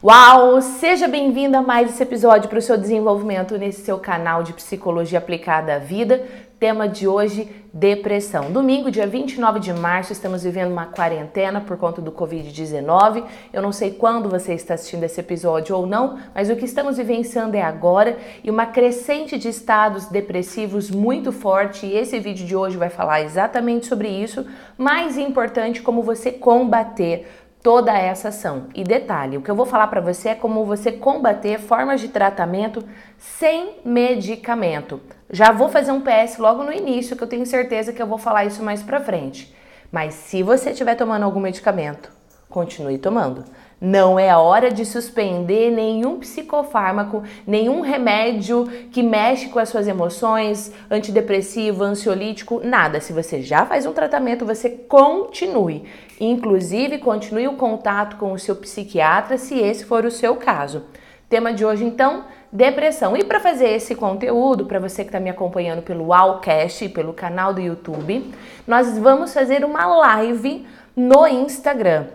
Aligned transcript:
Uau! 0.00 0.62
Seja 0.62 1.08
bem-vindo 1.08 1.56
a 1.56 1.60
mais 1.60 1.90
esse 1.90 2.00
episódio 2.00 2.48
para 2.48 2.60
o 2.60 2.62
seu 2.62 2.78
desenvolvimento 2.78 3.58
nesse 3.58 3.82
seu 3.82 3.98
canal 3.98 4.44
de 4.44 4.52
psicologia 4.52 5.18
aplicada 5.18 5.74
à 5.74 5.78
vida. 5.80 6.24
Tema 6.56 6.88
de 6.88 7.08
hoje: 7.08 7.50
depressão. 7.74 8.52
Domingo, 8.52 8.92
dia 8.92 9.08
29 9.08 9.58
de 9.58 9.72
março, 9.72 10.12
estamos 10.12 10.44
vivendo 10.44 10.70
uma 10.70 10.86
quarentena 10.86 11.60
por 11.60 11.76
conta 11.76 12.00
do 12.00 12.12
Covid-19. 12.12 13.24
Eu 13.52 13.60
não 13.60 13.72
sei 13.72 13.90
quando 13.90 14.28
você 14.28 14.54
está 14.54 14.74
assistindo 14.74 15.02
esse 15.02 15.18
episódio 15.18 15.74
ou 15.76 15.84
não, 15.84 16.16
mas 16.32 16.48
o 16.48 16.54
que 16.54 16.64
estamos 16.64 16.96
vivenciando 16.96 17.56
é 17.56 17.62
agora 17.62 18.18
e 18.44 18.48
uma 18.52 18.66
crescente 18.66 19.36
de 19.36 19.48
estados 19.48 20.06
depressivos 20.06 20.92
muito 20.92 21.32
forte. 21.32 21.86
E 21.86 21.96
esse 21.96 22.20
vídeo 22.20 22.46
de 22.46 22.54
hoje 22.54 22.76
vai 22.76 22.88
falar 22.88 23.22
exatamente 23.22 23.86
sobre 23.86 24.06
isso. 24.06 24.46
Mais 24.76 25.18
importante, 25.18 25.82
como 25.82 26.04
você 26.04 26.30
combater 26.30 27.26
toda 27.62 27.96
essa 27.96 28.28
ação. 28.28 28.66
E 28.74 28.84
detalhe, 28.84 29.36
o 29.36 29.42
que 29.42 29.50
eu 29.50 29.54
vou 29.54 29.66
falar 29.66 29.88
para 29.88 30.00
você 30.00 30.30
é 30.30 30.34
como 30.34 30.64
você 30.64 30.92
combater 30.92 31.58
formas 31.58 32.00
de 32.00 32.08
tratamento 32.08 32.84
sem 33.18 33.76
medicamento. 33.84 35.00
Já 35.30 35.52
vou 35.52 35.68
fazer 35.68 35.92
um 35.92 36.00
PS 36.00 36.38
logo 36.38 36.62
no 36.62 36.72
início, 36.72 37.16
que 37.16 37.22
eu 37.22 37.28
tenho 37.28 37.44
certeza 37.44 37.92
que 37.92 38.00
eu 38.00 38.06
vou 38.06 38.18
falar 38.18 38.44
isso 38.44 38.62
mais 38.62 38.82
para 38.82 39.00
frente. 39.00 39.54
Mas 39.90 40.14
se 40.14 40.42
você 40.42 40.70
estiver 40.70 40.94
tomando 40.94 41.24
algum 41.24 41.40
medicamento, 41.40 42.10
continue 42.48 42.98
tomando. 42.98 43.44
Não 43.80 44.18
é 44.18 44.28
a 44.28 44.38
hora 44.38 44.72
de 44.72 44.84
suspender 44.84 45.70
nenhum 45.70 46.18
psicofármaco, 46.18 47.22
nenhum 47.46 47.80
remédio 47.80 48.66
que 48.90 49.04
mexe 49.04 49.48
com 49.48 49.60
as 49.60 49.68
suas 49.68 49.86
emoções, 49.86 50.72
antidepressivo, 50.90 51.84
ansiolítico, 51.84 52.60
nada. 52.64 53.00
Se 53.00 53.12
você 53.12 53.40
já 53.40 53.64
faz 53.64 53.86
um 53.86 53.92
tratamento, 53.92 54.44
você 54.44 54.68
continue. 54.68 55.84
Inclusive, 56.20 56.98
continue 56.98 57.46
o 57.46 57.56
contato 57.56 58.16
com 58.16 58.32
o 58.32 58.38
seu 58.38 58.56
psiquiatra 58.56 59.38
se 59.38 59.58
esse 59.58 59.84
for 59.84 60.04
o 60.04 60.10
seu 60.10 60.36
caso. 60.36 60.84
Tema 61.28 61.52
de 61.52 61.64
hoje, 61.64 61.84
então, 61.84 62.24
depressão. 62.50 63.16
E 63.16 63.22
para 63.22 63.38
fazer 63.38 63.68
esse 63.68 63.94
conteúdo, 63.94 64.66
para 64.66 64.80
você 64.80 65.02
que 65.02 65.08
está 65.08 65.20
me 65.20 65.30
acompanhando 65.30 65.82
pelo 65.82 66.12
Allcast 66.12 66.88
pelo 66.88 67.12
canal 67.12 67.52
do 67.52 67.60
YouTube, 67.60 68.34
nós 68.66 68.98
vamos 68.98 69.32
fazer 69.32 69.64
uma 69.64 69.86
live 69.86 70.66
no 70.96 71.26
Instagram. 71.26 72.06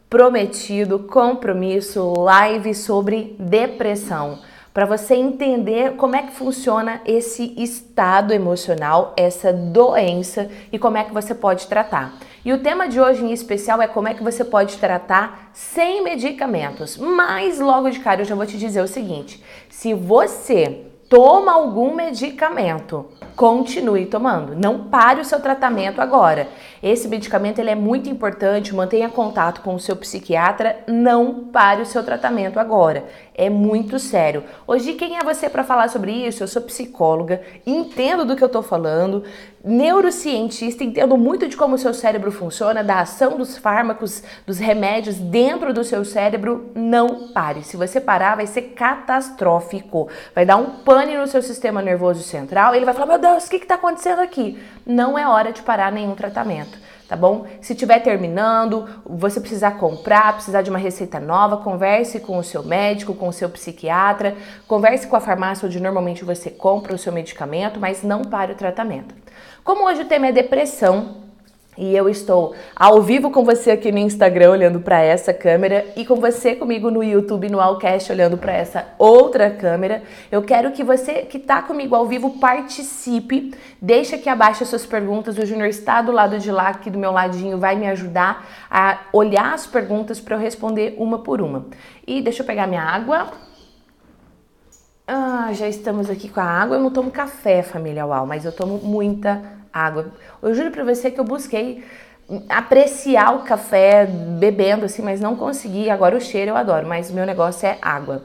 prometido, 0.08 1.00
compromisso, 1.00 2.14
live 2.20 2.76
sobre 2.76 3.36
depressão, 3.40 4.38
para 4.72 4.86
você 4.86 5.16
entender 5.16 5.96
como 5.96 6.16
é 6.16 6.22
que 6.22 6.32
funciona 6.32 7.02
esse 7.08 7.56
estado 7.58 8.34
emocional, 8.34 9.16
essa 9.18 9.52
doença 9.52 10.48
e 10.72 10.78
como 10.78 10.98
é 10.98 11.04
que 11.06 11.12
você 11.12 11.34
pode 11.34 11.66
tratar. 11.66 12.14
E 12.46 12.54
o 12.54 12.62
tema 12.62 12.88
de 12.88 13.02
hoje 13.02 13.26
em 13.26 13.34
especial 13.34 13.82
é 13.82 13.88
como 13.88 14.10
é 14.10 14.14
que 14.14 14.24
você 14.24 14.46
pode 14.46 14.78
tratar 14.78 15.50
sem 15.54 16.04
medicamentos. 16.04 16.98
Mas 16.98 17.60
logo 17.60 17.90
de 17.90 18.00
cara 18.00 18.22
eu 18.22 18.26
já 18.26 18.36
vou 18.36 18.46
te 18.46 18.60
dizer 18.60 18.82
o 18.84 18.88
seguinte: 18.88 19.44
se 19.72 19.92
você 19.92 20.86
toma 21.10 21.54
algum 21.54 21.96
medicamento, 21.96 23.08
continue 23.36 24.06
tomando. 24.06 24.56
Não 24.56 24.86
pare 24.86 25.22
o 25.22 25.26
seu 25.26 25.40
tratamento 25.40 26.00
agora. 26.02 26.48
Esse 26.84 27.08
medicamento 27.08 27.60
ele 27.60 27.70
é 27.70 27.76
muito 27.76 28.10
importante, 28.10 28.76
mantenha 28.76 29.08
contato 29.08 29.62
com 29.62 29.74
o 29.74 29.80
seu 29.80 29.96
psiquiatra, 29.96 30.80
não 30.86 31.46
pare 31.46 31.82
o 31.82 31.86
seu 31.86 32.04
tratamento 32.04 32.60
agora. 32.60 33.06
É 33.34 33.50
muito 33.50 33.98
sério. 33.98 34.44
Hoje 34.68 34.92
quem 34.92 35.18
é 35.18 35.24
você 35.24 35.50
para 35.50 35.64
falar 35.64 35.88
sobre 35.88 36.12
isso? 36.12 36.44
Eu 36.44 36.48
sou 36.48 36.62
psicóloga, 36.62 37.42
entendo 37.66 38.26
do 38.26 38.36
que 38.36 38.44
eu 38.44 38.50
tô 38.50 38.62
falando, 38.62 39.24
neurocientista, 39.64 40.84
entendo 40.84 41.18
muito 41.18 41.48
de 41.48 41.56
como 41.56 41.76
o 41.76 41.78
seu 41.78 41.94
cérebro 41.94 42.34
funciona, 42.34 42.84
da 42.84 43.00
ação 43.00 43.38
dos 43.38 43.58
fármacos, 43.58 44.22
dos 44.46 44.60
remédios 44.60 45.16
dentro 45.16 45.74
do 45.74 45.86
seu 45.86 46.04
cérebro. 46.04 46.70
Não 46.76 47.30
pare. 47.30 47.64
Se 47.64 47.78
você 47.78 48.02
parar, 48.02 48.36
vai 48.36 48.46
ser 48.46 48.74
catastrófico. 48.74 50.10
Vai 50.36 50.46
dar 50.46 50.58
um 50.58 50.82
pane 50.82 51.18
no 51.18 51.28
seu 51.28 51.42
sistema 51.42 51.82
nervoso 51.82 52.22
central. 52.24 52.76
Ele 52.76 52.84
vai 52.84 52.94
falar: 52.94 53.06
Meu 53.06 53.20
Deus, 53.20 53.48
o 53.48 53.50
que 53.50 53.56
está 53.56 53.76
acontecendo 53.76 54.20
aqui? 54.20 54.62
Não 54.86 55.18
é 55.18 55.28
hora 55.28 55.52
de 55.52 55.62
parar 55.62 55.92
nenhum 55.92 56.16
tratamento 56.16 56.78
tá 57.14 57.18
bom? 57.18 57.46
Se 57.62 57.76
tiver 57.76 58.00
terminando, 58.00 58.90
você 59.06 59.40
precisar 59.40 59.72
comprar, 59.72 60.34
precisar 60.34 60.64
de 60.64 60.72
uma 60.72 60.80
receita 60.80 61.20
nova, 61.20 61.58
converse 61.58 62.20
com 62.20 62.40
o 62.40 62.44
seu 62.44 62.64
médico, 62.64 63.14
com 63.14 63.28
o 63.28 63.34
seu 63.34 63.48
psiquiatra, 63.50 64.36
converse 64.68 65.06
com 65.06 65.16
a 65.16 65.20
farmácia 65.20 65.68
onde 65.68 65.80
normalmente 65.80 66.26
você 66.26 66.50
compra 66.50 66.96
o 66.96 66.98
seu 66.98 67.14
medicamento, 67.14 67.80
mas 67.80 68.02
não 68.02 68.24
pare 68.24 68.54
o 68.54 68.56
tratamento. 68.56 69.14
Como 69.64 69.86
hoje 69.86 70.02
o 70.02 70.06
tema 70.06 70.28
é 70.28 70.32
depressão, 70.32 71.23
e 71.78 71.96
eu 71.96 72.08
estou 72.08 72.56
ao 72.76 73.02
vivo 73.02 73.32
com 73.32 73.44
você 73.44 73.72
aqui 73.72 73.92
no 73.92 73.98
Instagram 73.98 74.52
olhando 74.52 74.80
para 74.80 75.02
essa 75.02 75.34
câmera 75.34 75.86
e 75.96 76.06
com 76.06 76.16
você 76.16 76.56
comigo 76.56 76.92
no 76.92 77.04
YouTube 77.04 77.50
no 77.50 77.60
Allcast 77.60 78.12
olhando 78.12 78.38
para 78.38 78.54
essa 78.54 78.88
outra 78.98 79.50
câmera. 79.50 80.04
Eu 80.32 80.44
quero 80.44 80.72
que 80.72 80.84
você 80.84 81.24
que 81.24 81.38
está 81.38 81.62
comigo 81.62 81.96
ao 81.96 82.06
vivo 82.06 82.40
participe. 82.40 83.54
Deixa 83.82 84.16
aqui 84.16 84.30
abaixo 84.30 84.64
as 84.64 84.70
suas 84.70 84.86
perguntas. 84.86 85.38
O 85.38 85.46
Júnior 85.46 85.68
está 85.68 86.02
do 86.02 86.12
lado 86.12 86.38
de 86.38 86.52
lá, 86.52 86.70
aqui 86.70 86.90
do 86.90 87.00
meu 87.00 87.12
ladinho, 87.12 87.58
vai 87.58 87.76
me 87.76 87.88
ajudar 87.88 88.48
a 88.70 89.00
olhar 89.12 89.54
as 89.54 89.66
perguntas 89.66 90.20
para 90.20 90.36
eu 90.36 90.40
responder 90.40 90.96
uma 90.98 91.20
por 91.20 91.42
uma. 91.42 91.66
E 92.06 92.22
deixa 92.22 92.44
eu 92.44 92.48
pegar 92.48 92.68
minha 92.68 92.84
água. 92.84 93.32
Ah, 95.08 95.50
já 95.54 95.68
estamos 95.68 96.10
aqui 96.10 96.30
com 96.30 96.40
a 96.40 96.46
água. 96.46 96.78
Eu 96.78 96.82
não 96.82 96.92
tomo 96.92 97.12
café, 97.12 97.62
família 97.62 98.06
Uau, 98.06 98.26
mas 98.26 98.46
eu 98.46 98.52
tomo 98.52 98.78
muita 98.78 99.32
água. 99.32 99.63
Eu 100.42 100.54
juro 100.54 100.72
para 100.72 100.84
você 100.84 101.10
que 101.10 101.20
eu 101.20 101.24
busquei 101.24 101.84
apreciar 102.48 103.36
o 103.36 103.44
café 103.44 104.06
bebendo 104.06 104.86
assim, 104.86 105.02
mas 105.02 105.20
não 105.20 105.36
consegui. 105.36 105.90
Agora 105.90 106.16
o 106.16 106.22
cheiro 106.22 106.52
eu 106.52 106.58
adoro, 106.58 106.88
mas 106.88 107.10
o 107.10 107.14
meu 107.14 107.26
negócio 107.26 107.68
é 107.68 107.78
água. 107.82 108.24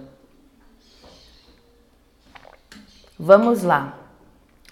Vamos 3.19 3.62
lá. 3.62 3.99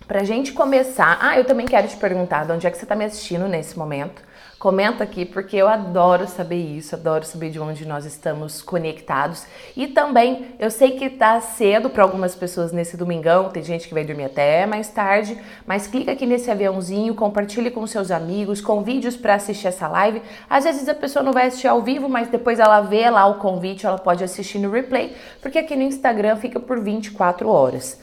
Pra 0.06 0.22
gente 0.22 0.52
começar, 0.52 1.18
ah, 1.20 1.36
eu 1.36 1.44
também 1.44 1.66
quero 1.66 1.88
te 1.88 1.96
perguntar 1.96 2.46
de 2.46 2.52
onde 2.52 2.66
é 2.66 2.70
que 2.70 2.78
você 2.78 2.86
tá 2.86 2.94
me 2.94 3.04
assistindo 3.04 3.48
nesse 3.48 3.76
momento. 3.76 4.22
Comenta 4.66 5.04
aqui 5.04 5.24
porque 5.24 5.56
eu 5.56 5.68
adoro 5.68 6.26
saber 6.26 6.56
isso, 6.56 6.96
adoro 6.96 7.24
saber 7.24 7.50
de 7.50 7.60
onde 7.60 7.86
nós 7.86 8.04
estamos 8.04 8.60
conectados. 8.60 9.46
E 9.76 9.86
também, 9.86 10.56
eu 10.58 10.72
sei 10.72 10.98
que 10.98 11.08
tá 11.08 11.40
cedo 11.40 11.88
para 11.88 12.02
algumas 12.02 12.34
pessoas 12.34 12.72
nesse 12.72 12.96
domingão, 12.96 13.48
tem 13.48 13.62
gente 13.62 13.86
que 13.86 13.94
vai 13.94 14.02
dormir 14.02 14.24
até 14.24 14.66
mais 14.66 14.88
tarde, 14.88 15.38
mas 15.64 15.86
clica 15.86 16.10
aqui 16.10 16.26
nesse 16.26 16.50
aviãozinho, 16.50 17.14
compartilhe 17.14 17.70
com 17.70 17.86
seus 17.86 18.10
amigos, 18.10 18.60
convide-os 18.60 19.16
para 19.16 19.34
assistir 19.34 19.68
essa 19.68 19.86
live. 19.86 20.20
Às 20.50 20.64
vezes 20.64 20.88
a 20.88 20.94
pessoa 20.94 21.22
não 21.22 21.32
vai 21.32 21.46
assistir 21.46 21.68
ao 21.68 21.80
vivo, 21.80 22.08
mas 22.08 22.26
depois 22.26 22.58
ela 22.58 22.80
vê 22.80 23.08
lá 23.08 23.24
o 23.24 23.34
convite, 23.34 23.86
ela 23.86 23.98
pode 23.98 24.24
assistir 24.24 24.58
no 24.58 24.72
replay, 24.72 25.14
porque 25.40 25.60
aqui 25.60 25.76
no 25.76 25.82
Instagram 25.82 26.34
fica 26.38 26.58
por 26.58 26.80
24 26.80 27.48
horas. 27.48 28.00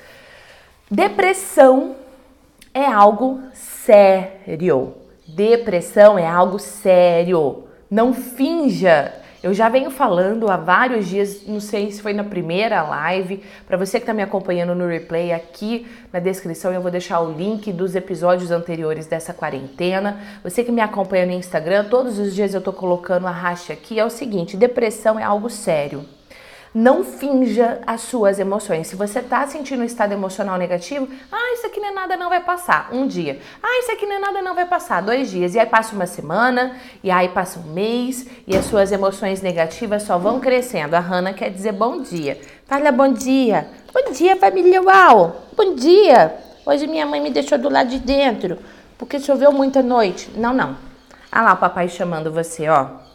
Depressão 0.89 1.97
é 2.73 2.85
algo 2.85 3.41
sério. 3.53 5.02
Depressão 5.35 6.19
é 6.19 6.27
algo 6.27 6.59
sério. 6.59 7.63
Não 7.89 8.13
finja. 8.13 9.13
Eu 9.41 9.53
já 9.53 9.67
venho 9.67 9.91
falando 9.91 10.49
há 10.49 10.55
vários 10.55 11.07
dias, 11.07 11.45
não 11.45 11.59
sei 11.59 11.91
se 11.91 12.01
foi 12.01 12.13
na 12.13 12.23
primeira 12.23 12.81
live, 12.81 13.43
para 13.67 13.75
você 13.75 13.99
que 13.99 14.03
está 14.03 14.13
me 14.13 14.21
acompanhando 14.21 14.73
no 14.73 14.87
replay, 14.87 15.33
aqui 15.33 15.85
na 16.13 16.19
descrição 16.19 16.71
eu 16.71 16.81
vou 16.81 16.89
deixar 16.89 17.19
o 17.19 17.33
link 17.33 17.69
dos 17.73 17.93
episódios 17.93 18.51
anteriores 18.51 19.05
dessa 19.05 19.33
quarentena. 19.33 20.17
Você 20.43 20.63
que 20.63 20.71
me 20.71 20.79
acompanha 20.79 21.25
no 21.25 21.33
Instagram, 21.33 21.85
todos 21.89 22.19
os 22.19 22.33
dias 22.33 22.53
eu 22.53 22.61
tô 22.61 22.71
colocando 22.71 23.27
a 23.27 23.31
racha 23.31 23.73
aqui. 23.73 23.99
É 23.99 24.05
o 24.05 24.09
seguinte: 24.09 24.55
depressão 24.55 25.19
é 25.19 25.23
algo 25.23 25.49
sério. 25.49 26.05
Não 26.73 27.03
finja 27.03 27.79
as 27.85 28.01
suas 28.01 28.39
emoções. 28.39 28.87
Se 28.87 28.95
você 28.95 29.19
está 29.19 29.45
sentindo 29.45 29.83
um 29.83 29.85
estado 29.85 30.11
emocional 30.11 30.57
negativo, 30.57 31.07
ah, 31.31 31.53
isso 31.53 31.67
aqui 31.67 31.79
não 31.79 31.89
é 31.89 31.91
nada, 31.91 32.17
não 32.17 32.29
vai 32.29 32.39
passar. 32.39 32.89
Um 32.91 33.05
dia. 33.05 33.39
Ah, 33.61 33.79
isso 33.79 33.91
aqui 33.91 34.07
não 34.07 34.15
é 34.15 34.19
nada, 34.19 34.41
não 34.41 34.55
vai 34.55 34.65
passar. 34.65 35.01
Dois 35.03 35.29
dias. 35.29 35.53
E 35.53 35.59
aí 35.59 35.67
passa 35.67 35.95
uma 35.95 36.07
semana, 36.07 36.75
e 37.03 37.11
aí 37.11 37.29
passa 37.29 37.59
um 37.59 37.73
mês, 37.73 38.27
e 38.47 38.57
as 38.57 38.65
suas 38.65 38.91
emoções 38.91 39.39
negativas 39.39 40.01
só 40.01 40.17
vão 40.17 40.39
crescendo. 40.39 40.95
A 40.95 40.99
Hanna 40.99 41.31
quer 41.31 41.51
dizer 41.51 41.73
bom 41.73 42.01
dia. 42.01 42.41
Fala 42.65 42.91
bom 42.91 43.13
dia. 43.13 43.67
Bom 43.93 44.11
dia, 44.11 44.35
família 44.35 44.81
Uau. 44.81 45.43
Bom 45.55 45.75
dia. 45.75 46.35
Hoje 46.65 46.87
minha 46.87 47.05
mãe 47.05 47.21
me 47.21 47.29
deixou 47.29 47.59
do 47.59 47.69
lado 47.69 47.89
de 47.89 47.99
dentro, 47.99 48.57
porque 48.97 49.19
choveu 49.19 49.51
muita 49.51 49.83
noite. 49.83 50.31
Não, 50.35 50.53
não. 50.53 50.75
Ah 51.31 51.43
lá 51.43 51.53
o 51.53 51.57
papai 51.57 51.87
chamando 51.87 52.31
você, 52.31 52.67
ó. 52.67 53.12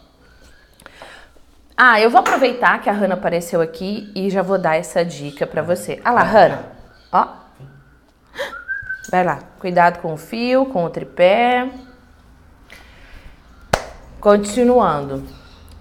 Ah, 1.81 1.97
eu 2.01 2.09
vou 2.09 2.19
aproveitar 2.19 2.81
que 2.81 2.89
a 2.89 2.91
Hanna 2.91 3.13
apareceu 3.13 3.61
aqui 3.61 4.11
e 4.13 4.29
já 4.29 4.41
vou 4.41 4.57
dar 4.57 4.75
essa 4.75 5.05
dica 5.05 5.47
para 5.47 5.61
você. 5.61 6.01
Ah 6.03 6.11
lá, 6.11 6.23
Hanna. 6.23 6.65
Ó. 7.09 7.25
Vai 9.09 9.23
lá. 9.23 9.39
Cuidado 9.59 10.01
com 10.01 10.13
o 10.13 10.17
fio, 10.17 10.65
com 10.65 10.83
o 10.83 10.89
tripé. 10.89 11.69
Continuando. 14.19 15.23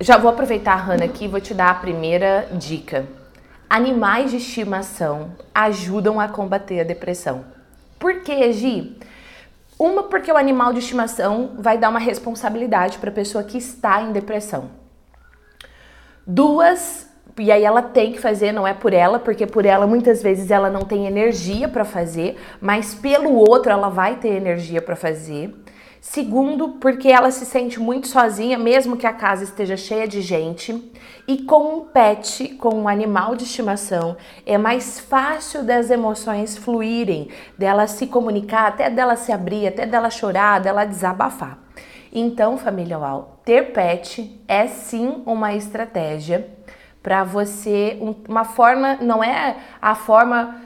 Já 0.01 0.17
vou 0.17 0.31
aproveitar 0.31 0.75
a 0.75 0.77
Hanna 0.77 1.07
aqui 1.07 1.25
e 1.25 1.29
vou 1.29 1.41
te 1.41 1.53
dar 1.53 1.71
a 1.71 1.75
primeira 1.75 2.47
dica. 2.53 3.05
Animais 3.69 4.31
de 4.31 4.37
estimação 4.37 5.33
ajudam 5.53 6.21
a 6.21 6.29
combater 6.29 6.79
a 6.79 6.85
depressão. 6.85 7.45
Por 7.99 8.21
quê, 8.21 8.53
Gi? 8.53 8.97
Uma, 9.77 10.05
porque 10.05 10.31
o 10.31 10.37
animal 10.37 10.73
de 10.73 10.79
estimação 10.79 11.57
vai 11.59 11.77
dar 11.77 11.89
uma 11.89 11.99
responsabilidade 11.99 12.99
para 12.99 13.11
a 13.11 13.13
pessoa 13.13 13.43
que 13.43 13.59
está 13.59 14.01
em 14.01 14.13
depressão. 14.13 14.78
Duas, 16.31 17.09
e 17.39 17.51
aí 17.51 17.65
ela 17.65 17.81
tem 17.81 18.13
que 18.13 18.21
fazer, 18.21 18.53
não 18.53 18.67
é 18.67 18.75
por 18.75 18.93
ela, 18.93 19.19
porque 19.19 19.47
por 19.47 19.65
ela 19.65 19.87
muitas 19.87 20.23
vezes 20.23 20.51
ela 20.51 20.69
não 20.69 20.83
tem 20.83 21.07
energia 21.07 21.67
para 21.67 21.87
fazer, 21.87 22.37
mas 22.61 22.95
pelo 22.95 23.35
outro 23.35 23.73
ela 23.73 23.89
vai 23.89 24.17
ter 24.17 24.35
energia 24.35 24.83
para 24.83 24.95
fazer. 24.95 25.55
Segundo, 26.03 26.69
porque 26.81 27.09
ela 27.09 27.31
se 27.31 27.47
sente 27.47 27.81
muito 27.81 28.09
sozinha, 28.09 28.59
mesmo 28.59 28.95
que 28.95 29.07
a 29.07 29.13
casa 29.13 29.43
esteja 29.43 29.75
cheia 29.75 30.07
de 30.07 30.21
gente. 30.21 30.93
E 31.27 31.45
com 31.45 31.79
um 31.79 31.81
pet, 31.81 32.51
com 32.57 32.75
um 32.75 32.89
animal 32.89 33.35
de 33.35 33.45
estimação, 33.45 34.15
é 34.45 34.59
mais 34.59 35.01
fácil 35.01 35.65
das 35.65 35.91
emoções 35.91 36.59
fluírem, 36.59 37.29
dela 37.57 37.87
se 37.87 38.07
comunicar, 38.07 38.67
até 38.67 38.91
dela 38.91 39.17
se 39.17 39.33
abrir, 39.33 39.67
até 39.67 39.87
dela 39.87 40.11
chorar, 40.11 40.61
dela 40.61 40.85
desabafar. 40.85 41.59
Então, 42.13 42.57
família 42.57 42.99
UAU, 42.99 43.39
ter 43.45 43.73
pet 43.73 44.41
é 44.49 44.67
sim 44.67 45.23
uma 45.27 45.55
estratégia 45.55 46.49
para 47.03 47.25
você, 47.25 47.99
uma 48.29 48.45
forma, 48.45 48.97
não 49.01 49.23
é 49.23 49.57
a 49.81 49.95
forma, 49.95 50.57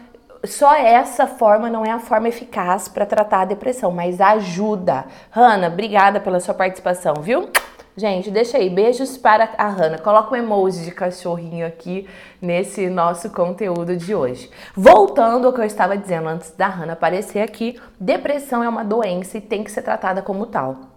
só 0.44 0.74
essa 0.74 1.26
forma 1.26 1.68
não 1.68 1.84
é 1.84 1.90
a 1.90 1.98
forma 1.98 2.28
eficaz 2.28 2.88
para 2.88 3.06
tratar 3.06 3.42
a 3.42 3.44
depressão, 3.44 3.92
mas 3.92 4.20
ajuda. 4.20 5.04
Hanna, 5.30 5.68
obrigada 5.68 6.20
pela 6.20 6.40
sua 6.40 6.54
participação, 6.54 7.14
viu? 7.20 7.48
Gente, 7.94 8.30
deixa 8.30 8.56
aí, 8.56 8.70
beijos 8.70 9.18
para 9.18 9.50
a 9.58 9.68
Hanna. 9.68 9.98
Coloca 9.98 10.32
um 10.32 10.36
emoji 10.36 10.82
de 10.82 10.90
cachorrinho 10.92 11.66
aqui 11.66 12.08
nesse 12.40 12.88
nosso 12.88 13.28
conteúdo 13.28 13.94
de 13.96 14.14
hoje. 14.14 14.50
Voltando 14.74 15.46
ao 15.46 15.52
que 15.52 15.60
eu 15.60 15.64
estava 15.64 15.96
dizendo 15.96 16.26
antes 16.26 16.52
da 16.52 16.68
Hanna 16.68 16.94
aparecer 16.94 17.40
aqui, 17.40 17.78
depressão 18.00 18.64
é 18.64 18.68
uma 18.68 18.82
doença 18.82 19.36
e 19.36 19.42
tem 19.42 19.62
que 19.62 19.70
ser 19.70 19.82
tratada 19.82 20.22
como 20.22 20.46
tal. 20.46 20.91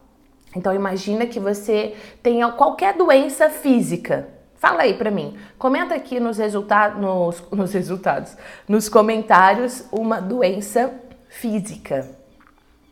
Então 0.55 0.73
imagina 0.73 1.25
que 1.25 1.39
você 1.39 1.95
tenha 2.23 2.49
qualquer 2.51 2.95
doença 2.95 3.49
física. 3.49 4.29
Fala 4.55 4.83
aí 4.83 4.93
para 4.93 5.11
mim. 5.11 5.37
Comenta 5.57 5.93
aqui 5.93 6.19
nos, 6.19 6.37
resultados, 6.37 6.99
nos, 6.99 7.43
nos 7.51 7.73
resultados, 7.73 8.35
nos 8.67 8.87
comentários 8.87 9.85
uma 9.91 10.21
doença 10.21 10.93
física. 11.27 12.07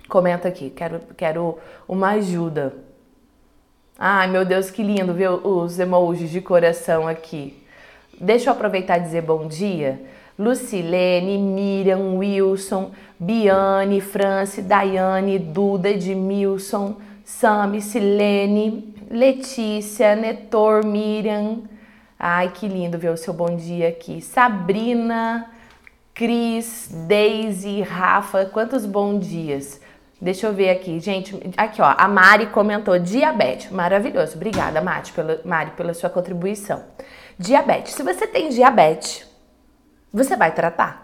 Comenta 0.09 0.47
aqui, 0.47 0.69
quero, 0.69 0.99
quero 1.15 1.57
uma 1.87 2.09
ajuda. 2.11 2.73
Ai 3.97 4.27
meu 4.27 4.43
Deus, 4.43 4.69
que 4.69 4.83
lindo 4.83 5.13
ver 5.13 5.29
os 5.29 5.79
emojis 5.79 6.29
de 6.29 6.41
coração 6.41 7.07
aqui. 7.07 7.63
Deixa 8.19 8.49
eu 8.49 8.53
aproveitar 8.53 8.97
e 8.97 9.01
dizer 9.01 9.21
bom 9.21 9.47
dia. 9.47 10.01
Lucilene, 10.37 11.37
Miriam, 11.37 12.17
Wilson, 12.17 12.91
Biane, 13.19 14.01
France, 14.01 14.61
Daiane, 14.61 15.39
Duda, 15.39 15.89
Edmilson. 15.89 16.97
Sami, 17.39 17.81
Silene, 17.81 18.95
Letícia, 19.09 20.15
Netor, 20.15 20.85
Miriam. 20.85 21.63
Ai, 22.17 22.51
que 22.51 22.67
lindo 22.67 22.97
ver 22.97 23.09
o 23.09 23.17
seu 23.17 23.33
bom 23.33 23.55
dia 23.55 23.89
aqui. 23.89 24.21
Sabrina, 24.21 25.51
Cris, 26.13 26.89
Daisy, 27.07 27.81
Rafa, 27.81 28.45
quantos 28.45 28.85
bons 28.85 29.27
dias. 29.27 29.81
Deixa 30.21 30.47
eu 30.47 30.53
ver 30.53 30.69
aqui, 30.69 30.99
gente. 30.99 31.37
Aqui, 31.57 31.81
ó, 31.81 31.95
a 31.97 32.07
Mari 32.07 32.47
comentou 32.47 32.97
diabetes. 32.99 33.71
Maravilhoso. 33.71 34.35
Obrigada, 34.35 34.79
Mari, 34.79 35.11
pela, 35.11 35.41
Mari, 35.43 35.71
pela 35.71 35.93
sua 35.93 36.11
contribuição. 36.11 36.83
Diabetes. 37.37 37.95
Se 37.95 38.03
você 38.03 38.27
tem 38.27 38.49
diabetes, 38.49 39.27
você 40.13 40.37
vai 40.37 40.53
tratar. 40.53 41.02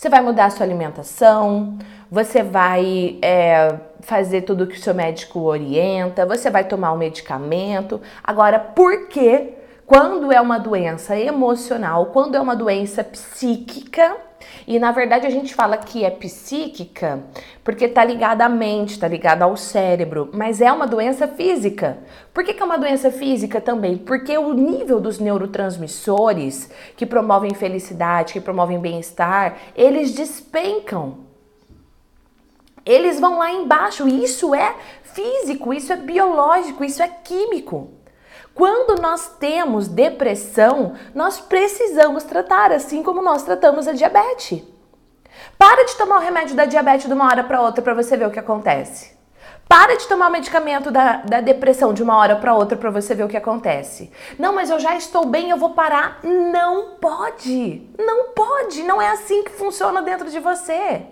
Você 0.00 0.08
vai 0.08 0.22
mudar 0.22 0.46
a 0.46 0.50
sua 0.50 0.64
alimentação, 0.64 1.76
você 2.10 2.42
vai 2.42 3.18
é, 3.20 3.76
fazer 4.00 4.40
tudo 4.40 4.66
que 4.66 4.78
o 4.78 4.80
seu 4.80 4.94
médico 4.94 5.40
orienta, 5.40 6.24
você 6.24 6.48
vai 6.48 6.64
tomar 6.64 6.92
o 6.92 6.94
um 6.94 6.98
medicamento. 6.98 8.00
Agora, 8.24 8.58
por 8.58 9.08
que 9.08 9.52
quando 9.90 10.30
é 10.30 10.40
uma 10.40 10.56
doença 10.56 11.18
emocional, 11.18 12.06
quando 12.12 12.36
é 12.36 12.40
uma 12.40 12.54
doença 12.54 13.02
psíquica, 13.02 14.16
e 14.64 14.78
na 14.78 14.92
verdade 14.92 15.26
a 15.26 15.30
gente 15.30 15.52
fala 15.52 15.76
que 15.76 16.04
é 16.04 16.10
psíquica 16.10 17.24
porque 17.64 17.88
tá 17.88 18.04
ligada 18.04 18.44
à 18.44 18.48
mente, 18.48 19.00
tá 19.00 19.08
ligada 19.08 19.44
ao 19.44 19.56
cérebro, 19.56 20.30
mas 20.32 20.60
é 20.60 20.70
uma 20.70 20.86
doença 20.86 21.26
física. 21.26 21.98
Por 22.32 22.44
que, 22.44 22.54
que 22.54 22.62
é 22.62 22.64
uma 22.64 22.78
doença 22.78 23.10
física 23.10 23.60
também? 23.60 23.98
Porque 23.98 24.38
o 24.38 24.54
nível 24.54 25.00
dos 25.00 25.18
neurotransmissores 25.18 26.70
que 26.96 27.04
promovem 27.04 27.52
felicidade, 27.52 28.32
que 28.32 28.40
promovem 28.40 28.78
bem-estar, 28.78 29.56
eles 29.74 30.12
despencam. 30.12 31.18
Eles 32.86 33.18
vão 33.18 33.38
lá 33.38 33.50
embaixo. 33.50 34.06
Isso 34.06 34.54
é 34.54 34.72
físico, 35.02 35.74
isso 35.74 35.92
é 35.92 35.96
biológico, 35.96 36.84
isso 36.84 37.02
é 37.02 37.08
químico. 37.08 37.98
Quando 38.54 39.00
nós 39.00 39.36
temos 39.38 39.88
depressão, 39.88 40.94
nós 41.14 41.40
precisamos 41.40 42.24
tratar, 42.24 42.72
assim 42.72 43.02
como 43.02 43.22
nós 43.22 43.42
tratamos 43.42 43.88
a 43.88 43.92
diabetes. 43.92 44.62
Para 45.56 45.84
de 45.84 45.96
tomar 45.96 46.16
o 46.16 46.20
remédio 46.20 46.56
da 46.56 46.64
diabetes 46.64 47.06
de 47.06 47.12
uma 47.12 47.26
hora 47.26 47.44
para 47.44 47.62
outra 47.62 47.82
para 47.82 47.94
você 47.94 48.16
ver 48.16 48.26
o 48.26 48.30
que 48.30 48.38
acontece. 48.38 49.18
Para 49.68 49.96
de 49.96 50.08
tomar 50.08 50.28
o 50.28 50.32
medicamento 50.32 50.90
da, 50.90 51.18
da 51.18 51.40
depressão 51.40 51.94
de 51.94 52.02
uma 52.02 52.16
hora 52.16 52.34
para 52.34 52.56
outra 52.56 52.76
para 52.76 52.90
você 52.90 53.14
ver 53.14 53.22
o 53.22 53.28
que 53.28 53.36
acontece. 53.36 54.10
Não, 54.36 54.52
mas 54.52 54.68
eu 54.68 54.80
já 54.80 54.96
estou 54.96 55.26
bem, 55.26 55.50
eu 55.50 55.56
vou 55.56 55.70
parar. 55.70 56.18
Não 56.24 56.96
pode. 56.96 57.88
Não 57.96 58.30
pode. 58.30 58.82
Não 58.82 59.00
é 59.00 59.10
assim 59.10 59.44
que 59.44 59.52
funciona 59.52 60.02
dentro 60.02 60.28
de 60.28 60.40
você. 60.40 61.02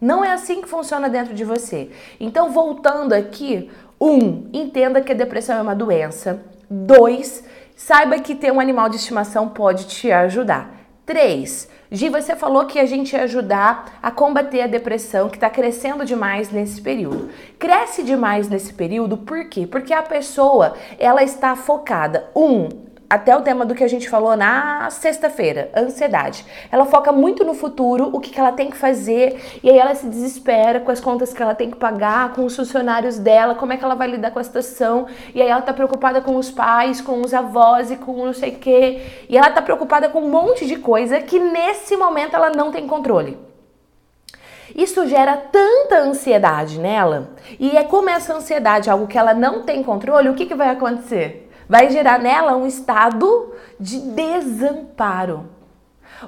Não 0.00 0.24
é 0.24 0.32
assim 0.32 0.60
que 0.60 0.68
funciona 0.68 1.08
dentro 1.08 1.34
de 1.34 1.44
você. 1.44 1.90
Então, 2.18 2.50
voltando 2.50 3.12
aqui, 3.12 3.70
um, 4.00 4.48
entenda 4.52 5.00
que 5.00 5.12
a 5.12 5.14
depressão 5.14 5.56
é 5.56 5.62
uma 5.62 5.74
doença. 5.74 6.42
Dois, 6.70 7.42
saiba 7.74 8.20
que 8.20 8.34
ter 8.34 8.52
um 8.52 8.60
animal 8.60 8.88
de 8.88 8.96
estimação 8.96 9.48
pode 9.48 9.86
te 9.86 10.12
ajudar. 10.12 10.72
Três, 11.04 11.68
Gi, 11.92 12.08
você 12.08 12.36
falou 12.36 12.66
que 12.66 12.78
a 12.78 12.86
gente 12.86 13.14
ia 13.16 13.24
ajudar 13.24 13.98
a 14.00 14.12
combater 14.12 14.60
a 14.62 14.68
depressão 14.68 15.28
que 15.28 15.36
está 15.36 15.50
crescendo 15.50 16.04
demais 16.04 16.52
nesse 16.52 16.80
período. 16.80 17.30
Cresce 17.58 18.04
demais 18.04 18.48
nesse 18.48 18.72
período, 18.72 19.16
por 19.16 19.48
quê? 19.48 19.66
Porque 19.66 19.92
a 19.92 20.02
pessoa 20.02 20.76
ela 21.00 21.24
está 21.24 21.56
focada, 21.56 22.30
um, 22.36 22.68
até 23.10 23.36
o 23.36 23.40
tema 23.40 23.66
do 23.66 23.74
que 23.74 23.82
a 23.82 23.88
gente 23.88 24.08
falou 24.08 24.36
na 24.36 24.88
sexta-feira, 24.88 25.68
ansiedade. 25.76 26.46
Ela 26.70 26.86
foca 26.86 27.10
muito 27.10 27.44
no 27.44 27.54
futuro, 27.54 28.08
o 28.12 28.20
que, 28.20 28.30
que 28.30 28.38
ela 28.38 28.52
tem 28.52 28.70
que 28.70 28.76
fazer, 28.76 29.58
e 29.64 29.68
aí 29.68 29.76
ela 29.76 29.96
se 29.96 30.06
desespera 30.06 30.78
com 30.78 30.92
as 30.92 31.00
contas 31.00 31.32
que 31.32 31.42
ela 31.42 31.52
tem 31.52 31.72
que 31.72 31.76
pagar, 31.76 32.32
com 32.32 32.44
os 32.44 32.54
funcionários 32.54 33.18
dela, 33.18 33.56
como 33.56 33.72
é 33.72 33.76
que 33.76 33.84
ela 33.84 33.96
vai 33.96 34.06
lidar 34.06 34.30
com 34.30 34.38
a 34.38 34.44
situação, 34.44 35.08
e 35.34 35.42
aí 35.42 35.48
ela 35.48 35.60
tá 35.60 35.72
preocupada 35.72 36.20
com 36.20 36.36
os 36.36 36.52
pais, 36.52 37.00
com 37.00 37.20
os 37.20 37.34
avós 37.34 37.90
e 37.90 37.96
com 37.96 38.26
não 38.26 38.32
sei 38.32 38.50
o 38.50 38.58
quê, 38.58 39.02
e 39.28 39.36
ela 39.36 39.50
tá 39.50 39.60
preocupada 39.60 40.08
com 40.08 40.20
um 40.20 40.30
monte 40.30 40.64
de 40.64 40.76
coisa 40.76 41.20
que 41.20 41.40
nesse 41.40 41.96
momento 41.96 42.36
ela 42.36 42.50
não 42.50 42.70
tem 42.70 42.86
controle. 42.86 43.36
Isso 44.72 45.04
gera 45.08 45.36
tanta 45.36 45.98
ansiedade 45.98 46.78
nela, 46.78 47.30
e 47.58 47.76
é 47.76 47.82
como 47.82 48.08
essa 48.08 48.34
ansiedade 48.34 48.88
é 48.88 48.92
algo 48.92 49.08
que 49.08 49.18
ela 49.18 49.34
não 49.34 49.62
tem 49.62 49.82
controle, 49.82 50.28
o 50.28 50.34
que, 50.34 50.46
que 50.46 50.54
vai 50.54 50.68
acontecer? 50.68 51.49
Vai 51.70 51.88
gerar 51.88 52.18
nela 52.18 52.56
um 52.56 52.66
estado 52.66 53.54
de 53.78 54.00
desamparo. 54.00 55.48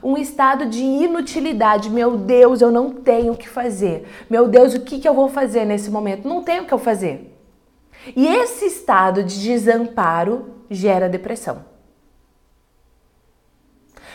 Um 0.00 0.16
estado 0.16 0.66
de 0.66 0.80
inutilidade. 0.80 1.90
Meu 1.90 2.16
Deus, 2.16 2.60
eu 2.60 2.70
não 2.70 2.92
tenho 2.92 3.32
o 3.32 3.36
que 3.36 3.48
fazer. 3.48 4.08
Meu 4.30 4.46
Deus, 4.46 4.72
o 4.72 4.80
que, 4.80 5.00
que 5.00 5.08
eu 5.08 5.12
vou 5.12 5.28
fazer 5.28 5.64
nesse 5.64 5.90
momento? 5.90 6.28
Não 6.28 6.44
tenho 6.44 6.62
o 6.62 6.66
que 6.66 6.72
eu 6.72 6.78
fazer. 6.78 7.36
E 8.14 8.24
esse 8.24 8.66
estado 8.66 9.24
de 9.24 9.42
desamparo 9.42 10.46
gera 10.70 11.08
depressão. 11.08 11.64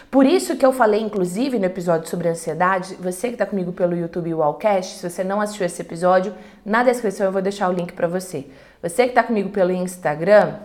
Por 0.09 0.25
isso 0.25 0.55
que 0.55 0.65
eu 0.65 0.71
falei, 0.71 1.01
inclusive, 1.01 1.59
no 1.59 1.65
episódio 1.65 2.09
sobre 2.09 2.29
ansiedade, 2.29 2.95
você 2.95 3.27
que 3.27 3.33
está 3.33 3.45
comigo 3.45 3.73
pelo 3.73 3.97
YouTube 3.97 4.33
Wallcast, 4.33 4.95
se 4.95 5.09
você 5.09 5.25
não 5.25 5.41
assistiu 5.41 5.65
esse 5.65 5.81
episódio, 5.81 6.33
na 6.65 6.83
descrição 6.83 7.25
eu 7.25 7.33
vou 7.33 7.41
deixar 7.41 7.67
o 7.67 7.73
link 7.73 7.91
para 7.91 8.07
você. 8.07 8.47
Você 8.81 9.03
que 9.03 9.09
está 9.09 9.23
comigo 9.23 9.49
pelo 9.49 9.73
Instagram, 9.73 10.55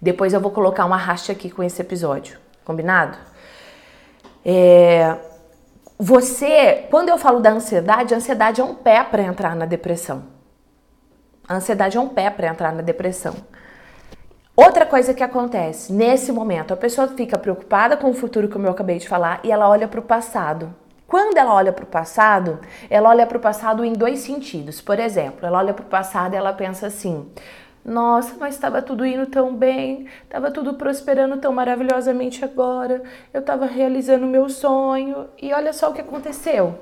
depois 0.00 0.32
eu 0.32 0.40
vou 0.40 0.50
colocar 0.50 0.84
uma 0.84 0.96
racha 0.96 1.32
aqui 1.32 1.50
com 1.50 1.62
esse 1.62 1.80
episódio, 1.80 2.38
combinado? 2.64 3.18
É, 4.44 5.16
você, 5.98 6.86
quando 6.90 7.10
eu 7.10 7.18
falo 7.18 7.40
da 7.40 7.50
ansiedade, 7.50 8.14
a 8.14 8.16
ansiedade 8.16 8.60
é 8.60 8.64
um 8.64 8.74
pé 8.74 9.04
para 9.04 9.22
entrar 9.22 9.54
na 9.54 9.66
depressão. 9.66 10.24
A 11.46 11.56
ansiedade 11.56 11.96
é 11.96 12.00
um 12.00 12.08
pé 12.08 12.30
para 12.30 12.48
entrar 12.48 12.72
na 12.72 12.80
depressão. 12.80 13.34
Outra 14.56 14.86
coisa 14.86 15.12
que 15.12 15.22
acontece 15.22 15.92
nesse 15.92 16.32
momento, 16.32 16.72
a 16.72 16.76
pessoa 16.76 17.08
fica 17.08 17.38
preocupada 17.38 17.96
com 17.96 18.10
o 18.10 18.14
futuro, 18.14 18.48
como 18.48 18.66
eu 18.66 18.70
acabei 18.70 18.98
de 18.98 19.08
falar, 19.08 19.40
e 19.42 19.50
ela 19.50 19.68
olha 19.68 19.88
para 19.88 20.00
o 20.00 20.02
passado. 20.02 20.74
Quando 21.06 21.36
ela 21.36 21.52
olha 21.52 21.72
para 21.72 21.84
o 21.84 21.88
passado, 21.88 22.60
ela 22.88 23.08
olha 23.08 23.26
para 23.26 23.36
o 23.36 23.40
passado 23.40 23.84
em 23.84 23.92
dois 23.92 24.20
sentidos. 24.20 24.80
Por 24.80 24.98
exemplo, 25.00 25.44
ela 25.44 25.58
olha 25.58 25.74
para 25.74 25.84
o 25.84 25.88
passado 25.88 26.34
e 26.34 26.36
ela 26.36 26.52
pensa 26.52 26.86
assim: 26.86 27.28
nossa, 27.84 28.36
mas 28.38 28.54
estava 28.54 28.82
tudo 28.82 29.06
indo 29.06 29.26
tão 29.26 29.54
bem, 29.54 30.06
estava 30.24 30.50
tudo 30.50 30.74
prosperando 30.74 31.38
tão 31.38 31.52
maravilhosamente 31.52 32.44
agora, 32.44 33.02
eu 33.32 33.40
estava 33.40 33.64
realizando 33.64 34.26
meu 34.26 34.48
sonho 34.48 35.28
e 35.40 35.52
olha 35.52 35.72
só 35.72 35.90
o 35.90 35.94
que 35.94 36.00
aconteceu. 36.00 36.78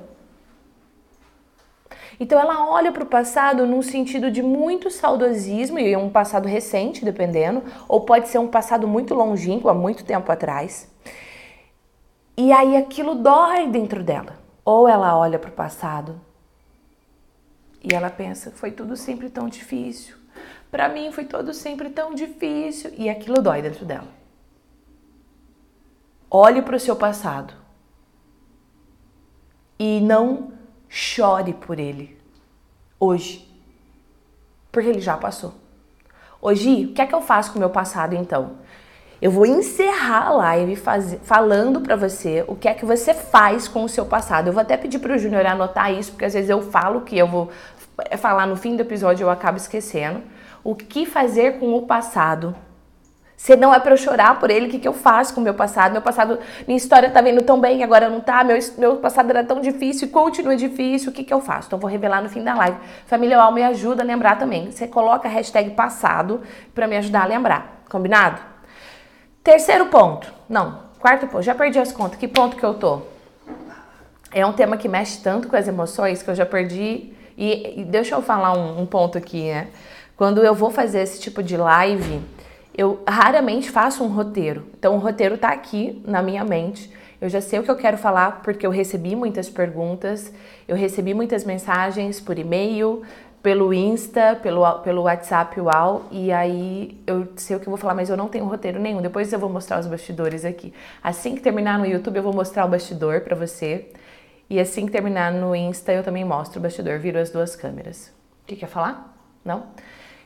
Então 2.19 2.37
ela 2.37 2.69
olha 2.69 2.91
para 2.91 3.03
o 3.03 3.07
passado 3.07 3.65
num 3.65 3.81
sentido 3.81 4.29
de 4.29 4.43
muito 4.43 4.91
saudosismo, 4.91 5.79
e 5.79 5.93
é 5.93 5.97
um 5.97 6.09
passado 6.09 6.49
recente, 6.49 7.05
dependendo, 7.05 7.63
ou 7.87 8.01
pode 8.01 8.27
ser 8.27 8.39
um 8.39 8.47
passado 8.47 8.85
muito 8.85 9.13
longínquo, 9.13 9.69
há 9.69 9.73
muito 9.73 10.03
tempo 10.03 10.29
atrás. 10.29 10.93
E 12.35 12.51
aí 12.51 12.75
aquilo 12.75 13.15
dói 13.15 13.67
dentro 13.67 14.03
dela. 14.03 14.37
Ou 14.65 14.87
ela 14.87 15.17
olha 15.17 15.39
para 15.39 15.49
o 15.49 15.53
passado 15.53 16.19
e 17.81 17.95
ela 17.95 18.09
pensa, 18.09 18.51
foi 18.51 18.71
tudo 18.71 18.97
sempre 18.97 19.29
tão 19.29 19.47
difícil 19.47 20.18
para 20.71 20.87
mim 20.89 21.11
foi 21.11 21.25
todo 21.25 21.53
sempre 21.53 21.89
tão 21.89 22.13
difícil 22.13 22.91
e 22.97 23.09
aquilo 23.09 23.41
dói 23.41 23.61
dentro 23.61 23.85
dela. 23.85 24.07
Olhe 26.29 26.61
para 26.61 26.75
o 26.75 26.79
seu 26.79 26.95
passado 26.95 27.53
e 29.79 29.99
não 29.99 30.51
chore 30.87 31.53
por 31.53 31.79
ele 31.79 32.19
hoje, 32.99 33.49
porque 34.71 34.89
ele 34.89 35.01
já 35.01 35.17
passou. 35.17 35.55
Hoje, 36.41 36.85
o 36.85 36.93
que 36.93 37.01
é 37.01 37.07
que 37.07 37.15
eu 37.15 37.21
faço 37.21 37.51
com 37.51 37.57
o 37.57 37.59
meu 37.59 37.69
passado 37.69 38.13
então? 38.13 38.57
Eu 39.21 39.31
vou 39.31 39.45
encerrar 39.45 40.27
a 40.27 40.31
live 40.31 40.75
faz... 40.75 41.17
falando 41.23 41.81
para 41.81 41.95
você 41.95 42.45
o 42.47 42.55
que 42.55 42.67
é 42.67 42.73
que 42.73 42.85
você 42.85 43.13
faz 43.13 43.67
com 43.67 43.83
o 43.83 43.89
seu 43.89 44.05
passado. 44.05 44.47
Eu 44.47 44.53
vou 44.53 44.61
até 44.61 44.77
pedir 44.77 44.99
para 44.99 45.13
o 45.13 45.17
Júnior 45.17 45.45
anotar 45.45 45.91
isso, 45.91 46.11
porque 46.11 46.25
às 46.25 46.33
vezes 46.33 46.49
eu 46.49 46.61
falo 46.61 47.01
que 47.01 47.17
eu 47.17 47.27
vou 47.27 47.49
falar 48.17 48.45
no 48.45 48.55
fim 48.55 48.77
do 48.77 48.81
episódio 48.81 49.23
e 49.23 49.25
eu 49.25 49.29
acabo 49.29 49.57
esquecendo 49.57 50.21
o 50.63 50.75
que 50.75 51.05
fazer 51.05 51.59
com 51.59 51.73
o 51.75 51.83
passado. 51.83 52.55
Se 53.39 53.55
não 53.55 53.73
é 53.73 53.79
para 53.79 53.93
eu 53.93 53.97
chorar 53.97 54.37
por 54.37 54.51
ele, 54.51 54.67
o 54.67 54.69
que, 54.69 54.79
que 54.79 54.87
eu 54.87 54.91
faço 54.91 55.33
com 55.33 55.39
o 55.39 55.43
meu 55.43 55.53
passado? 55.53 55.93
Meu 55.93 56.01
passado, 56.01 56.39
minha 56.67 56.75
história 56.75 57.09
tá 57.09 57.21
vendo 57.21 57.41
tão 57.41 57.57
bem, 57.57 57.81
agora 57.81 58.09
não 58.09 58.19
tá. 58.19 58.43
Meu, 58.43 58.59
meu 58.77 58.97
passado 58.97 59.29
era 59.29 59.45
tão 59.45 59.61
difícil 59.61 60.09
e 60.09 60.11
continua 60.11 60.57
difícil. 60.57 61.09
O 61.09 61.13
que, 61.13 61.23
que 61.23 61.33
eu 61.33 61.39
faço? 61.39 61.67
Então, 61.67 61.79
vou 61.79 61.89
revelar 61.89 62.21
no 62.21 62.27
fim 62.27 62.43
da 62.43 62.53
live. 62.53 62.77
Família 63.05 63.37
Uau 63.37 63.53
me 63.53 63.63
ajuda 63.63 64.03
a 64.03 64.05
lembrar 64.05 64.37
também. 64.37 64.69
Você 64.69 64.89
coloca 64.89 65.29
a 65.29 65.31
hashtag 65.31 65.69
passado 65.69 66.41
para 66.75 66.85
me 66.85 66.97
ajudar 66.97 67.23
a 67.23 67.27
lembrar. 67.27 67.81
Combinado? 67.89 68.41
Terceiro 69.41 69.85
ponto. 69.85 70.29
Não, 70.49 70.77
quarto 70.99 71.25
ponto. 71.25 71.41
Já 71.41 71.55
perdi 71.55 71.79
as 71.79 71.93
contas. 71.93 72.19
Que 72.19 72.27
ponto 72.27 72.57
que 72.57 72.63
eu 72.65 72.73
tô? 72.73 73.03
É 74.33 74.45
um 74.45 74.51
tema 74.51 74.75
que 74.75 74.89
mexe 74.89 75.23
tanto 75.23 75.47
com 75.47 75.55
as 75.55 75.65
emoções 75.65 76.21
que 76.21 76.29
eu 76.29 76.35
já 76.35 76.45
perdi. 76.45 77.13
E, 77.37 77.79
e 77.79 77.85
deixa 77.85 78.15
eu 78.15 78.21
falar 78.21 78.51
um, 78.51 78.81
um 78.81 78.85
ponto 78.85 79.17
aqui, 79.17 79.43
né? 79.49 79.69
Quando 80.19 80.43
eu 80.43 80.53
vou 80.53 80.69
fazer 80.69 80.99
esse 80.99 81.17
tipo 81.17 81.41
de 81.41 81.55
live, 81.55 82.21
eu 82.77 83.01
raramente 83.07 83.71
faço 83.71 84.03
um 84.03 84.09
roteiro. 84.09 84.65
Então 84.77 84.97
o 84.97 84.99
roteiro 84.99 85.37
tá 85.37 85.47
aqui 85.47 86.03
na 86.05 86.21
minha 86.21 86.43
mente. 86.43 86.91
Eu 87.21 87.29
já 87.29 87.39
sei 87.39 87.57
o 87.57 87.63
que 87.63 87.71
eu 87.71 87.77
quero 87.77 87.97
falar 87.97 88.41
porque 88.41 88.67
eu 88.67 88.69
recebi 88.69 89.15
muitas 89.15 89.47
perguntas, 89.47 90.33
eu 90.67 90.75
recebi 90.75 91.13
muitas 91.13 91.45
mensagens 91.45 92.19
por 92.19 92.37
e-mail, 92.37 93.01
pelo 93.41 93.73
Insta, 93.73 94.37
pelo, 94.43 94.69
pelo 94.79 95.03
WhatsApp 95.03 95.57
UAU, 95.57 96.07
e 96.11 96.33
aí 96.33 97.01
eu 97.07 97.25
sei 97.37 97.55
o 97.55 97.59
que 97.61 97.67
eu 97.67 97.71
vou 97.71 97.77
falar, 97.77 97.93
mas 97.93 98.09
eu 98.09 98.17
não 98.17 98.27
tenho 98.27 98.43
roteiro 98.43 98.77
nenhum. 98.77 99.01
Depois 99.01 99.31
eu 99.31 99.39
vou 99.39 99.49
mostrar 99.49 99.79
os 99.79 99.87
bastidores 99.87 100.43
aqui. 100.43 100.73
Assim 101.01 101.33
que 101.33 101.41
terminar 101.41 101.79
no 101.79 101.85
YouTube, 101.85 102.17
eu 102.17 102.23
vou 102.23 102.33
mostrar 102.33 102.65
o 102.65 102.67
bastidor 102.67 103.21
para 103.21 103.37
você. 103.37 103.89
E 104.49 104.59
assim 104.59 104.85
que 104.85 104.91
terminar 104.91 105.31
no 105.31 105.55
Insta, 105.55 105.93
eu 105.93 106.03
também 106.03 106.25
mostro 106.25 106.59
o 106.59 106.61
bastidor, 106.61 106.99
viro 106.99 107.17
as 107.17 107.29
duas 107.29 107.55
câmeras. 107.55 108.11
O 108.43 108.47
que 108.47 108.57
quer 108.57 108.67
falar? 108.67 109.17
Não? 109.45 109.63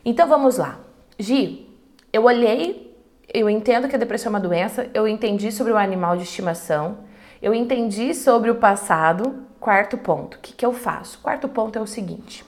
Então 0.06 0.28
vamos 0.28 0.58
lá. 0.58 0.80
Gi, 1.18 1.70
eu 2.12 2.26
olhei, 2.26 2.94
eu 3.34 3.50
entendo 3.50 3.88
que 3.88 3.96
a 3.96 4.00
depressão 4.00 4.30
é 4.30 4.34
uma 4.34 4.40
doença, 4.40 4.90
eu 4.94 5.08
entendi 5.08 5.52
sobre 5.52 5.72
o 5.72 5.78
animal 5.78 6.18
de 6.18 6.24
estimação, 6.24 6.98
eu 7.42 7.54
entendi 7.54 8.14
sobre 8.14 8.52
o 8.52 8.56
passado. 8.56 9.44
Quarto 9.60 9.98
ponto, 9.98 10.36
o 10.36 10.40
que, 10.40 10.52
que 10.52 10.66
eu 10.66 10.74
faço? 10.74 11.20
Quarto 11.20 11.48
ponto 11.48 11.80
é 11.80 11.82
o 11.82 11.88
seguinte: 11.88 12.44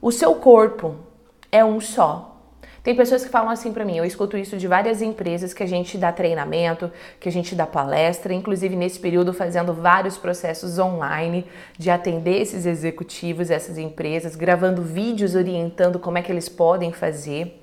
o 0.00 0.10
seu 0.10 0.36
corpo 0.36 0.96
é 1.52 1.62
um 1.62 1.80
só. 1.80 2.39
Tem 2.82 2.94
pessoas 2.94 3.22
que 3.22 3.28
falam 3.28 3.50
assim 3.50 3.72
para 3.72 3.84
mim, 3.84 3.98
eu 3.98 4.04
escuto 4.06 4.38
isso 4.38 4.56
de 4.56 4.66
várias 4.66 5.02
empresas 5.02 5.52
que 5.52 5.62
a 5.62 5.66
gente 5.66 5.98
dá 5.98 6.10
treinamento, 6.10 6.90
que 7.18 7.28
a 7.28 7.32
gente 7.32 7.54
dá 7.54 7.66
palestra, 7.66 8.32
inclusive 8.32 8.74
nesse 8.74 8.98
período 8.98 9.34
fazendo 9.34 9.74
vários 9.74 10.16
processos 10.16 10.78
online 10.78 11.44
de 11.76 11.90
atender 11.90 12.40
esses 12.40 12.64
executivos, 12.64 13.50
essas 13.50 13.76
empresas, 13.76 14.34
gravando 14.34 14.80
vídeos 14.80 15.34
orientando 15.34 15.98
como 15.98 16.16
é 16.16 16.22
que 16.22 16.32
eles 16.32 16.48
podem 16.48 16.90
fazer. 16.90 17.60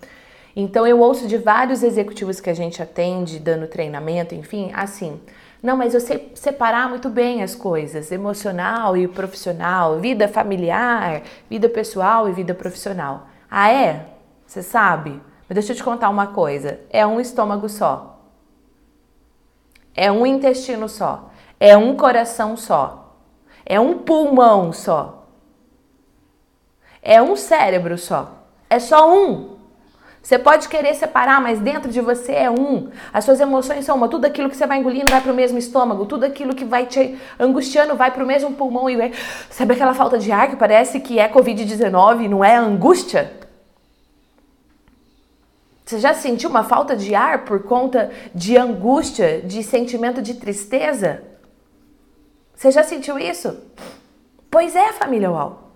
Então 0.55 0.86
eu 0.86 1.00
ouço 1.00 1.27
de 1.27 1.38
vários 1.38 1.81
executivos 1.81 2.39
que 2.39 2.50
a 2.50 2.53
gente 2.53 2.81
atende, 2.81 3.39
dando 3.39 3.65
treinamento, 3.65 4.36
enfim, 4.36 4.71
assim, 4.74 5.19
não, 5.62 5.75
mas 5.75 5.95
eu 5.95 6.00
sei 6.00 6.31
separar 6.36 6.88
muito 6.89 7.09
bem 7.09 7.41
as 7.41 7.55
coisas, 7.55 8.12
emocional 8.12 8.95
e 8.95 9.07
profissional, 9.07 10.00
vida 10.00 10.27
familiar, 10.27 11.24
vida 11.50 11.67
pessoal 11.67 12.29
e 12.29 12.33
vida 12.33 12.53
profissional. 12.53 13.27
Ah, 13.50 13.71
é? 13.71 14.16
Você 14.48 14.63
sabe? 14.63 15.22
Mas 15.48 15.56
deixa 15.56 15.74
eu 15.74 15.75
te 15.75 15.84
contar 15.84 16.10
uma 16.10 16.27
coisa: 16.27 16.80
é 16.89 17.06
um 17.06 17.20
estômago 17.20 17.68
só. 17.68 18.22
É 19.94 20.12
um 20.12 20.25
intestino 20.25 20.88
só. 20.88 21.30
É 21.60 21.75
um 21.75 21.96
coração 21.96 22.56
só. 22.56 23.16
É 23.66 23.80
um 23.80 24.00
pulmão 24.00 24.72
só. 24.72 25.25
É 27.01 27.22
um 27.22 27.36
cérebro 27.36 27.98
só. 27.98 28.32
É 28.70 28.80
só 28.80 29.12
um. 29.12 29.58
Você 30.22 30.38
pode 30.38 30.68
querer 30.68 30.94
separar, 30.94 31.42
mas 31.42 31.60
dentro 31.60 31.89
de 31.89 32.01
você 32.01 32.34
é 32.34 32.50
um. 32.50 32.89
As 33.13 33.24
suas 33.24 33.39
emoções 33.39 33.86
são 33.86 33.96
uma. 33.96 34.10
Tudo 34.10 34.25
aquilo 34.25 34.50
que 34.50 34.58
você 34.58 34.68
vai 34.68 34.77
engolindo 34.77 35.10
vai 35.10 35.22
para 35.22 35.32
o 35.32 35.36
mesmo 35.36 35.58
estômago. 35.58 36.06
Tudo 36.06 36.25
aquilo 36.25 36.54
que 36.54 36.66
vai 36.66 36.86
te 36.86 37.18
angustiando 37.39 37.96
vai 37.96 38.12
para 38.12 38.24
o 38.24 38.27
mesmo 38.27 38.51
pulmão. 38.54 38.89
E 38.89 39.13
sabe 39.50 39.74
aquela 39.74 39.94
falta 39.94 40.18
de 40.18 40.32
ar 40.32 40.50
que 40.50 40.56
parece 40.56 41.00
que 41.00 41.18
é 41.18 41.30
Covid-19 41.30 42.30
não 42.30 42.44
é 42.44 42.56
angústia? 42.56 43.37
Você 45.88 46.00
já 46.00 46.13
sentiu 46.13 46.50
uma 46.50 46.65
falta 46.65 46.98
de 46.98 47.15
ar 47.15 47.46
por 47.46 47.63
conta 47.63 48.12
de 48.36 48.58
angústia, 48.58 49.41
de 49.41 49.63
sentimento 49.63 50.22
de 50.22 50.34
tristeza? 50.34 51.24
Você 52.53 52.72
já 52.72 52.84
sentiu 52.84 53.17
isso? 53.17 53.58
Pois 54.51 54.75
é, 54.75 54.91
família 54.91 55.32
UOL. 55.32 55.72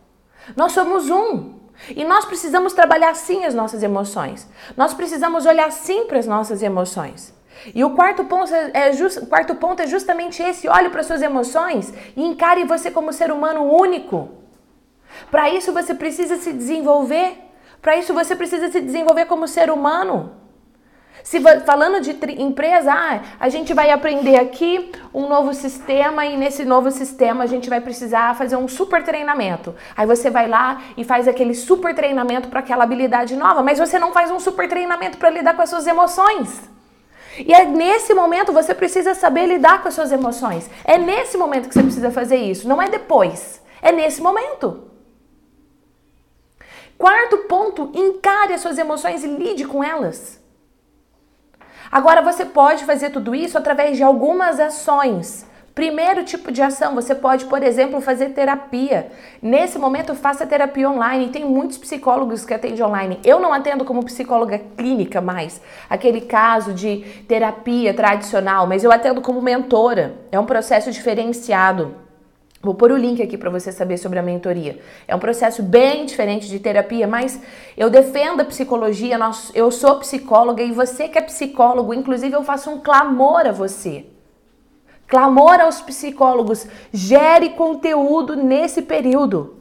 Nós 0.54 0.74
somos 0.74 1.10
um. 1.10 1.54
E 1.96 2.04
nós 2.04 2.26
precisamos 2.26 2.74
trabalhar 2.74 3.16
sim 3.16 3.46
as 3.46 3.54
nossas 3.54 3.84
emoções. 3.84 4.46
Nós 4.76 4.94
precisamos 4.94 5.46
olhar 5.46 5.72
sim 5.72 6.04
para 6.08 6.20
as 6.20 6.28
nossas 6.28 6.62
emoções. 6.62 7.34
E 7.74 7.82
o 7.82 7.92
quarto 7.92 8.26
ponto 8.26 8.54
é, 8.54 8.72
é 8.74 8.92
just, 8.92 9.16
o 9.16 9.28
quarto 9.28 9.56
ponto 9.56 9.82
é 9.82 9.88
justamente 9.88 10.44
esse: 10.44 10.68
olhe 10.68 10.90
para 10.90 11.04
suas 11.04 11.22
emoções 11.22 11.94
e 12.18 12.22
encare 12.22 12.66
você 12.66 12.92
como 12.92 13.14
ser 13.14 13.32
humano 13.32 13.64
único. 13.64 14.30
Para 15.32 15.50
isso 15.50 15.72
você 15.72 15.96
precisa 15.96 16.36
se 16.36 16.52
desenvolver. 16.52 17.51
Para 17.82 17.96
isso 17.98 18.14
você 18.14 18.36
precisa 18.36 18.72
se 18.72 18.80
desenvolver 18.80 19.26
como 19.26 19.48
ser 19.48 19.72
humano. 19.72 20.42
Se 21.24 21.40
falando 21.66 22.02
de 22.02 22.12
empresa, 22.42 22.92
ah, 22.92 23.22
a 23.40 23.48
gente 23.48 23.74
vai 23.74 23.92
aprender 23.92 24.38
aqui 24.38 24.92
um 25.14 25.28
novo 25.28 25.54
sistema 25.54 26.26
e 26.26 26.36
nesse 26.36 26.66
novo 26.66 26.90
sistema 26.90 27.44
a 27.44 27.48
gente 27.48 27.70
vai 27.70 27.80
precisar 27.80 28.36
fazer 28.36 28.56
um 28.56 28.68
super 28.68 29.04
treinamento. 29.04 29.76
Aí 29.96 30.06
você 30.06 30.30
vai 30.30 30.48
lá 30.48 30.82
e 30.98 31.04
faz 31.04 31.28
aquele 31.28 31.54
super 31.54 31.94
treinamento 31.94 32.50
para 32.50 32.60
aquela 32.60 32.84
habilidade 32.84 33.36
nova, 33.36 33.62
mas 33.62 33.78
você 33.78 34.00
não 34.00 34.12
faz 34.12 34.32
um 34.32 34.40
super 34.40 34.68
treinamento 34.68 35.18
para 35.18 35.30
lidar 35.30 35.56
com 35.56 35.62
as 35.62 35.70
suas 35.70 35.86
emoções. 35.86 36.70
E 37.38 37.54
é 37.54 37.66
nesse 37.66 38.14
momento 38.14 38.52
você 38.52 38.74
precisa 38.74 39.14
saber 39.14 39.46
lidar 39.46 39.82
com 39.82 39.88
as 39.88 39.94
suas 39.94 40.12
emoções. 40.12 40.70
É 40.84 40.98
nesse 40.98 41.38
momento 41.38 41.68
que 41.68 41.74
você 41.74 41.84
precisa 41.84 42.12
fazer 42.12 42.38
isso, 42.38 42.68
não 42.68 42.82
é 42.82 42.90
depois. 42.90 43.62
É 43.82 43.92
nesse 43.92 44.22
momento. 44.22 44.91
Quarto 47.02 47.36
ponto, 47.50 47.90
encare 47.96 48.54
as 48.54 48.62
suas 48.62 48.78
emoções 48.78 49.24
e 49.24 49.28
lide 49.28 49.66
com 49.66 49.84
elas. 49.84 50.40
Agora 51.92 52.22
você 52.22 52.46
pode 52.46 52.86
fazer 52.86 53.10
tudo 53.10 53.34
isso 53.34 53.58
através 53.58 53.98
de 53.98 54.04
algumas 54.04 54.60
ações. 54.60 55.44
Primeiro 55.74 56.24
tipo 56.24 56.52
de 56.52 56.62
ação, 56.62 56.94
você 56.94 57.16
pode, 57.16 57.46
por 57.46 57.64
exemplo, 57.64 58.00
fazer 58.02 58.34
terapia. 58.34 59.12
Nesse 59.42 59.80
momento, 59.80 60.14
faça 60.14 60.46
terapia 60.46 60.88
online. 60.88 61.30
Tem 61.30 61.44
muitos 61.44 61.80
psicólogos 61.80 62.46
que 62.46 62.54
atendem 62.54 62.84
online. 62.84 63.20
Eu 63.24 63.40
não 63.40 63.52
atendo 63.52 63.84
como 63.84 64.06
psicóloga 64.06 64.60
clínica 64.60 65.20
mais, 65.20 65.60
aquele 65.90 66.22
caso 66.22 66.72
de 66.72 66.98
terapia 67.28 67.96
tradicional, 67.96 68.68
mas 68.68 68.84
eu 68.84 68.92
atendo 68.92 69.22
como 69.22 69.42
mentora. 69.42 70.20
É 70.32 70.40
um 70.40 70.46
processo 70.46 70.92
diferenciado. 70.92 72.11
Vou 72.62 72.76
pôr 72.76 72.92
o 72.92 72.98
link 72.98 73.22
aqui 73.24 73.38
para 73.38 73.50
você 73.50 73.72
saber 73.72 73.98
sobre 73.98 74.20
a 74.20 74.22
mentoria. 74.22 74.80
É 75.08 75.16
um 75.16 75.20
processo 75.20 75.64
bem 75.64 76.06
diferente 76.06 76.48
de 76.48 76.60
terapia, 76.60 77.08
mas 77.08 77.42
eu 77.76 77.90
defendo 77.90 78.42
a 78.42 78.46
psicologia, 78.46 79.18
eu 79.56 79.72
sou 79.72 79.98
psicóloga 79.98 80.62
e 80.62 80.72
você 80.72 81.08
que 81.08 81.18
é 81.18 81.22
psicólogo, 81.22 81.94
inclusive 81.94 82.36
eu 82.36 82.44
faço 82.44 82.70
um 82.70 82.80
clamor 82.80 83.48
a 83.48 83.52
você. 83.52 84.06
Clamor 85.08 85.60
aos 85.60 85.82
psicólogos, 85.82 86.68
gere 86.94 87.50
conteúdo 87.50 88.36
nesse 88.36 88.84
período. 88.84 89.58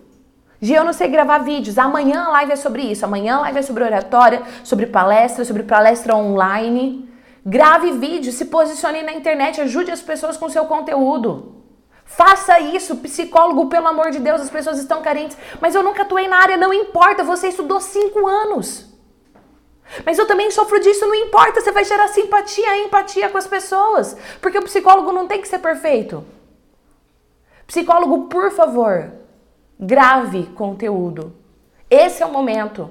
Gia, 0.61 0.76
eu 0.76 0.85
não 0.85 0.92
sei 0.92 1.09
gravar 1.09 1.38
vídeos. 1.38 1.78
Amanhã 1.78 2.25
a 2.25 2.28
live 2.28 2.52
é 2.52 2.57
sobre 2.57 2.83
isso. 2.83 3.04
Amanhã 3.04 3.37
a 3.37 3.40
live 3.40 3.59
é 3.61 3.62
sobre 3.62 3.83
oratória, 3.83 4.42
sobre 4.62 4.87
palestra, 4.87 5.42
sobre 5.45 5.62
palestra 5.62 6.14
online. 6.14 7.09
Grave 7.45 7.92
vídeo, 7.92 8.30
se 8.30 8.45
posicione 8.45 9.02
na 9.02 9.14
internet, 9.14 9.59
ajude 9.59 9.90
as 9.90 10.02
pessoas 10.02 10.37
com 10.37 10.50
seu 10.50 10.66
conteúdo. 10.66 11.60
Faça 12.17 12.59
isso, 12.59 12.97
psicólogo, 12.97 13.69
pelo 13.69 13.87
amor 13.87 14.11
de 14.11 14.19
Deus, 14.19 14.40
as 14.40 14.50
pessoas 14.50 14.79
estão 14.79 15.00
carentes. 15.00 15.37
Mas 15.61 15.75
eu 15.75 15.83
nunca 15.83 16.02
atuei 16.02 16.26
na 16.26 16.38
área, 16.38 16.57
não 16.57 16.75
importa, 16.75 17.23
você 17.23 17.49
estudou 17.49 17.81
cinco 17.81 18.26
anos. 18.26 18.87
Mas 20.05 20.19
eu 20.19 20.26
também 20.26 20.50
sofro 20.50 20.81
disso, 20.81 21.07
não 21.07 21.14
importa, 21.14 21.61
você 21.61 21.71
vai 21.71 21.85
gerar 21.85 22.09
simpatia 22.09 22.76
e 22.76 22.85
empatia 22.85 23.29
com 23.29 23.38
as 23.38 23.47
pessoas. 23.47 24.17
Porque 24.40 24.59
o 24.59 24.64
psicólogo 24.64 25.12
não 25.12 25.29
tem 25.29 25.40
que 25.40 25.49
ser 25.49 25.61
perfeito. 25.61 26.25
Psicólogo, 27.67 28.26
por 28.26 28.50
favor, 28.50 29.12
grave 29.79 30.47
conteúdo. 30.57 31.33
Esse 31.88 32.23
é 32.25 32.26
o 32.26 32.33
momento. 32.33 32.90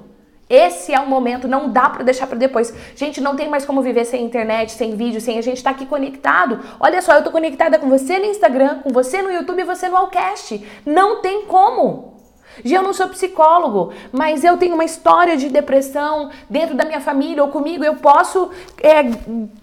Esse 0.50 0.92
é 0.92 0.98
o 0.98 1.06
momento, 1.06 1.46
não 1.46 1.70
dá 1.70 1.88
para 1.88 2.02
deixar 2.02 2.26
para 2.26 2.36
depois. 2.36 2.74
Gente, 2.96 3.20
não 3.20 3.36
tem 3.36 3.48
mais 3.48 3.64
como 3.64 3.80
viver 3.80 4.04
sem 4.04 4.24
internet, 4.24 4.72
sem 4.72 4.96
vídeo, 4.96 5.20
sem 5.20 5.38
a 5.38 5.42
gente 5.42 5.58
estar 5.58 5.70
tá 5.70 5.76
aqui 5.76 5.86
conectado. 5.86 6.58
Olha 6.80 7.00
só, 7.00 7.14
eu 7.14 7.22
tô 7.22 7.30
conectada 7.30 7.78
com 7.78 7.88
você 7.88 8.18
no 8.18 8.24
Instagram, 8.24 8.80
com 8.80 8.90
você 8.90 9.22
no 9.22 9.30
YouTube 9.30 9.60
e 9.60 9.64
você 9.64 9.88
no 9.88 9.96
Allcast. 9.96 10.60
Não 10.84 11.22
tem 11.22 11.46
como. 11.46 12.18
Gia, 12.64 12.78
eu 12.78 12.82
não 12.82 12.92
sou 12.92 13.08
psicólogo, 13.08 13.92
mas 14.10 14.42
eu 14.42 14.56
tenho 14.56 14.74
uma 14.74 14.84
história 14.84 15.36
de 15.36 15.48
depressão 15.48 16.32
dentro 16.48 16.74
da 16.74 16.84
minha 16.84 17.00
família 17.00 17.44
ou 17.44 17.48
comigo. 17.48 17.84
Eu 17.84 17.94
posso 17.96 18.50
é, 18.82 19.02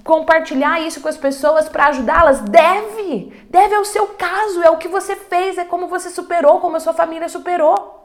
compartilhar 0.06 0.80
isso 0.80 1.02
com 1.02 1.10
as 1.10 1.18
pessoas 1.18 1.68
para 1.68 1.88
ajudá-las? 1.88 2.40
Deve! 2.40 3.34
Deve 3.50 3.76
é 3.76 3.80
o 3.80 3.84
seu 3.84 4.08
caso, 4.08 4.64
é 4.64 4.70
o 4.70 4.78
que 4.78 4.88
você 4.88 5.18
fez, 5.18 5.58
é 5.58 5.66
como 5.66 5.88
você 5.88 6.10
superou, 6.10 6.62
como 6.62 6.78
a 6.78 6.80
sua 6.80 6.94
família 6.94 7.28
superou. 7.28 7.96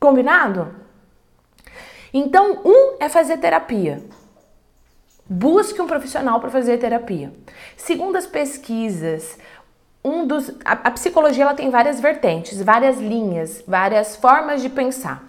Combinado? 0.00 0.79
Então, 2.12 2.60
um 2.64 2.96
é 2.98 3.08
fazer 3.08 3.38
terapia. 3.38 4.02
Busque 5.28 5.80
um 5.80 5.86
profissional 5.86 6.40
para 6.40 6.50
fazer 6.50 6.78
terapia. 6.78 7.32
Segundo 7.76 8.16
as 8.16 8.26
pesquisas, 8.26 9.38
um 10.04 10.26
dos 10.26 10.50
a, 10.64 10.72
a, 10.72 10.90
psicologia 10.90 11.44
ela 11.44 11.54
tem 11.54 11.70
várias 11.70 12.00
vertentes, 12.00 12.60
várias 12.60 12.98
linhas, 12.98 13.62
várias 13.66 14.16
formas 14.16 14.60
de 14.60 14.68
pensar. 14.68 15.22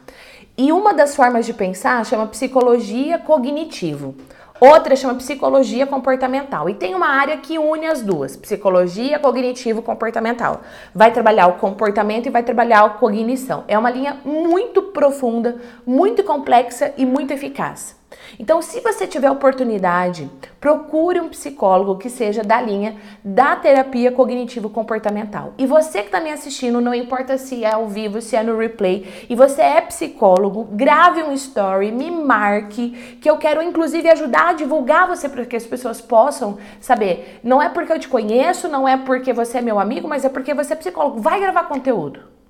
E 0.58 0.72
uma 0.72 0.94
das 0.94 1.16
formas 1.16 1.46
de 1.46 1.54
pensar 1.54 2.06
chama 2.06 2.28
psicologia 2.28 3.20
cognitivo. 3.20 4.16
Outra 4.62 4.96
chama 4.96 5.16
psicologia 5.16 5.88
comportamental. 5.88 6.70
E 6.70 6.76
tem 6.76 6.94
uma 6.94 7.08
área 7.08 7.36
que 7.38 7.58
une 7.58 7.88
as 7.88 8.04
duas, 8.04 8.38
psicologia 8.38 9.18
cognitivo 9.18 9.82
comportamental. 9.82 10.62
Vai 10.94 11.12
trabalhar 11.12 11.48
o 11.48 11.54
comportamento 11.54 12.28
e 12.28 12.30
vai 12.30 12.44
trabalhar 12.44 12.84
a 12.84 12.90
cognição. 12.92 13.64
É 13.68 13.76
uma 13.76 13.90
linha 13.90 14.20
muito 14.24 14.84
profunda, 14.84 15.60
muito 15.84 16.24
complexa 16.24 16.94
e 16.96 17.08
muito 17.08 17.34
eficaz. 17.34 18.00
Então, 18.40 18.62
se 18.62 18.80
você 18.80 19.08
tiver 19.08 19.30
oportunidade, 19.30 20.30
procure 20.60 21.20
um 21.20 21.30
psicólogo 21.30 21.98
que 21.98 22.10
seja 22.10 22.44
da 22.44 22.62
linha 22.62 22.96
da 23.24 23.56
terapia 23.56 24.12
cognitivo-comportamental. 24.12 25.54
E 25.58 25.66
você 25.66 26.00
que 26.00 26.08
está 26.08 26.20
me 26.20 26.32
assistindo, 26.32 26.82
não 26.82 26.94
importa 26.94 27.38
se 27.38 27.64
é 27.64 27.74
ao 27.74 27.88
vivo, 27.88 28.22
se 28.22 28.36
é 28.36 28.44
no 28.44 28.58
replay, 28.58 29.26
e 29.30 29.36
você 29.36 29.62
é 29.62 29.82
psicólogo, 29.82 30.64
grave 30.72 31.24
um 31.24 31.34
story, 31.34 31.92
me 31.92 32.10
marque, 32.10 33.18
que 33.22 33.30
eu 33.30 33.38
quero 33.38 33.62
inclusive 33.62 34.10
ajudar 34.10 34.50
a 34.50 34.54
divulgar 34.54 35.08
você 35.08 35.28
para 35.28 35.46
que 35.46 35.56
as 35.56 35.66
pessoas 35.66 36.02
possam 36.02 36.58
saber. 36.80 37.40
Não 37.44 37.62
é 37.62 37.70
porque 37.70 37.94
eu 37.94 38.00
te 38.00 38.08
conheço, 38.08 38.68
não 38.68 38.88
é 38.88 38.98
porque 38.98 39.34
você 39.34 39.60
é 39.60 39.62
meu 39.62 39.80
amigo, 39.80 40.08
mas 40.08 40.26
é 40.26 40.30
porque 40.30 40.54
você 40.54 40.74
é 40.74 40.76
psicólogo. 40.76 41.20
Vai 41.20 41.40
gravar 41.40 41.64
conteúdo. 41.64 42.41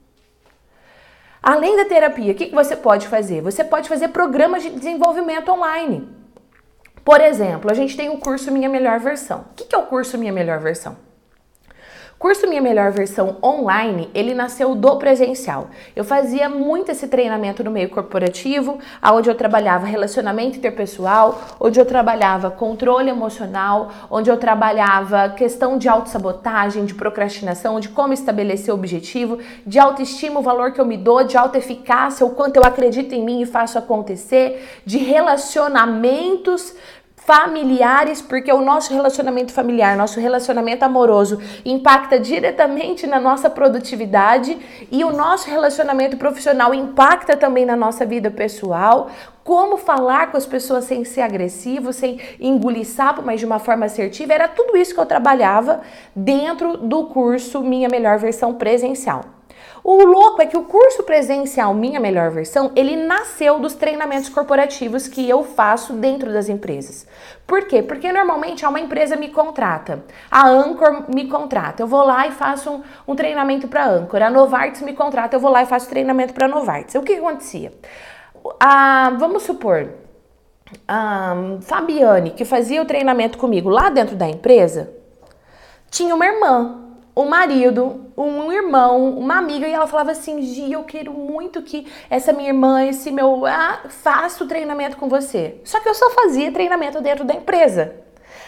Além 1.41 1.75
da 1.75 1.85
terapia, 1.85 2.33
o 2.33 2.35
que, 2.35 2.53
você 2.53 2.75
pode 2.75 3.07
fazer? 3.07 3.41
Você 3.41 3.63
pode 3.63 3.89
fazer 3.89 4.09
programas 4.09 4.61
de 4.61 4.69
desenvolvimento 4.69 5.51
online. 5.51 6.07
Por 7.03 7.19
exemplo, 7.19 7.71
a 7.71 7.73
gente 7.73 7.97
tem 7.97 8.09
o 8.09 8.19
curso 8.19 8.51
Minha 8.51 8.69
Melhor 8.69 8.99
Versão. 8.99 9.45
O 9.51 9.55
que 9.55 9.73
é 9.73 9.77
o 9.77 9.87
curso 9.87 10.19
Minha 10.19 10.31
Melhor 10.31 10.59
Versão? 10.59 10.95
Curso 12.21 12.47
Minha 12.47 12.61
Melhor 12.61 12.91
Versão 12.91 13.37
online, 13.43 14.07
ele 14.13 14.35
nasceu 14.35 14.75
do 14.75 14.95
presencial. 14.97 15.71
Eu 15.95 16.03
fazia 16.03 16.47
muito 16.47 16.91
esse 16.91 17.07
treinamento 17.07 17.63
no 17.63 17.71
meio 17.71 17.89
corporativo, 17.89 18.77
onde 19.03 19.27
eu 19.27 19.33
trabalhava 19.33 19.87
relacionamento 19.87 20.55
interpessoal, 20.55 21.41
onde 21.59 21.79
eu 21.79 21.85
trabalhava 21.85 22.51
controle 22.51 23.09
emocional, 23.09 23.91
onde 24.07 24.29
eu 24.29 24.37
trabalhava 24.37 25.29
questão 25.29 25.79
de 25.79 25.89
autossabotagem, 25.89 26.85
de 26.85 26.93
procrastinação, 26.93 27.79
de 27.79 27.89
como 27.89 28.13
estabelecer 28.13 28.71
objetivo, 28.71 29.39
de 29.65 29.79
autoestima, 29.79 30.41
o 30.41 30.43
valor 30.43 30.73
que 30.73 30.79
eu 30.79 30.85
me 30.85 30.97
dou, 30.97 31.23
de 31.23 31.35
autoeficácia, 31.35 32.23
o 32.23 32.35
quanto 32.35 32.57
eu 32.57 32.63
acredito 32.63 33.15
em 33.15 33.25
mim 33.25 33.41
e 33.41 33.47
faço 33.47 33.79
acontecer, 33.79 34.63
de 34.85 34.99
relacionamentos 34.99 36.75
familiares, 37.25 38.21
porque 38.21 38.51
o 38.51 38.61
nosso 38.61 38.93
relacionamento 38.93 39.53
familiar, 39.53 39.95
nosso 39.95 40.19
relacionamento 40.19 40.83
amoroso 40.83 41.39
impacta 41.63 42.19
diretamente 42.19 43.05
na 43.05 43.19
nossa 43.19 43.49
produtividade 43.49 44.57
e 44.91 45.03
o 45.03 45.11
nosso 45.11 45.49
relacionamento 45.49 46.17
profissional 46.17 46.73
impacta 46.73 47.37
também 47.37 47.65
na 47.65 47.75
nossa 47.75 48.05
vida 48.05 48.31
pessoal. 48.31 49.09
Como 49.43 49.77
falar 49.77 50.31
com 50.31 50.37
as 50.37 50.45
pessoas 50.45 50.85
sem 50.85 51.03
ser 51.03 51.21
agressivo, 51.21 51.93
sem 51.93 52.19
engolir 52.39 52.85
sapo, 52.85 53.21
mas 53.23 53.39
de 53.39 53.45
uma 53.45 53.59
forma 53.59 53.85
assertiva, 53.85 54.33
era 54.33 54.47
tudo 54.47 54.75
isso 54.75 54.93
que 54.93 54.99
eu 54.99 55.05
trabalhava 55.05 55.81
dentro 56.15 56.77
do 56.77 57.05
curso 57.05 57.61
Minha 57.61 57.87
Melhor 57.87 58.17
Versão 58.17 58.55
Presencial. 58.55 59.40
O 59.83 60.03
louco 60.03 60.41
é 60.41 60.45
que 60.45 60.57
o 60.57 60.63
curso 60.63 61.03
presencial 61.03 61.73
Minha 61.73 61.99
Melhor 61.99 62.29
Versão, 62.29 62.71
ele 62.75 62.95
nasceu 62.95 63.59
dos 63.59 63.73
treinamentos 63.73 64.29
corporativos 64.29 65.07
que 65.07 65.27
eu 65.27 65.43
faço 65.43 65.93
dentro 65.93 66.31
das 66.31 66.49
empresas. 66.49 67.07
Por 67.47 67.65
quê? 67.65 67.81
Porque 67.81 68.11
normalmente 68.11 68.65
uma 68.65 68.79
empresa 68.79 69.15
me 69.15 69.29
contrata, 69.29 70.05
a 70.29 70.47
Anchor 70.47 71.05
me 71.13 71.27
contrata, 71.27 71.81
eu 71.81 71.87
vou 71.87 72.03
lá 72.03 72.27
e 72.27 72.31
faço 72.31 72.69
um, 72.71 72.83
um 73.07 73.15
treinamento 73.15 73.67
para 73.67 73.87
Anchor, 73.87 74.21
a 74.21 74.29
Novartis 74.29 74.81
me 74.81 74.93
contrata, 74.93 75.35
eu 75.35 75.39
vou 75.39 75.51
lá 75.51 75.63
e 75.63 75.65
faço 75.65 75.89
treinamento 75.89 76.33
para 76.33 76.47
Novartis. 76.47 76.95
O 76.95 77.01
que, 77.01 77.13
que 77.13 77.19
acontecia? 77.19 77.73
Ah, 78.59 79.13
vamos 79.17 79.43
supor, 79.43 79.89
a 80.87 81.35
Fabiane, 81.61 82.31
que 82.31 82.45
fazia 82.45 82.81
o 82.81 82.85
treinamento 82.85 83.37
comigo 83.37 83.69
lá 83.69 83.89
dentro 83.89 84.15
da 84.15 84.27
empresa, 84.27 84.91
tinha 85.89 86.15
uma 86.15 86.25
irmã 86.25 86.80
um 87.15 87.25
marido, 87.25 88.11
um 88.17 88.51
irmão, 88.51 89.17
uma 89.17 89.37
amiga, 89.37 89.67
e 89.67 89.71
ela 89.71 89.87
falava 89.87 90.11
assim: 90.11 90.41
Gi, 90.41 90.71
eu 90.71 90.83
quero 90.83 91.13
muito 91.13 91.61
que 91.61 91.87
essa 92.09 92.31
minha 92.31 92.49
irmã, 92.49 92.85
esse 92.85 93.11
meu. 93.11 93.45
Ah, 93.45 93.81
faça 93.89 94.43
o 94.43 94.47
treinamento 94.47 94.97
com 94.97 95.09
você. 95.09 95.59
Só 95.63 95.79
que 95.79 95.89
eu 95.89 95.93
só 95.93 96.09
fazia 96.11 96.51
treinamento 96.51 97.01
dentro 97.01 97.25
da 97.25 97.33
empresa. 97.33 97.95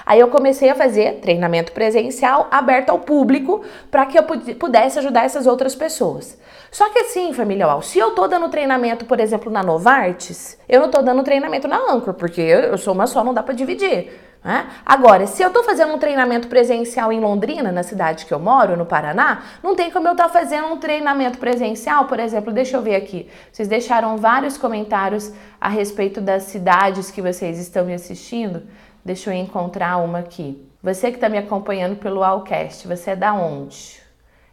Aí 0.06 0.20
eu 0.20 0.28
comecei 0.28 0.70
a 0.70 0.76
fazer 0.76 1.20
treinamento 1.22 1.72
presencial 1.72 2.48
aberto 2.52 2.90
ao 2.90 3.00
público 3.00 3.64
para 3.90 4.06
que 4.06 4.18
eu 4.18 4.24
pudesse 4.24 5.00
ajudar 5.00 5.24
essas 5.24 5.48
outras 5.48 5.76
pessoas. 5.76 6.38
Só 6.70 6.90
que 6.90 7.00
assim, 7.00 7.32
família 7.34 7.68
Uau, 7.68 7.82
se 7.82 8.00
eu 8.00 8.12
tô 8.12 8.28
dando 8.28 8.50
treinamento, 8.50 9.06
por 9.06 9.20
exemplo, 9.20 9.52
na 9.52 9.64
Novartis, 9.64 10.58
eu 10.68 10.82
não 10.82 10.90
tô 10.90 11.02
dando 11.02 11.24
treinamento 11.24 11.68
na 11.68 11.78
Anchor, 11.78 12.14
porque 12.16 12.42
eu 12.42 12.78
sou 12.78 12.94
uma 12.94 13.08
só, 13.08 13.24
não 13.24 13.34
dá 13.34 13.44
para 13.44 13.54
dividir. 13.54 14.12
Né? 14.44 14.68
Agora, 14.86 15.26
se 15.26 15.42
eu 15.42 15.48
estou 15.48 15.64
fazendo 15.64 15.94
um 15.94 15.98
treinamento 15.98 16.50
presencial 16.50 17.14
em 17.14 17.20
Londrina, 17.20 17.72
na 17.72 17.82
cidade 17.82 18.26
que 18.26 18.34
eu 18.34 18.40
moro, 18.40 18.76
no 18.76 18.86
Paraná, 18.86 19.44
não 19.64 19.74
tem 19.74 19.90
como 19.90 20.08
eu 20.08 20.12
estar 20.12 20.28
tá 20.28 20.30
fazendo 20.30 20.68
um 20.68 20.78
treinamento 20.78 21.38
presencial, 21.38 22.06
por 22.06 22.20
exemplo, 22.20 22.52
deixa 22.52 22.76
eu 22.76 22.82
ver 22.82 22.96
aqui. 22.96 23.30
Vocês 23.52 23.70
deixaram 23.70 24.18
vários 24.18 24.58
comentários 24.58 25.32
a 25.62 25.70
respeito 25.70 26.20
das 26.20 26.44
cidades 26.44 27.10
que 27.10 27.22
vocês 27.22 27.58
estão 27.58 27.86
me 27.86 27.94
assistindo. 27.94 28.64
Deixa 29.06 29.30
eu 29.30 29.34
encontrar 29.34 29.98
uma 29.98 30.20
aqui. 30.20 30.70
Você 30.82 31.10
que 31.10 31.16
está 31.16 31.30
me 31.30 31.38
acompanhando 31.38 31.96
pelo 31.96 32.22
Allcast, 32.22 32.86
você 32.86 33.12
é 33.12 33.16
da 33.16 33.34
onde? 33.34 34.02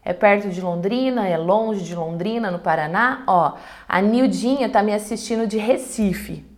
É 0.05 0.13
perto 0.13 0.49
de 0.49 0.61
Londrina? 0.61 1.27
É 1.27 1.37
longe 1.37 1.83
de 1.83 1.95
Londrina, 1.95 2.51
no 2.51 2.61
Paraná? 2.61 3.25
Ó, 3.27 3.55
a 3.89 4.01
Nildinha 4.01 4.69
está 4.69 4.83
me 4.83 4.95
assistindo 4.95 5.47
de 5.47 5.59
Recife. 5.59 6.50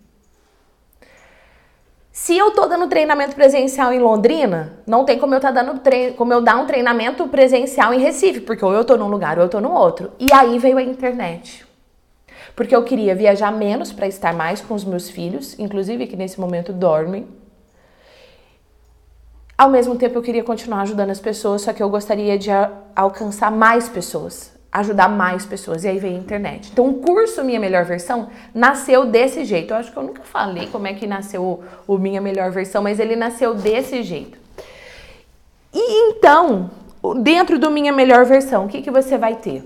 Se 2.25 2.39
eu 2.39 2.53
tô 2.53 2.67
dando 2.67 2.87
treinamento 2.87 3.35
presencial 3.35 3.93
em 3.93 3.99
Londrina, 3.99 4.75
não 4.87 5.05
tem 5.05 5.19
como 5.19 5.35
eu 5.35 5.41
tá 5.41 5.51
dando 5.51 5.83
como 6.17 6.33
eu 6.33 6.41
dar 6.41 6.55
um 6.55 6.67
treinamento 6.67 7.27
presencial 7.27 7.93
em 7.93 7.99
Recife, 7.99 8.43
porque 8.43 8.65
ou 8.65 8.73
eu 8.73 8.85
tô 8.85 8.97
num 8.97 9.09
lugar 9.09 9.39
ou 9.39 9.45
eu 9.47 9.49
tô 9.49 9.61
no 9.61 9.73
outro. 9.73 10.13
E 10.21 10.33
aí 10.33 10.57
veio 10.57 10.79
a 10.79 10.83
internet 10.85 11.67
porque 12.55 12.77
eu 12.77 12.85
queria 12.85 13.13
viajar 13.13 13.51
menos 13.51 13.93
para 13.93 14.07
estar 14.07 14.33
mais 14.33 14.61
com 14.61 14.73
os 14.73 14.85
meus 14.85 15.11
filhos, 15.11 15.59
inclusive 15.59 16.07
que 16.07 16.15
nesse 16.15 16.41
momento 16.41 16.73
dormem. 16.73 17.27
Ao 19.59 19.69
mesmo 19.69 19.97
tempo, 19.97 20.17
eu 20.17 20.23
queria 20.23 20.45
continuar 20.45 20.83
ajudando 20.83 21.11
as 21.11 21.19
pessoas, 21.19 21.63
só 21.63 21.73
que 21.73 21.83
eu 21.83 21.91
gostaria 21.91 22.39
de 22.39 22.51
alcançar 22.95 23.51
mais 23.51 23.89
pessoas, 23.89 24.53
ajudar 24.73 25.09
mais 25.09 25.45
pessoas. 25.45 25.85
E 25.85 25.89
aí 25.89 25.99
veio 25.99 26.17
a 26.17 26.19
internet. 26.19 26.71
Então, 26.73 26.89
o 26.89 26.95
curso 26.95 27.45
Minha 27.45 27.61
Melhor 27.61 27.85
Versão 27.85 28.31
nasceu 28.55 29.05
desse 29.05 29.45
jeito. 29.45 29.73
Eu 29.73 29.77
acho 29.77 29.93
que 29.93 29.97
eu 29.97 30.03
nunca 30.03 30.23
falei 30.23 30.67
como 30.69 30.87
é 30.87 30.95
que 30.95 31.07
nasceu 31.07 31.43
o, 31.43 31.63
o 31.87 31.99
Minha 31.99 32.21
Melhor 32.21 32.51
Versão, 32.51 32.83
mas 32.83 32.99
ele 32.99 33.15
nasceu 33.15 33.55
desse 33.55 34.03
jeito. 34.03 34.39
E 35.75 36.11
então, 36.11 36.71
dentro 37.21 37.59
do 37.59 37.71
Minha 37.71 37.93
Melhor 37.93 38.25
Versão, 38.25 38.65
o 38.65 38.69
que, 38.69 38.81
que 38.81 38.91
você 38.91 39.19
vai 39.19 39.37
ter? 39.37 39.63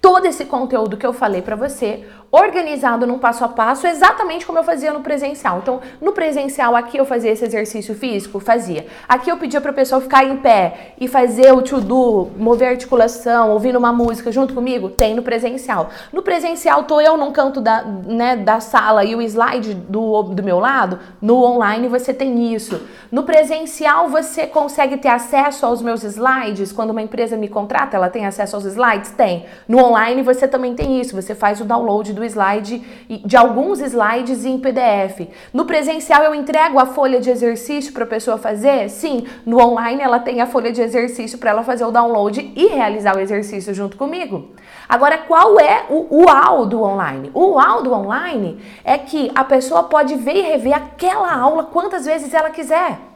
Todo 0.00 0.26
esse 0.26 0.44
conteúdo 0.44 0.96
que 0.96 1.06
eu 1.06 1.12
falei 1.12 1.42
para 1.42 1.56
você, 1.56 2.06
organizado 2.30 3.06
num 3.06 3.18
passo 3.18 3.44
a 3.44 3.48
passo, 3.48 3.86
exatamente 3.86 4.44
como 4.44 4.58
eu 4.58 4.64
fazia 4.64 4.92
no 4.92 5.00
presencial. 5.00 5.58
Então, 5.58 5.80
no 6.00 6.12
presencial 6.12 6.76
aqui 6.76 6.98
eu 6.98 7.06
fazia 7.06 7.30
esse 7.30 7.44
exercício 7.44 7.94
físico, 7.94 8.38
fazia. 8.38 8.86
Aqui 9.08 9.30
eu 9.30 9.36
pedia 9.38 9.60
para 9.60 9.70
a 9.70 9.74
pessoa 9.74 10.00
ficar 10.00 10.24
em 10.24 10.36
pé 10.36 10.94
e 11.00 11.08
fazer 11.08 11.52
o 11.52 11.62
to-do, 11.62 12.28
mover 12.36 12.68
articulação, 12.68 13.50
ouvindo 13.50 13.78
uma 13.78 13.92
música 13.92 14.30
junto 14.30 14.52
comigo, 14.52 14.90
tem 14.90 15.14
no 15.14 15.22
presencial. 15.22 15.88
No 16.12 16.22
presencial 16.22 16.84
tô 16.84 17.00
eu 17.00 17.16
num 17.16 17.32
canto 17.32 17.60
da, 17.60 17.82
né, 17.82 18.36
da 18.36 18.60
sala 18.60 19.04
e 19.04 19.14
o 19.14 19.22
slide 19.22 19.74
do, 19.74 20.22
do 20.22 20.42
meu 20.42 20.58
lado, 20.58 20.98
no 21.22 21.42
online 21.42 21.88
você 21.88 22.12
tem 22.12 22.52
isso. 22.52 22.80
No 23.10 23.22
presencial 23.22 24.08
você 24.08 24.46
consegue 24.46 24.98
ter 24.98 25.08
acesso 25.08 25.64
aos 25.64 25.80
meus 25.80 26.02
slides, 26.02 26.72
quando 26.72 26.90
uma 26.90 27.00
empresa 27.00 27.36
me 27.36 27.48
contrata, 27.48 27.96
ela 27.96 28.10
tem 28.10 28.26
acesso 28.26 28.56
aos 28.56 28.66
slides? 28.66 29.12
Tem. 29.12 29.46
No 29.66 29.78
online 29.78 30.22
você 30.22 30.46
também 30.46 30.74
tem 30.74 31.00
isso, 31.00 31.16
você 31.16 31.34
faz 31.34 31.60
o 31.60 31.64
download 31.64 32.17
do 32.18 32.24
slide, 32.24 32.82
de 33.24 33.36
alguns 33.36 33.80
slides 33.80 34.44
em 34.44 34.58
PDF. 34.58 35.28
No 35.52 35.64
presencial 35.64 36.22
eu 36.24 36.34
entrego 36.34 36.78
a 36.78 36.86
folha 36.86 37.20
de 37.20 37.30
exercício 37.30 37.92
para 37.92 38.04
a 38.04 38.06
pessoa 38.06 38.36
fazer? 38.36 38.88
Sim. 38.88 39.26
No 39.46 39.58
online 39.58 40.02
ela 40.02 40.18
tem 40.18 40.40
a 40.40 40.46
folha 40.46 40.72
de 40.72 40.82
exercício 40.82 41.38
para 41.38 41.50
ela 41.50 41.62
fazer 41.62 41.84
o 41.84 41.90
download 41.90 42.52
e 42.54 42.66
realizar 42.66 43.16
o 43.16 43.20
exercício 43.20 43.72
junto 43.72 43.96
comigo. 43.96 44.50
Agora, 44.88 45.18
qual 45.18 45.58
é 45.60 45.84
o 45.88 46.24
uau 46.24 46.66
do 46.66 46.82
online? 46.82 47.30
O 47.32 47.52
uau 47.52 47.82
do 47.82 47.92
online 47.92 48.60
é 48.84 48.98
que 48.98 49.30
a 49.34 49.44
pessoa 49.44 49.84
pode 49.84 50.14
ver 50.16 50.36
e 50.36 50.42
rever 50.42 50.74
aquela 50.74 51.32
aula 51.32 51.64
quantas 51.64 52.04
vezes 52.04 52.34
ela 52.34 52.50
quiser. 52.50 53.07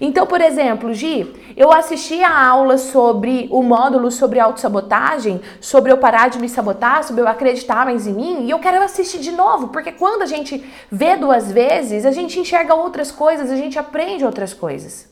Então, 0.00 0.26
por 0.26 0.40
exemplo, 0.40 0.92
Gi, 0.92 1.34
eu 1.56 1.72
assisti 1.72 2.22
a 2.22 2.46
aula 2.46 2.76
sobre 2.76 3.48
o 3.50 3.62
módulo 3.62 4.10
sobre 4.10 4.38
autossabotagem, 4.38 5.40
sobre 5.60 5.92
eu 5.92 5.98
parar 5.98 6.28
de 6.28 6.38
me 6.38 6.48
sabotar, 6.48 7.02
sobre 7.04 7.22
eu 7.22 7.28
acreditar 7.28 7.86
mais 7.86 8.06
em 8.06 8.12
mim, 8.12 8.46
e 8.46 8.50
eu 8.50 8.58
quero 8.58 8.82
assistir 8.82 9.18
de 9.18 9.32
novo, 9.32 9.68
porque 9.68 9.92
quando 9.92 10.22
a 10.22 10.26
gente 10.26 10.62
vê 10.90 11.16
duas 11.16 11.50
vezes, 11.50 12.04
a 12.04 12.10
gente 12.10 12.38
enxerga 12.38 12.74
outras 12.74 13.10
coisas, 13.10 13.50
a 13.50 13.56
gente 13.56 13.78
aprende 13.78 14.24
outras 14.24 14.52
coisas. 14.52 15.08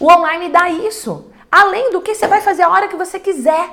O 0.00 0.10
online 0.10 0.48
dá 0.48 0.70
isso. 0.70 1.30
Além 1.50 1.90
do 1.90 2.00
que 2.00 2.14
você 2.14 2.26
vai 2.26 2.40
fazer 2.40 2.62
a 2.62 2.68
hora 2.68 2.88
que 2.88 2.96
você 2.96 3.18
quiser. 3.18 3.70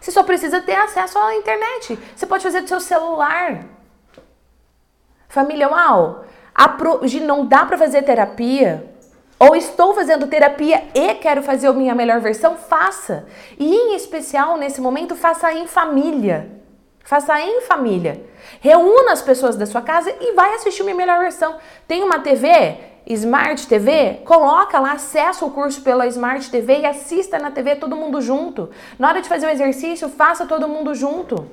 Você 0.00 0.10
só 0.10 0.22
precisa 0.22 0.60
ter 0.60 0.76
acesso 0.76 1.18
à 1.18 1.34
internet. 1.36 1.98
Você 2.14 2.26
pode 2.26 2.42
fazer 2.42 2.60
do 2.60 2.68
seu 2.68 2.80
celular. 2.80 3.64
Família 5.28 5.68
Uau, 5.68 6.24
de 7.04 7.20
não 7.20 7.46
dá 7.46 7.64
para 7.64 7.78
fazer 7.78 8.02
terapia, 8.02 8.84
ou 9.38 9.54
estou 9.54 9.94
fazendo 9.94 10.26
terapia 10.26 10.82
e 10.92 11.14
quero 11.14 11.42
fazer 11.42 11.68
a 11.68 11.72
minha 11.72 11.94
melhor 11.94 12.20
versão, 12.20 12.56
faça. 12.56 13.26
E 13.56 13.72
em 13.72 13.94
especial 13.94 14.56
nesse 14.56 14.80
momento, 14.80 15.14
faça 15.14 15.52
em 15.52 15.66
família. 15.66 16.50
Faça 17.04 17.40
em 17.40 17.60
família. 17.62 18.22
Reúna 18.60 19.12
as 19.12 19.22
pessoas 19.22 19.56
da 19.56 19.64
sua 19.64 19.80
casa 19.80 20.12
e 20.20 20.32
vai 20.34 20.54
assistir 20.54 20.82
minha 20.82 20.94
melhor 20.94 21.20
versão. 21.20 21.56
Tem 21.86 22.02
uma 22.02 22.18
TV, 22.18 22.76
Smart 23.06 23.66
TV, 23.66 24.20
coloca 24.24 24.78
lá, 24.80 24.92
acessa 24.92 25.44
o 25.44 25.50
curso 25.50 25.80
pela 25.82 26.06
Smart 26.08 26.50
TV 26.50 26.80
e 26.80 26.86
assista 26.86 27.38
na 27.38 27.50
TV 27.50 27.76
todo 27.76 27.96
mundo 27.96 28.20
junto. 28.20 28.68
Na 28.98 29.08
hora 29.08 29.22
de 29.22 29.28
fazer 29.28 29.46
o 29.46 29.50
exercício, 29.50 30.08
faça 30.08 30.44
todo 30.44 30.68
mundo 30.68 30.94
junto. 30.94 31.48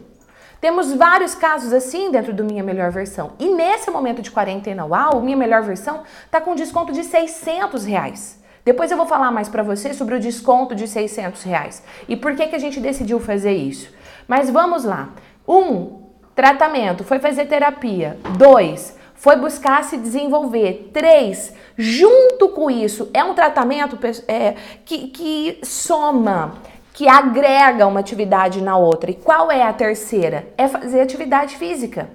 Temos 0.66 0.92
vários 0.96 1.36
casos 1.36 1.72
assim 1.72 2.10
dentro 2.10 2.34
do 2.34 2.44
Minha 2.44 2.64
Melhor 2.64 2.90
Versão. 2.90 3.34
E 3.38 3.50
nesse 3.50 3.92
momento 3.92 4.20
de 4.20 4.32
quarentena, 4.32 4.84
uau, 4.84 5.22
Minha 5.22 5.38
Melhor 5.38 5.62
Versão 5.62 6.02
tá 6.32 6.42
com 6.42 6.56
desconto 6.56 6.92
de 6.92 7.04
600 7.04 7.86
reais. 7.86 8.42
Depois 8.64 8.90
eu 8.90 8.98
vou 8.98 9.06
falar 9.06 9.30
mais 9.30 9.48
para 9.48 9.62
você 9.62 9.94
sobre 9.94 10.16
o 10.16 10.20
desconto 10.20 10.74
de 10.74 10.88
600 10.88 11.44
reais 11.44 11.84
e 12.08 12.16
por 12.16 12.36
que, 12.36 12.48
que 12.48 12.56
a 12.56 12.60
gente 12.60 12.80
decidiu 12.80 13.20
fazer 13.20 13.54
isso. 13.54 13.94
Mas 14.28 14.50
vamos 14.50 14.84
lá. 14.84 15.10
Um, 15.48 16.02
tratamento, 16.34 17.04
foi 17.04 17.20
fazer 17.20 17.46
terapia. 17.46 18.18
Dois, 18.36 18.98
foi 19.14 19.36
buscar 19.36 19.84
se 19.84 19.98
desenvolver. 19.98 20.90
Três, 20.92 21.54
junto 21.78 22.50
com 22.50 22.72
isso, 22.72 23.12
é 23.14 23.24
um 23.24 23.36
tratamento 23.36 24.00
é, 24.28 24.56
que, 24.84 25.10
que 25.10 25.60
soma 25.62 26.56
que 26.96 27.10
agrega 27.10 27.86
uma 27.86 28.00
atividade 28.00 28.64
na 28.64 28.78
outra. 28.78 29.12
E 29.12 29.16
qual 29.16 29.52
é 29.52 29.62
a 29.62 29.74
terceira? 29.74 30.48
É 30.58 30.66
fazer 30.66 31.02
atividade 31.02 31.58
física. 31.58 32.10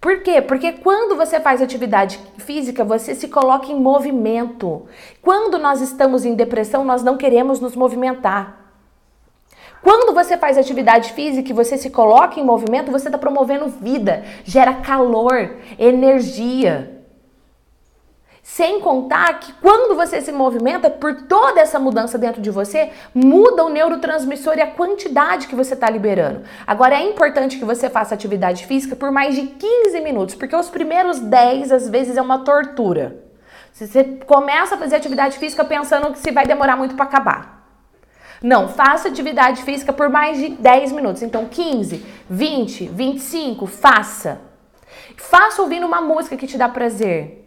Por 0.00 0.22
quê? 0.22 0.40
Porque 0.40 0.72
quando 0.72 1.16
você 1.16 1.38
faz 1.38 1.60
atividade 1.60 2.18
física, 2.38 2.82
você 2.82 3.14
se 3.14 3.28
coloca 3.28 3.70
em 3.70 3.78
movimento. 3.78 4.86
Quando 5.20 5.58
nós 5.58 5.82
estamos 5.82 6.24
em 6.24 6.34
depressão, 6.34 6.82
nós 6.82 7.02
não 7.02 7.18
queremos 7.18 7.60
nos 7.60 7.76
movimentar. 7.76 8.56
Quando 9.82 10.14
você 10.14 10.38
faz 10.38 10.56
atividade 10.56 11.12
física 11.12 11.50
e 11.50 11.54
você 11.54 11.76
se 11.76 11.90
coloca 11.90 12.40
em 12.40 12.44
movimento, 12.44 12.90
você 12.90 13.08
está 13.08 13.18
promovendo 13.18 13.68
vida, 13.68 14.24
gera 14.44 14.72
calor, 14.76 15.56
energia. 15.78 16.91
Sem 18.42 18.80
contar 18.80 19.38
que 19.38 19.52
quando 19.54 19.94
você 19.94 20.20
se 20.20 20.32
movimenta, 20.32 20.90
por 20.90 21.22
toda 21.22 21.60
essa 21.60 21.78
mudança 21.78 22.18
dentro 22.18 22.42
de 22.42 22.50
você, 22.50 22.90
muda 23.14 23.64
o 23.64 23.68
neurotransmissor 23.68 24.58
e 24.58 24.60
a 24.60 24.66
quantidade 24.66 25.46
que 25.46 25.54
você 25.54 25.74
está 25.74 25.88
liberando. 25.88 26.42
Agora 26.66 26.96
é 26.96 27.08
importante 27.08 27.56
que 27.56 27.64
você 27.64 27.88
faça 27.88 28.14
atividade 28.14 28.66
física 28.66 28.96
por 28.96 29.12
mais 29.12 29.36
de 29.36 29.42
15 29.46 30.00
minutos, 30.00 30.34
porque 30.34 30.56
os 30.56 30.68
primeiros 30.68 31.20
10 31.20 31.70
às 31.70 31.88
vezes 31.88 32.16
é 32.16 32.22
uma 32.22 32.40
tortura. 32.40 33.24
Você 33.72 34.04
começa 34.26 34.74
a 34.74 34.78
fazer 34.78 34.96
atividade 34.96 35.38
física 35.38 35.64
pensando 35.64 36.12
que 36.12 36.18
se 36.18 36.32
vai 36.32 36.44
demorar 36.44 36.76
muito 36.76 36.96
para 36.96 37.04
acabar. 37.04 37.62
Não, 38.42 38.68
faça 38.68 39.06
atividade 39.06 39.62
física 39.62 39.92
por 39.92 40.08
mais 40.08 40.36
de 40.36 40.48
10 40.50 40.90
minutos. 40.90 41.22
Então, 41.22 41.46
15, 41.46 42.04
20, 42.28 42.88
25, 42.88 43.66
faça. 43.66 44.40
Faça 45.16 45.62
ouvindo 45.62 45.86
uma 45.86 46.00
música 46.00 46.36
que 46.36 46.48
te 46.48 46.58
dá 46.58 46.68
prazer. 46.68 47.41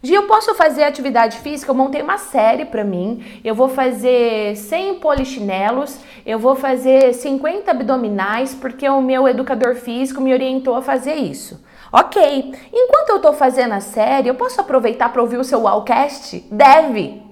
Gi, 0.00 0.14
eu 0.14 0.28
posso 0.28 0.54
fazer 0.54 0.84
atividade 0.84 1.38
física? 1.38 1.70
Eu 1.70 1.74
montei 1.74 2.02
uma 2.02 2.18
série 2.18 2.64
para 2.64 2.84
mim. 2.84 3.40
Eu 3.42 3.54
vou 3.54 3.68
fazer 3.68 4.56
100 4.56 5.00
polichinelos, 5.00 5.98
eu 6.24 6.38
vou 6.38 6.54
fazer 6.54 7.12
50 7.12 7.70
abdominais, 7.70 8.54
porque 8.54 8.88
o 8.88 9.00
meu 9.00 9.26
educador 9.26 9.74
físico 9.74 10.20
me 10.20 10.32
orientou 10.32 10.76
a 10.76 10.82
fazer 10.82 11.14
isso. 11.14 11.64
Ok. 11.92 12.54
Enquanto 12.72 13.10
eu 13.10 13.20
tô 13.20 13.32
fazendo 13.32 13.72
a 13.72 13.80
série, 13.80 14.28
eu 14.28 14.34
posso 14.34 14.60
aproveitar 14.60 15.12
para 15.12 15.22
ouvir 15.22 15.38
o 15.38 15.44
seu 15.44 15.62
Wallcast? 15.62 16.46
Deve. 16.50 17.22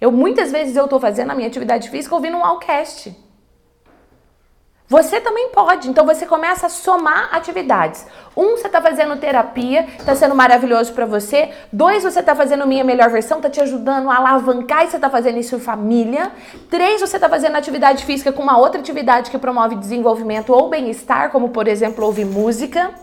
Eu 0.00 0.10
muitas 0.10 0.50
vezes 0.50 0.76
eu 0.76 0.84
estou 0.84 0.98
fazendo 0.98 1.30
a 1.30 1.34
minha 1.34 1.48
atividade 1.48 1.90
física 1.90 2.14
ouvindo 2.14 2.36
um 2.36 2.44
Allcast. 2.44 3.25
Você 4.88 5.20
também 5.20 5.48
pode. 5.48 5.88
Então 5.90 6.06
você 6.06 6.24
começa 6.24 6.66
a 6.66 6.68
somar 6.68 7.30
atividades. 7.32 8.06
Um, 8.36 8.56
você 8.56 8.68
está 8.68 8.80
fazendo 8.80 9.16
terapia, 9.16 9.86
está 9.98 10.14
sendo 10.14 10.34
maravilhoso 10.34 10.92
para 10.92 11.04
você. 11.04 11.50
Dois, 11.72 12.04
você 12.04 12.20
está 12.20 12.36
fazendo 12.36 12.66
minha 12.66 12.84
melhor 12.84 13.10
versão, 13.10 13.38
está 13.38 13.50
te 13.50 13.60
ajudando 13.60 14.08
a 14.08 14.16
alavancar 14.16 14.84
e 14.84 14.88
você 14.90 14.96
está 14.96 15.10
fazendo 15.10 15.38
isso 15.38 15.56
em 15.56 15.60
família. 15.60 16.30
Três, 16.70 17.00
você 17.00 17.16
está 17.16 17.28
fazendo 17.28 17.56
atividade 17.56 18.04
física 18.04 18.32
com 18.32 18.42
uma 18.42 18.58
outra 18.58 18.80
atividade 18.80 19.30
que 19.30 19.38
promove 19.38 19.74
desenvolvimento 19.74 20.52
ou 20.52 20.68
bem-estar, 20.68 21.30
como 21.30 21.48
por 21.48 21.66
exemplo 21.66 22.04
ouvir 22.04 22.24
música. 22.24 22.94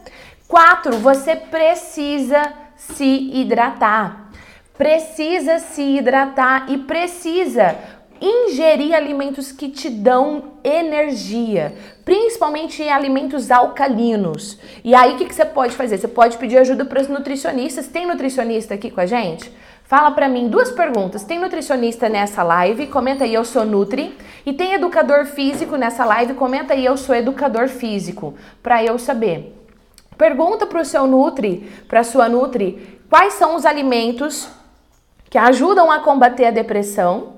Quatro, 0.47 0.97
você 0.97 1.35
precisa 1.35 2.53
se 2.77 3.29
hidratar. 3.33 4.29
Precisa 4.77 5.59
se 5.59 5.97
hidratar 5.97 6.65
e 6.69 6.77
precisa 6.77 7.75
ingerir 8.23 8.95
alimentos 8.95 9.51
que 9.51 9.67
te 9.67 9.89
dão 9.89 10.53
energia, 10.63 11.75
principalmente 12.05 12.81
alimentos 12.87 13.51
alcalinos. 13.51 14.57
E 14.81 14.95
aí 14.95 15.13
o 15.13 15.17
que, 15.17 15.25
que 15.25 15.35
você 15.35 15.43
pode 15.43 15.75
fazer? 15.75 15.97
Você 15.97 16.07
pode 16.07 16.37
pedir 16.37 16.57
ajuda 16.57 16.85
para 16.85 17.01
os 17.01 17.09
nutricionistas. 17.09 17.87
Tem 17.87 18.07
nutricionista 18.07 18.75
aqui 18.75 18.89
com 18.89 19.01
a 19.01 19.05
gente? 19.05 19.51
Fala 19.83 20.11
para 20.11 20.29
mim 20.29 20.47
duas 20.47 20.71
perguntas. 20.71 21.25
Tem 21.25 21.37
nutricionista 21.37 22.07
nessa 22.07 22.43
live? 22.43 22.87
Comenta 22.87 23.25
aí, 23.25 23.33
eu 23.33 23.43
sou 23.43 23.65
Nutri. 23.65 24.17
E 24.45 24.53
tem 24.53 24.73
educador 24.73 25.25
físico 25.25 25.75
nessa 25.75 26.05
live? 26.05 26.33
Comenta 26.35 26.73
aí, 26.73 26.85
eu 26.85 26.95
sou 26.95 27.13
educador 27.13 27.67
físico, 27.67 28.35
para 28.61 28.81
eu 28.81 28.97
saber. 28.97 29.53
Pergunta 30.17 30.65
para 30.65 30.81
o 30.81 30.85
seu 30.85 31.05
Nutri, 31.05 31.69
para 31.89 32.05
sua 32.05 32.29
Nutri, 32.29 33.01
quais 33.09 33.33
são 33.33 33.55
os 33.55 33.65
alimentos 33.65 34.47
que 35.29 35.37
ajudam 35.37 35.91
a 35.91 35.99
combater 35.99 36.45
a 36.45 36.51
depressão 36.51 37.32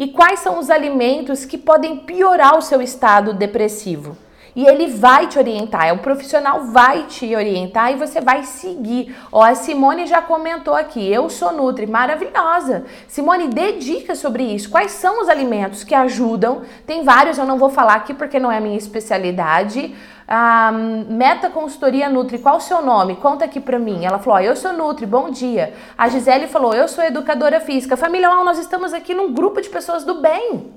e 0.00 0.08
quais 0.08 0.40
são 0.40 0.58
os 0.58 0.70
alimentos 0.70 1.44
que 1.44 1.58
podem 1.58 1.98
piorar 1.98 2.56
o 2.56 2.62
seu 2.62 2.80
estado 2.80 3.34
depressivo. 3.34 4.16
E 4.56 4.66
ele 4.66 4.86
vai 4.88 5.26
te 5.26 5.38
orientar, 5.38 5.86
é 5.86 5.92
o 5.92 5.98
profissional 5.98 6.64
vai 6.64 7.04
te 7.04 7.36
orientar 7.36 7.92
e 7.92 7.96
você 7.96 8.18
vai 8.18 8.42
seguir. 8.42 9.14
Ó, 9.30 9.42
a 9.42 9.54
Simone 9.54 10.06
já 10.06 10.22
comentou 10.22 10.74
aqui, 10.74 11.06
eu 11.06 11.28
sou 11.28 11.52
Nutri, 11.52 11.86
maravilhosa. 11.86 12.84
Simone, 13.06 13.48
dedica 13.48 14.14
sobre 14.14 14.42
isso. 14.42 14.70
Quais 14.70 14.92
são 14.92 15.20
os 15.20 15.28
alimentos 15.28 15.84
que 15.84 15.94
ajudam? 15.94 16.62
Tem 16.86 17.04
vários, 17.04 17.36
eu 17.36 17.44
não 17.44 17.58
vou 17.58 17.68
falar 17.68 17.94
aqui 17.94 18.14
porque 18.14 18.40
não 18.40 18.50
é 18.50 18.58
minha 18.58 18.78
especialidade. 18.78 19.94
A 20.32 20.70
Meta 20.70 21.50
Consultoria 21.50 22.08
Nutri, 22.08 22.38
qual 22.38 22.58
o 22.58 22.60
seu 22.60 22.80
nome? 22.80 23.16
Conta 23.16 23.44
aqui 23.44 23.58
pra 23.58 23.80
mim. 23.80 24.04
Ela 24.04 24.20
falou: 24.20 24.38
ó, 24.38 24.40
Eu 24.40 24.54
sou 24.54 24.72
Nutri, 24.72 25.04
bom 25.04 25.28
dia. 25.28 25.74
A 25.98 26.08
Gisele 26.08 26.46
falou: 26.46 26.72
Eu 26.72 26.86
sou 26.86 27.02
educadora 27.02 27.58
física. 27.58 27.96
Família, 27.96 28.28
nós 28.44 28.56
estamos 28.56 28.92
aqui 28.94 29.12
num 29.12 29.34
grupo 29.34 29.60
de 29.60 29.68
pessoas 29.68 30.04
do 30.04 30.20
bem. 30.20 30.72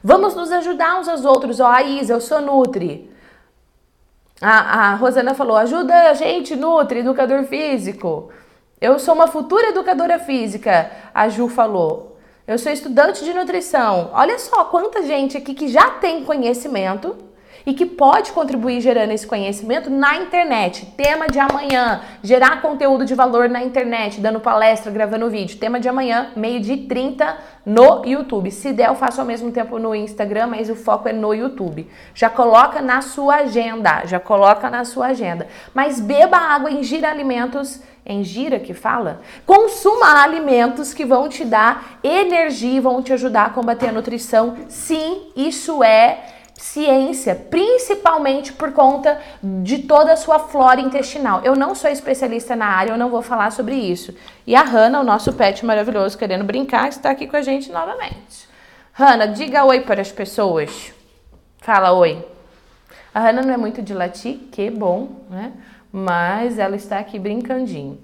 Vamos 0.00 0.36
nos 0.36 0.52
ajudar 0.52 1.00
uns 1.00 1.08
aos 1.08 1.24
outros. 1.24 1.58
Ó, 1.58 1.66
a 1.66 1.82
Isa, 1.82 2.12
eu 2.12 2.20
sou 2.20 2.40
Nutri. 2.40 3.12
A, 4.40 4.90
a 4.90 4.94
Rosana 4.94 5.34
falou: 5.34 5.56
Ajuda 5.56 6.10
a 6.10 6.14
gente, 6.14 6.54
Nutri, 6.54 7.00
educador 7.00 7.42
físico. 7.42 8.30
Eu 8.80 9.00
sou 9.00 9.16
uma 9.16 9.26
futura 9.26 9.70
educadora 9.70 10.20
física. 10.20 10.88
A 11.12 11.28
Ju 11.28 11.48
falou. 11.48 12.16
Eu 12.46 12.56
sou 12.60 12.70
estudante 12.70 13.24
de 13.24 13.34
nutrição. 13.34 14.10
Olha 14.12 14.38
só 14.38 14.66
quanta 14.66 15.02
gente 15.02 15.36
aqui 15.36 15.52
que 15.52 15.66
já 15.66 15.90
tem 15.90 16.24
conhecimento 16.24 17.28
e 17.66 17.74
que 17.74 17.86
pode 17.86 18.32
contribuir 18.32 18.80
gerando 18.80 19.12
esse 19.12 19.26
conhecimento 19.26 19.90
na 19.90 20.16
internet. 20.16 20.86
Tema 20.96 21.26
de 21.26 21.38
amanhã: 21.38 22.00
gerar 22.22 22.60
conteúdo 22.62 23.04
de 23.04 23.14
valor 23.14 23.48
na 23.48 23.62
internet, 23.62 24.20
dando 24.20 24.40
palestra, 24.40 24.90
gravando 24.90 25.30
vídeo. 25.30 25.58
Tema 25.58 25.78
de 25.78 25.88
amanhã, 25.88 26.30
meio 26.36 26.60
de 26.60 26.76
30 26.76 27.36
no 27.64 28.04
YouTube. 28.04 28.50
Se 28.50 28.72
der, 28.72 28.88
eu 28.88 28.94
faço 28.94 29.20
ao 29.20 29.26
mesmo 29.26 29.50
tempo 29.52 29.78
no 29.78 29.94
Instagram, 29.94 30.48
mas 30.48 30.70
o 30.70 30.74
foco 30.74 31.08
é 31.08 31.12
no 31.12 31.34
YouTube. 31.34 31.88
Já 32.14 32.30
coloca 32.30 32.80
na 32.80 33.02
sua 33.02 33.36
agenda, 33.36 34.02
já 34.06 34.18
coloca 34.18 34.70
na 34.70 34.84
sua 34.84 35.06
agenda. 35.08 35.46
Mas 35.74 36.00
beba 36.00 36.36
água, 36.36 36.70
ingira 36.70 37.10
alimentos 37.10 37.80
em 38.04 38.24
gira 38.24 38.58
que 38.58 38.74
fala, 38.74 39.20
consuma 39.46 40.22
alimentos 40.22 40.94
que 40.94 41.04
vão 41.04 41.28
te 41.28 41.44
dar 41.44 42.00
energia, 42.02 42.80
vão 42.80 43.02
te 43.02 43.12
ajudar 43.12 43.46
a 43.46 43.50
combater 43.50 43.90
a 43.90 43.92
nutrição. 43.92 44.56
Sim, 44.68 45.30
isso 45.36 45.84
é 45.84 46.39
ciência, 46.60 47.34
principalmente 47.34 48.52
por 48.52 48.72
conta 48.72 49.18
de 49.42 49.78
toda 49.78 50.12
a 50.12 50.16
sua 50.16 50.38
flora 50.38 50.78
intestinal. 50.78 51.40
Eu 51.42 51.56
não 51.56 51.74
sou 51.74 51.90
especialista 51.90 52.54
na 52.54 52.66
área, 52.66 52.92
eu 52.92 52.98
não 52.98 53.08
vou 53.08 53.22
falar 53.22 53.50
sobre 53.50 53.74
isso. 53.74 54.14
E 54.46 54.54
a 54.54 54.62
Hanna, 54.62 55.00
o 55.00 55.04
nosso 55.04 55.32
pet 55.32 55.64
maravilhoso, 55.64 56.18
querendo 56.18 56.44
brincar, 56.44 56.88
está 56.88 57.10
aqui 57.10 57.26
com 57.26 57.36
a 57.36 57.42
gente 57.42 57.72
novamente. 57.72 58.46
Hanna, 58.92 59.26
diga 59.26 59.64
oi 59.64 59.80
para 59.80 60.02
as 60.02 60.12
pessoas. 60.12 60.92
Fala 61.58 61.92
oi. 61.92 62.22
A 63.14 63.20
Hanna 63.20 63.40
não 63.40 63.54
é 63.54 63.56
muito 63.56 63.80
de 63.80 63.94
latir, 63.94 64.36
que 64.52 64.70
bom, 64.70 65.24
né? 65.30 65.52
Mas 65.90 66.58
ela 66.58 66.76
está 66.76 66.98
aqui 66.98 67.18
brincandinho. 67.18 67.98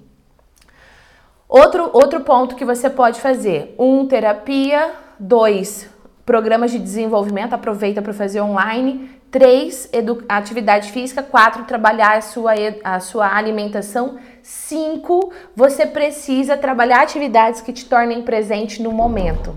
Outro, 1.46 1.90
outro 1.92 2.20
ponto 2.20 2.56
que 2.56 2.64
você 2.64 2.88
pode 2.88 3.20
fazer: 3.20 3.74
um, 3.78 4.06
terapia, 4.06 4.92
dois, 5.18 5.88
Programas 6.26 6.72
de 6.72 6.80
desenvolvimento, 6.80 7.52
aproveita 7.52 8.02
para 8.02 8.12
fazer 8.12 8.40
online. 8.40 9.08
Três, 9.30 9.88
atividade 10.28 10.90
física. 10.90 11.22
Quatro, 11.22 11.62
trabalhar 11.62 12.16
a 12.16 12.20
sua, 12.20 12.52
a 12.82 12.98
sua 12.98 13.32
alimentação. 13.32 14.18
Cinco, 14.42 15.32
você 15.54 15.86
precisa 15.86 16.56
trabalhar 16.56 17.02
atividades 17.02 17.60
que 17.60 17.72
te 17.72 17.84
tornem 17.84 18.22
presente 18.22 18.82
no 18.82 18.90
momento. 18.90 19.56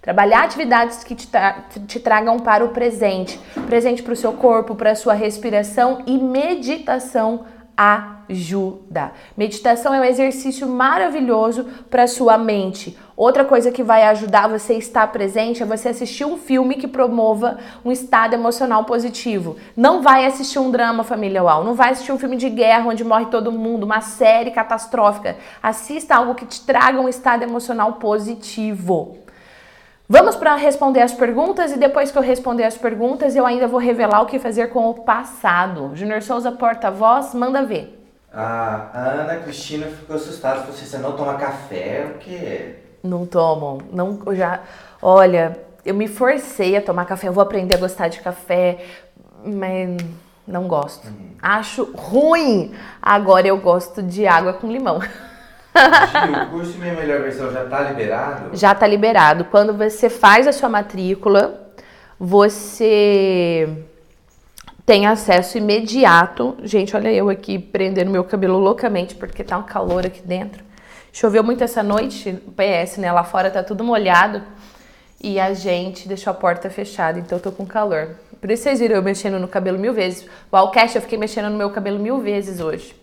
Trabalhar 0.00 0.44
atividades 0.44 1.02
que 1.02 1.16
te, 1.16 1.26
tra 1.26 1.64
te 1.84 1.98
tragam 1.98 2.38
para 2.38 2.64
o 2.64 2.68
presente. 2.68 3.36
Presente 3.66 4.04
para 4.04 4.12
o 4.12 4.16
seu 4.16 4.34
corpo, 4.34 4.76
para 4.76 4.92
a 4.92 4.94
sua 4.94 5.14
respiração 5.14 6.04
e 6.06 6.16
meditação 6.16 7.44
ajuda. 7.80 9.12
Meditação 9.34 9.94
é 9.94 10.00
um 10.00 10.04
exercício 10.04 10.68
maravilhoso 10.68 11.66
para 11.88 12.06
sua 12.06 12.36
mente. 12.36 12.98
Outra 13.16 13.42
coisa 13.42 13.70
que 13.70 13.82
vai 13.82 14.02
ajudar 14.04 14.48
você 14.48 14.74
a 14.74 14.78
estar 14.78 15.06
presente 15.06 15.62
é 15.62 15.66
você 15.66 15.88
assistir 15.88 16.26
um 16.26 16.36
filme 16.36 16.74
que 16.74 16.86
promova 16.86 17.58
um 17.82 17.90
estado 17.90 18.34
emocional 18.34 18.84
positivo. 18.84 19.56
Não 19.74 20.02
vai 20.02 20.26
assistir 20.26 20.58
um 20.58 20.70
drama 20.70 21.04
familiar, 21.04 21.64
não 21.64 21.74
vai 21.74 21.90
assistir 21.90 22.12
um 22.12 22.18
filme 22.18 22.36
de 22.36 22.50
guerra 22.50 22.88
onde 22.88 23.02
morre 23.02 23.26
todo 23.26 23.50
mundo, 23.50 23.84
uma 23.84 24.02
série 24.02 24.50
catastrófica. 24.50 25.38
Assista 25.62 26.16
algo 26.16 26.34
que 26.34 26.44
te 26.44 26.60
traga 26.64 27.00
um 27.00 27.08
estado 27.08 27.42
emocional 27.44 27.94
positivo. 27.94 29.16
Vamos 30.12 30.34
para 30.34 30.56
responder 30.56 31.02
as 31.02 31.12
perguntas 31.12 31.70
e 31.70 31.78
depois 31.78 32.10
que 32.10 32.18
eu 32.18 32.22
responder 32.22 32.64
as 32.64 32.76
perguntas, 32.76 33.36
eu 33.36 33.46
ainda 33.46 33.68
vou 33.68 33.78
revelar 33.78 34.20
o 34.22 34.26
que 34.26 34.40
fazer 34.40 34.66
com 34.70 34.90
o 34.90 34.94
passado. 35.04 35.92
Júnior 35.94 36.20
Souza, 36.20 36.50
porta-voz, 36.50 37.32
manda 37.32 37.62
ver. 37.62 37.96
A 38.32 38.90
Ana 38.92 39.36
Cristina 39.36 39.86
ficou 39.86 40.16
assustada. 40.16 40.62
Falou 40.62 40.74
assim, 40.74 40.84
você 40.84 40.98
não 40.98 41.12
toma 41.12 41.34
café? 41.34 42.10
O 42.12 42.18
quê? 42.18 42.74
Não 43.04 43.24
tomam. 43.24 43.78
Não, 43.92 44.18
eu 44.26 44.34
já. 44.34 44.58
Olha, 45.00 45.56
eu 45.84 45.94
me 45.94 46.08
forcei 46.08 46.76
a 46.76 46.82
tomar 46.82 47.04
café. 47.04 47.28
Eu 47.28 47.32
vou 47.32 47.42
aprender 47.42 47.76
a 47.76 47.78
gostar 47.78 48.08
de 48.08 48.18
café, 48.20 48.84
mas 49.44 49.96
não 50.44 50.66
gosto. 50.66 51.06
Uhum. 51.06 51.36
Acho 51.40 51.84
ruim. 51.94 52.74
Agora 53.00 53.46
eu 53.46 53.58
gosto 53.58 54.02
de 54.02 54.26
água 54.26 54.54
com 54.54 54.72
limão. 54.72 54.98
O 55.74 56.50
curso 56.50 56.78
Minha 56.78 56.94
Melhor 56.94 57.22
Versão 57.22 57.52
já 57.52 57.64
está 57.64 57.80
liberado? 57.82 58.56
Já 58.56 58.72
está 58.72 58.86
liberado. 58.86 59.44
Quando 59.44 59.72
você 59.72 60.10
faz 60.10 60.46
a 60.46 60.52
sua 60.52 60.68
matrícula, 60.68 61.72
você 62.18 63.68
tem 64.84 65.06
acesso 65.06 65.58
imediato. 65.58 66.56
Gente, 66.62 66.96
olha 66.96 67.12
eu 67.12 67.30
aqui 67.30 67.58
prendendo 67.58 68.10
meu 68.10 68.24
cabelo 68.24 68.58
loucamente 68.58 69.14
porque 69.14 69.44
tá 69.44 69.56
um 69.56 69.62
calor 69.62 70.04
aqui 70.04 70.20
dentro. 70.22 70.64
Choveu 71.12 71.42
muito 71.42 71.62
essa 71.64 71.82
noite, 71.82 72.38
PS, 72.56 72.98
né? 72.98 73.10
Lá 73.10 73.24
fora 73.24 73.50
tá 73.50 73.62
tudo 73.62 73.82
molhado 73.82 74.42
e 75.22 75.38
a 75.38 75.52
gente 75.52 76.08
deixou 76.08 76.30
a 76.30 76.34
porta 76.34 76.70
fechada, 76.70 77.18
então 77.18 77.38
eu 77.38 77.42
tô 77.42 77.52
com 77.52 77.66
calor. 77.66 78.16
Por 78.40 78.50
isso 78.50 78.62
vocês 78.62 78.80
viram 78.80 78.96
eu 78.96 79.02
mexendo 79.02 79.38
no 79.38 79.46
cabelo 79.46 79.78
mil 79.78 79.92
vezes. 79.92 80.26
O 80.50 80.56
Alcast 80.56 80.96
eu 80.96 81.02
fiquei 81.02 81.18
mexendo 81.18 81.50
no 81.50 81.58
meu 81.58 81.70
cabelo 81.70 81.98
mil 81.98 82.20
vezes 82.20 82.60
hoje. 82.60 82.94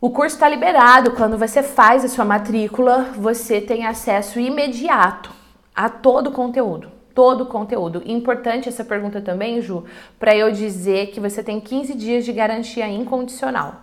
O 0.00 0.10
curso 0.10 0.36
está 0.36 0.48
liberado. 0.48 1.10
Quando 1.12 1.36
você 1.36 1.60
faz 1.60 2.04
a 2.04 2.08
sua 2.08 2.24
matrícula, 2.24 3.10
você 3.16 3.60
tem 3.60 3.84
acesso 3.84 4.38
imediato 4.38 5.32
a 5.74 5.88
todo 5.88 6.28
o 6.28 6.32
conteúdo. 6.32 6.92
Todo 7.12 7.42
o 7.42 7.46
conteúdo. 7.46 8.00
Importante 8.06 8.68
essa 8.68 8.84
pergunta 8.84 9.20
também, 9.20 9.60
Ju, 9.60 9.84
para 10.16 10.36
eu 10.36 10.52
dizer 10.52 11.08
que 11.08 11.18
você 11.18 11.42
tem 11.42 11.60
15 11.60 11.94
dias 11.94 12.24
de 12.24 12.32
garantia 12.32 12.86
incondicional. 12.86 13.74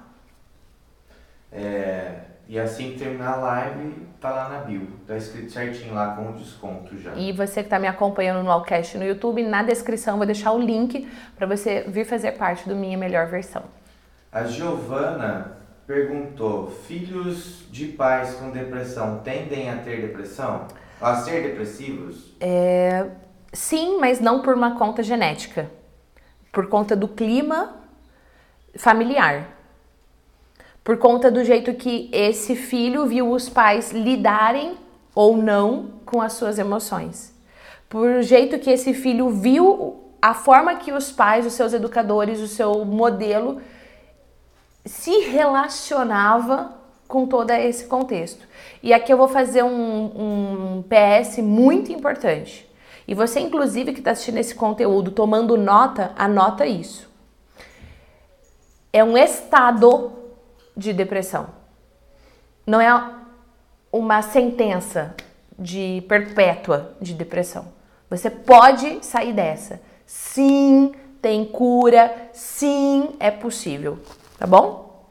É, 1.52 2.20
e 2.48 2.58
assim 2.58 2.92
que 2.92 3.00
terminar 3.00 3.34
a 3.34 3.36
live, 3.36 4.08
tá 4.22 4.30
lá 4.30 4.48
na 4.48 4.60
bio. 4.60 4.88
Tá 5.06 5.18
escrito 5.18 5.52
certinho 5.52 5.94
lá 5.94 6.16
com 6.16 6.30
o 6.30 6.34
desconto 6.34 6.98
já. 6.98 7.14
E 7.16 7.34
você 7.34 7.56
que 7.56 7.68
está 7.68 7.78
me 7.78 7.88
acompanhando 7.88 8.42
no 8.42 8.50
Allcast 8.50 8.98
no 8.98 9.04
YouTube, 9.04 9.44
na 9.44 9.64
descrição 9.64 10.14
eu 10.14 10.18
vou 10.20 10.26
deixar 10.26 10.54
o 10.54 10.60
link 10.60 11.10
para 11.36 11.46
você 11.46 11.84
vir 11.90 12.06
fazer 12.06 12.32
parte 12.34 12.70
do 12.70 12.76
Minha 12.76 12.98
Melhor 12.98 13.28
Versão. 13.28 13.64
A 14.32 14.46
Giovana 14.46 15.55
perguntou: 15.86 16.72
filhos 16.88 17.66
de 17.72 17.88
pais 17.88 18.34
com 18.36 18.52
depressão 18.52 19.22
tendem 19.24 19.70
a 19.70 19.78
ter 19.78 20.02
depressão? 20.02 20.68
A 21.00 21.16
ser 21.18 21.44
depressivos? 21.44 22.34
É, 22.40 23.08
sim, 23.52 23.98
mas 24.00 24.20
não 24.20 24.42
por 24.42 24.56
uma 24.56 24.78
conta 24.78 25.04
genética. 25.04 25.70
Por 26.52 26.68
conta 26.68 26.96
do 26.96 27.08
clima 27.08 27.76
familiar. 28.78 29.50
Por 30.84 30.98
conta 30.98 31.32
do 31.32 31.44
jeito 31.44 31.74
que 31.74 32.10
esse 32.14 32.56
filho 32.56 33.06
viu 33.08 33.32
os 33.32 33.50
pais 33.50 33.92
lidarem 33.92 34.78
ou 35.14 35.36
não 35.36 35.94
com 36.06 36.22
as 36.22 36.34
suas 36.34 36.60
emoções. 36.60 37.34
Por 37.90 38.22
jeito 38.22 38.60
que 38.60 38.70
esse 38.70 38.94
filho 38.94 39.30
viu 39.30 40.02
a 40.22 40.34
forma 40.34 40.76
que 40.76 40.92
os 40.92 41.12
pais, 41.12 41.46
os 41.46 41.54
seus 41.54 41.74
educadores, 41.74 42.40
o 42.40 42.48
seu 42.48 42.86
modelo 42.86 43.62
se 44.86 45.20
relacionava 45.22 46.74
com 47.08 47.26
todo 47.26 47.52
esse 47.52 47.86
contexto. 47.86 48.48
E 48.82 48.94
aqui 48.94 49.12
eu 49.12 49.18
vou 49.18 49.28
fazer 49.28 49.64
um, 49.64 50.06
um 50.78 50.84
PS 50.84 51.38
muito 51.40 51.92
importante. 51.92 52.70
E 53.08 53.14
você, 53.14 53.40
inclusive, 53.40 53.94
que 53.94 54.00
está 54.00 54.12
assistindo 54.12 54.38
esse 54.38 54.56
conteúdo, 54.56 55.12
tomando 55.12 55.58
nota, 55.58 56.12
anota 56.16 56.66
isso. 56.66 57.10
É 58.92 59.04
um 59.04 59.18
estado 59.18 60.12
de 60.76 60.94
depressão. 60.94 61.48
Não 62.66 62.82
é 62.82 63.12
uma 63.92 64.22
sentença 64.22 65.16
de 65.58 66.04
perpétua 66.08 66.96
de 67.00 67.14
depressão. 67.14 67.68
Você 68.10 68.30
pode 68.30 69.06
sair 69.06 69.34
dessa. 69.34 69.82
Sim, 70.06 70.94
tem 71.22 71.46
cura. 71.46 72.30
Sim, 72.34 73.16
é 73.20 73.30
possível. 73.30 74.00
Tá 74.38 74.46
bom? 74.46 75.10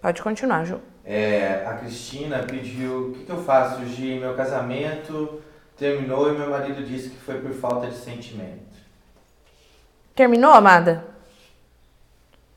Pode 0.00 0.22
continuar, 0.22 0.64
Ju. 0.64 0.80
É, 1.04 1.64
a 1.66 1.74
Cristina 1.74 2.42
pediu: 2.42 3.08
o 3.08 3.12
que, 3.14 3.24
que 3.24 3.30
eu 3.32 3.42
faço, 3.42 3.84
Gi? 3.86 4.18
Meu 4.18 4.36
casamento 4.36 5.42
terminou 5.76 6.32
e 6.32 6.38
meu 6.38 6.50
marido 6.50 6.82
disse 6.84 7.10
que 7.10 7.16
foi 7.16 7.40
por 7.40 7.52
falta 7.52 7.88
de 7.88 7.96
sentimento. 7.96 8.76
Terminou, 10.14 10.52
amada? 10.52 11.04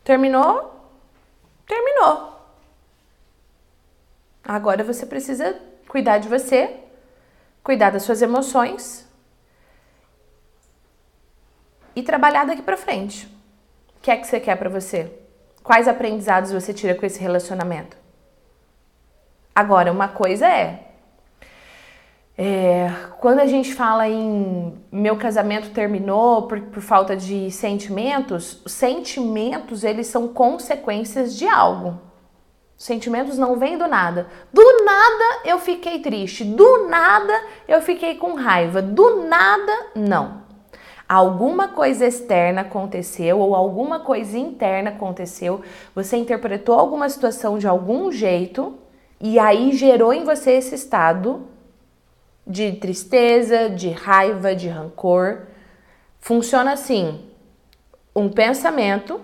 Terminou? 0.04 0.74
Terminou. 1.68 2.30
Agora 4.44 4.84
você 4.84 5.06
precisa 5.06 5.60
cuidar 5.88 6.18
de 6.18 6.28
você, 6.28 6.78
cuidar 7.64 7.92
das 7.92 8.04
suas 8.04 8.22
emoções 8.22 9.08
e 11.96 12.02
trabalhar 12.02 12.46
daqui 12.46 12.62
para 12.62 12.78
frente. 12.78 13.28
O 13.98 14.02
que 14.02 14.10
é 14.10 14.18
que 14.18 14.26
você 14.26 14.40
quer 14.40 14.56
para 14.56 14.70
você? 14.70 15.12
Quais 15.70 15.88
aprendizados 15.88 16.52
você 16.52 16.74
tira 16.74 16.96
com 16.96 17.06
esse 17.06 17.20
relacionamento? 17.20 17.96
Agora, 19.54 19.92
uma 19.92 20.08
coisa 20.08 20.48
é, 20.48 20.94
é 22.36 22.92
quando 23.20 23.38
a 23.38 23.46
gente 23.46 23.76
fala 23.76 24.10
em 24.10 24.84
meu 24.92 25.16
casamento 25.16 25.70
terminou 25.70 26.48
por, 26.48 26.60
por 26.60 26.82
falta 26.82 27.16
de 27.16 27.52
sentimentos, 27.52 28.64
sentimentos 28.66 29.84
eles 29.84 30.08
são 30.08 30.30
consequências 30.30 31.36
de 31.36 31.48
algo. 31.48 32.02
Sentimentos 32.76 33.38
não 33.38 33.56
vêm 33.60 33.78
do 33.78 33.88
nada. 33.88 34.26
Do 34.52 34.84
nada 34.84 35.42
eu 35.46 35.60
fiquei 35.60 36.00
triste, 36.00 36.44
do 36.44 36.88
nada 36.88 37.44
eu 37.68 37.80
fiquei 37.80 38.16
com 38.16 38.34
raiva, 38.34 38.82
do 38.82 39.28
nada 39.28 39.92
não 39.94 40.39
alguma 41.10 41.70
coisa 41.70 42.06
externa 42.06 42.62
aconteceu 42.62 43.40
ou 43.40 43.56
alguma 43.56 44.00
coisa 44.00 44.38
interna 44.38 44.92
aconteceu, 44.92 45.62
você 45.96 46.16
interpretou 46.16 46.76
alguma 46.76 47.10
situação 47.10 47.58
de 47.58 47.68
algum 47.68 48.12
jeito 48.12 48.78
e 49.20 49.40
aí 49.40 49.72
gerou 49.74 50.14
em 50.14 50.24
você 50.24 50.52
esse 50.52 50.76
estado 50.76 51.48
de 52.46 52.74
tristeza, 52.74 53.72
de 53.72 53.90
raiva, 53.90 54.56
de 54.56 54.68
rancor. 54.68 55.48
Funciona 56.20 56.74
assim: 56.74 57.20
um 58.16 58.30
pensamento 58.30 59.20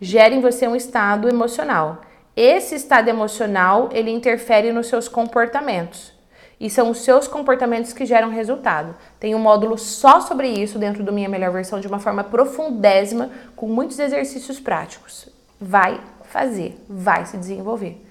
gera 0.00 0.32
em 0.32 0.40
você 0.40 0.68
um 0.68 0.76
estado 0.76 1.28
emocional. 1.28 2.02
Esse 2.36 2.76
estado 2.76 3.08
emocional, 3.08 3.88
ele 3.92 4.12
interfere 4.12 4.72
nos 4.72 4.86
seus 4.86 5.08
comportamentos 5.08 6.17
e 6.60 6.68
são 6.68 6.90
os 6.90 7.02
seus 7.02 7.28
comportamentos 7.28 7.92
que 7.92 8.04
geram 8.04 8.30
resultado. 8.30 8.94
Tem 9.20 9.34
um 9.34 9.38
módulo 9.38 9.78
só 9.78 10.20
sobre 10.20 10.48
isso 10.48 10.78
dentro 10.78 11.04
do 11.04 11.12
Minha 11.12 11.28
Melhor 11.28 11.52
Versão 11.52 11.80
de 11.80 11.86
uma 11.86 12.00
forma 12.00 12.24
profundésima, 12.24 13.30
com 13.54 13.68
muitos 13.68 13.98
exercícios 13.98 14.58
práticos. 14.58 15.28
Vai 15.60 16.00
fazer, 16.24 16.76
vai 16.88 17.24
se 17.26 17.36
desenvolver. 17.36 18.04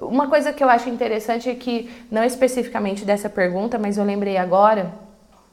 Uma 0.00 0.28
coisa 0.28 0.52
que 0.52 0.62
eu 0.62 0.68
acho 0.68 0.88
interessante 0.88 1.50
é 1.50 1.54
que, 1.54 1.90
não 2.10 2.22
especificamente 2.22 3.04
dessa 3.04 3.28
pergunta, 3.28 3.78
mas 3.78 3.96
eu 3.96 4.04
lembrei 4.04 4.36
agora, 4.36 4.92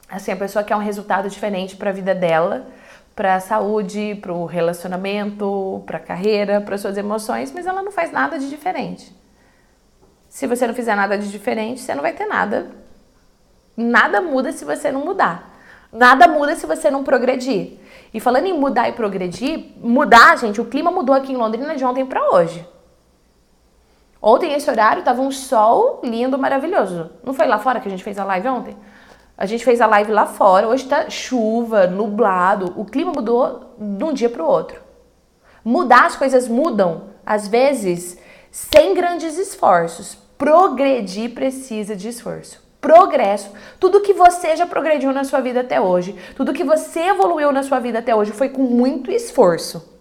assim, 0.08 0.30
a 0.30 0.36
pessoa 0.36 0.64
quer 0.64 0.76
um 0.76 0.80
resultado 0.80 1.28
diferente 1.28 1.76
para 1.76 1.90
a 1.90 1.92
vida 1.92 2.14
dela, 2.14 2.68
para 3.16 3.34
a 3.34 3.40
saúde, 3.40 4.16
para 4.20 4.32
o 4.32 4.44
relacionamento, 4.44 5.82
para 5.84 5.96
a 5.96 6.00
carreira, 6.00 6.60
para 6.60 6.78
suas 6.78 6.96
emoções, 6.96 7.50
mas 7.50 7.66
ela 7.66 7.82
não 7.82 7.90
faz 7.90 8.12
nada 8.12 8.38
de 8.38 8.48
diferente. 8.48 9.12
Se 10.36 10.46
você 10.46 10.66
não 10.66 10.74
fizer 10.74 10.94
nada 10.94 11.16
de 11.16 11.30
diferente, 11.30 11.80
você 11.80 11.94
não 11.94 12.02
vai 12.02 12.12
ter 12.12 12.26
nada. 12.26 12.70
Nada 13.74 14.20
muda 14.20 14.52
se 14.52 14.66
você 14.66 14.92
não 14.92 15.02
mudar. 15.02 15.50
Nada 15.90 16.28
muda 16.28 16.54
se 16.54 16.66
você 16.66 16.90
não 16.90 17.02
progredir. 17.02 17.78
E 18.12 18.20
falando 18.20 18.44
em 18.44 18.52
mudar 18.52 18.86
e 18.86 18.92
progredir, 18.92 19.72
mudar, 19.78 20.36
gente, 20.36 20.60
o 20.60 20.66
clima 20.66 20.90
mudou 20.90 21.14
aqui 21.14 21.32
em 21.32 21.36
Londrina 21.38 21.74
de 21.74 21.82
ontem 21.86 22.04
para 22.04 22.34
hoje. 22.34 22.68
Ontem, 24.20 24.52
esse 24.52 24.70
horário, 24.70 25.02
tava 25.02 25.22
um 25.22 25.30
sol 25.30 26.02
lindo, 26.04 26.36
maravilhoso. 26.36 27.12
Não 27.24 27.32
foi 27.32 27.46
lá 27.46 27.58
fora 27.58 27.80
que 27.80 27.88
a 27.88 27.90
gente 27.90 28.04
fez 28.04 28.18
a 28.18 28.24
live 28.24 28.46
ontem? 28.48 28.76
A 29.38 29.46
gente 29.46 29.64
fez 29.64 29.80
a 29.80 29.86
live 29.86 30.12
lá 30.12 30.26
fora. 30.26 30.68
Hoje 30.68 30.84
tá 30.84 31.08
chuva, 31.08 31.86
nublado. 31.86 32.74
O 32.76 32.84
clima 32.84 33.10
mudou 33.10 33.74
de 33.78 34.04
um 34.04 34.12
dia 34.12 34.28
para 34.28 34.44
o 34.44 34.46
outro. 34.46 34.82
Mudar, 35.64 36.04
as 36.04 36.14
coisas 36.14 36.46
mudam, 36.46 37.04
às 37.24 37.48
vezes, 37.48 38.18
sem 38.50 38.92
grandes 38.92 39.38
esforços 39.38 40.25
progredir 40.38 41.30
precisa 41.34 41.96
de 41.96 42.08
esforço. 42.08 42.64
Progresso. 42.80 43.50
Tudo 43.80 44.02
que 44.02 44.12
você 44.12 44.56
já 44.56 44.66
progrediu 44.66 45.12
na 45.12 45.24
sua 45.24 45.40
vida 45.40 45.60
até 45.60 45.80
hoje, 45.80 46.14
tudo 46.36 46.52
que 46.52 46.62
você 46.62 47.00
evoluiu 47.00 47.50
na 47.50 47.62
sua 47.62 47.80
vida 47.80 47.98
até 47.98 48.14
hoje 48.14 48.32
foi 48.32 48.48
com 48.48 48.62
muito 48.62 49.10
esforço. 49.10 49.94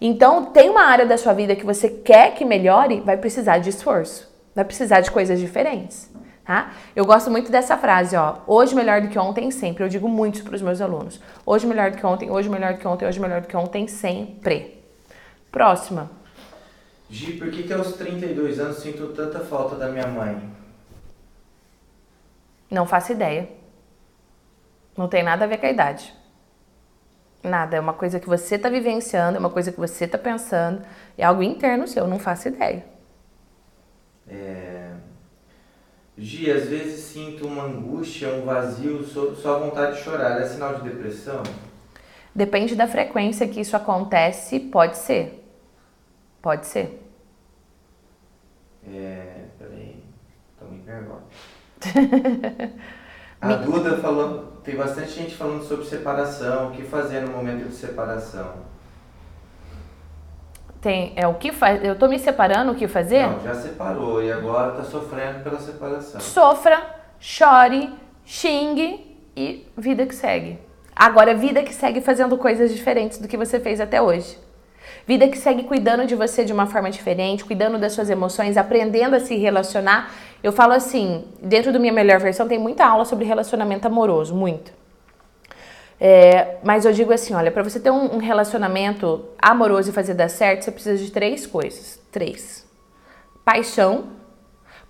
Então, 0.00 0.46
tem 0.46 0.68
uma 0.68 0.82
área 0.82 1.06
da 1.06 1.16
sua 1.16 1.32
vida 1.32 1.54
que 1.54 1.64
você 1.64 1.88
quer 1.88 2.34
que 2.34 2.44
melhore, 2.44 3.00
vai 3.00 3.16
precisar 3.16 3.58
de 3.58 3.70
esforço. 3.70 4.28
Vai 4.54 4.64
precisar 4.64 5.00
de 5.00 5.10
coisas 5.10 5.38
diferentes. 5.38 6.10
Tá? 6.44 6.72
Eu 6.94 7.04
gosto 7.04 7.30
muito 7.30 7.52
dessa 7.52 7.78
frase, 7.78 8.16
ó. 8.16 8.38
Hoje 8.46 8.74
melhor 8.74 9.00
do 9.00 9.08
que 9.08 9.18
ontem, 9.18 9.50
sempre. 9.52 9.84
Eu 9.84 9.88
digo 9.88 10.08
muito 10.08 10.42
para 10.42 10.56
os 10.56 10.60
meus 10.60 10.80
alunos. 10.80 11.20
Hoje 11.46 11.66
melhor 11.66 11.92
do 11.92 11.96
que 11.96 12.04
ontem, 12.04 12.30
hoje 12.30 12.48
melhor 12.48 12.74
do 12.74 12.80
que 12.80 12.86
ontem, 12.86 13.06
hoje 13.06 13.20
melhor 13.20 13.40
do 13.42 13.46
que 13.46 13.56
ontem, 13.56 13.86
sempre. 13.86 14.82
Próxima. 15.52 16.21
Gi, 17.12 17.32
por 17.32 17.50
que, 17.50 17.64
que 17.64 17.72
aos 17.74 17.92
32 17.92 18.58
anos 18.58 18.78
sinto 18.78 19.08
tanta 19.08 19.40
falta 19.40 19.76
da 19.76 19.86
minha 19.86 20.06
mãe? 20.06 20.50
Não 22.70 22.86
faço 22.86 23.12
ideia. 23.12 23.50
Não 24.96 25.06
tem 25.06 25.22
nada 25.22 25.44
a 25.44 25.46
ver 25.46 25.58
com 25.58 25.66
a 25.66 25.70
idade. 25.70 26.14
Nada, 27.44 27.76
é 27.76 27.80
uma 27.80 27.92
coisa 27.92 28.18
que 28.18 28.26
você 28.26 28.54
está 28.54 28.70
vivenciando, 28.70 29.36
é 29.36 29.38
uma 29.38 29.50
coisa 29.50 29.70
que 29.70 29.78
você 29.78 30.06
está 30.06 30.16
pensando, 30.16 30.82
é 31.18 31.22
algo 31.22 31.42
interno 31.42 31.86
seu, 31.86 32.06
não 32.06 32.18
faço 32.18 32.48
ideia. 32.48 32.82
É... 34.26 34.92
Gi, 36.16 36.50
às 36.50 36.66
vezes 36.66 37.00
sinto 37.00 37.46
uma 37.46 37.64
angústia, 37.64 38.32
um 38.32 38.46
vazio, 38.46 39.04
só 39.04 39.58
vontade 39.58 39.98
de 39.98 40.02
chorar. 40.02 40.40
É 40.40 40.46
sinal 40.46 40.76
de 40.76 40.88
depressão? 40.88 41.42
Depende 42.34 42.74
da 42.74 42.88
frequência 42.88 43.46
que 43.46 43.60
isso 43.60 43.76
acontece, 43.76 44.58
pode 44.58 44.96
ser. 44.96 45.44
Pode 46.40 46.66
ser. 46.66 47.01
É, 48.86 49.44
peraí, 49.58 50.02
tomei 50.58 50.80
vergonha. 50.80 51.22
A 53.40 53.54
Duda 53.54 53.96
falou, 53.98 54.52
tem 54.62 54.76
bastante 54.76 55.10
gente 55.10 55.34
falando 55.34 55.64
sobre 55.64 55.84
separação, 55.84 56.68
o 56.68 56.70
que 56.70 56.84
fazer 56.84 57.22
no 57.22 57.32
momento 57.32 57.68
de 57.68 57.74
separação. 57.74 58.54
Tem, 60.80 61.12
é 61.16 61.26
o 61.26 61.34
que 61.34 61.52
faz, 61.52 61.84
eu 61.84 61.96
tô 61.96 62.06
me 62.06 62.18
separando, 62.18 62.70
o 62.72 62.74
que 62.74 62.86
fazer? 62.86 63.26
Não, 63.26 63.40
já 63.40 63.54
separou 63.54 64.22
e 64.22 64.30
agora 64.30 64.72
tá 64.72 64.84
sofrendo 64.84 65.42
pela 65.42 65.58
separação. 65.58 66.20
Sofra, 66.20 66.82
chore, 67.18 67.92
xingue 68.24 69.18
e 69.36 69.66
vida 69.76 70.06
que 70.06 70.14
segue. 70.14 70.58
Agora, 70.94 71.34
vida 71.34 71.62
que 71.62 71.74
segue 71.74 72.00
fazendo 72.00 72.36
coisas 72.36 72.72
diferentes 72.72 73.18
do 73.18 73.26
que 73.26 73.36
você 73.36 73.58
fez 73.58 73.80
até 73.80 74.00
hoje. 74.00 74.38
Vida 75.06 75.28
que 75.28 75.36
segue 75.36 75.64
cuidando 75.64 76.06
de 76.06 76.14
você 76.14 76.44
de 76.44 76.52
uma 76.52 76.66
forma 76.66 76.90
diferente, 76.90 77.44
cuidando 77.44 77.78
das 77.78 77.92
suas 77.92 78.08
emoções, 78.08 78.56
aprendendo 78.56 79.16
a 79.16 79.20
se 79.20 79.36
relacionar. 79.36 80.12
Eu 80.42 80.52
falo 80.52 80.72
assim, 80.72 81.24
dentro 81.40 81.72
do 81.72 81.80
minha 81.80 81.92
melhor 81.92 82.20
versão 82.20 82.46
tem 82.46 82.58
muita 82.58 82.86
aula 82.86 83.04
sobre 83.04 83.24
relacionamento 83.24 83.86
amoroso, 83.86 84.34
muito. 84.34 84.72
É, 86.00 86.56
mas 86.64 86.84
eu 86.84 86.92
digo 86.92 87.12
assim, 87.12 87.32
olha, 87.32 87.50
para 87.50 87.62
você 87.62 87.78
ter 87.78 87.90
um, 87.90 88.16
um 88.16 88.18
relacionamento 88.18 89.24
amoroso 89.40 89.90
e 89.90 89.92
fazer 89.92 90.14
dar 90.14 90.28
certo, 90.28 90.62
você 90.62 90.72
precisa 90.72 90.96
de 90.96 91.10
três 91.12 91.46
coisas. 91.46 92.00
Três. 92.10 92.66
Paixão, 93.44 94.06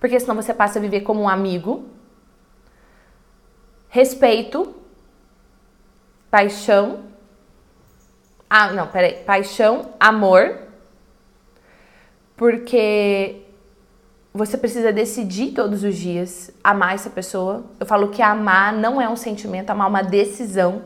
porque 0.01 0.19
senão 0.19 0.35
você 0.35 0.53
passa 0.53 0.79
a 0.79 0.83
viver 0.83 1.03
como 1.03 1.21
um 1.21 1.29
amigo. 1.29 1.85
Respeito, 3.89 4.75
paixão. 6.31 7.12
Ah, 8.55 8.71
não, 8.71 8.87
peraí. 8.87 9.15
Paixão, 9.25 9.93
amor. 9.99 10.59
Porque 12.37 13.37
você 14.31 14.59
precisa 14.59 14.93
decidir 14.93 15.53
todos 15.53 15.83
os 15.83 15.97
dias 15.97 16.51
amar 16.63 16.95
essa 16.95 17.09
pessoa. 17.09 17.65
Eu 17.81 17.87
falo 17.87 18.09
que 18.09 18.21
amar 18.21 18.75
não 18.75 19.01
é 19.01 19.09
um 19.09 19.17
sentimento, 19.17 19.71
amar 19.71 19.87
é 19.87 19.89
uma 19.89 20.03
decisão. 20.03 20.83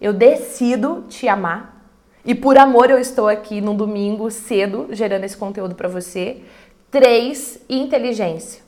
Eu 0.00 0.12
decido 0.12 1.04
te 1.08 1.28
amar. 1.28 1.86
E 2.24 2.34
por 2.34 2.58
amor 2.58 2.90
eu 2.90 2.98
estou 2.98 3.28
aqui 3.28 3.60
no 3.60 3.74
domingo 3.74 4.28
cedo 4.28 4.88
gerando 4.90 5.22
esse 5.22 5.36
conteúdo 5.36 5.76
para 5.76 5.86
você. 5.86 6.42
Três, 6.90 7.60
inteligência. 7.68 8.60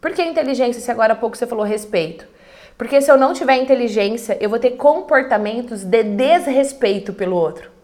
Por 0.00 0.12
que 0.12 0.22
inteligência 0.22 0.80
se 0.80 0.92
agora 0.92 1.14
há 1.14 1.16
pouco 1.16 1.36
você 1.36 1.44
falou 1.44 1.64
respeito? 1.64 2.24
Porque 2.78 3.00
se 3.00 3.10
eu 3.10 3.16
não 3.16 3.32
tiver 3.32 3.56
inteligência, 3.56 4.38
eu 4.40 4.48
vou 4.48 4.60
ter 4.60 4.76
comportamentos 4.76 5.82
de 5.82 6.04
desrespeito 6.04 7.12
pelo 7.12 7.34
outro. 7.34 7.79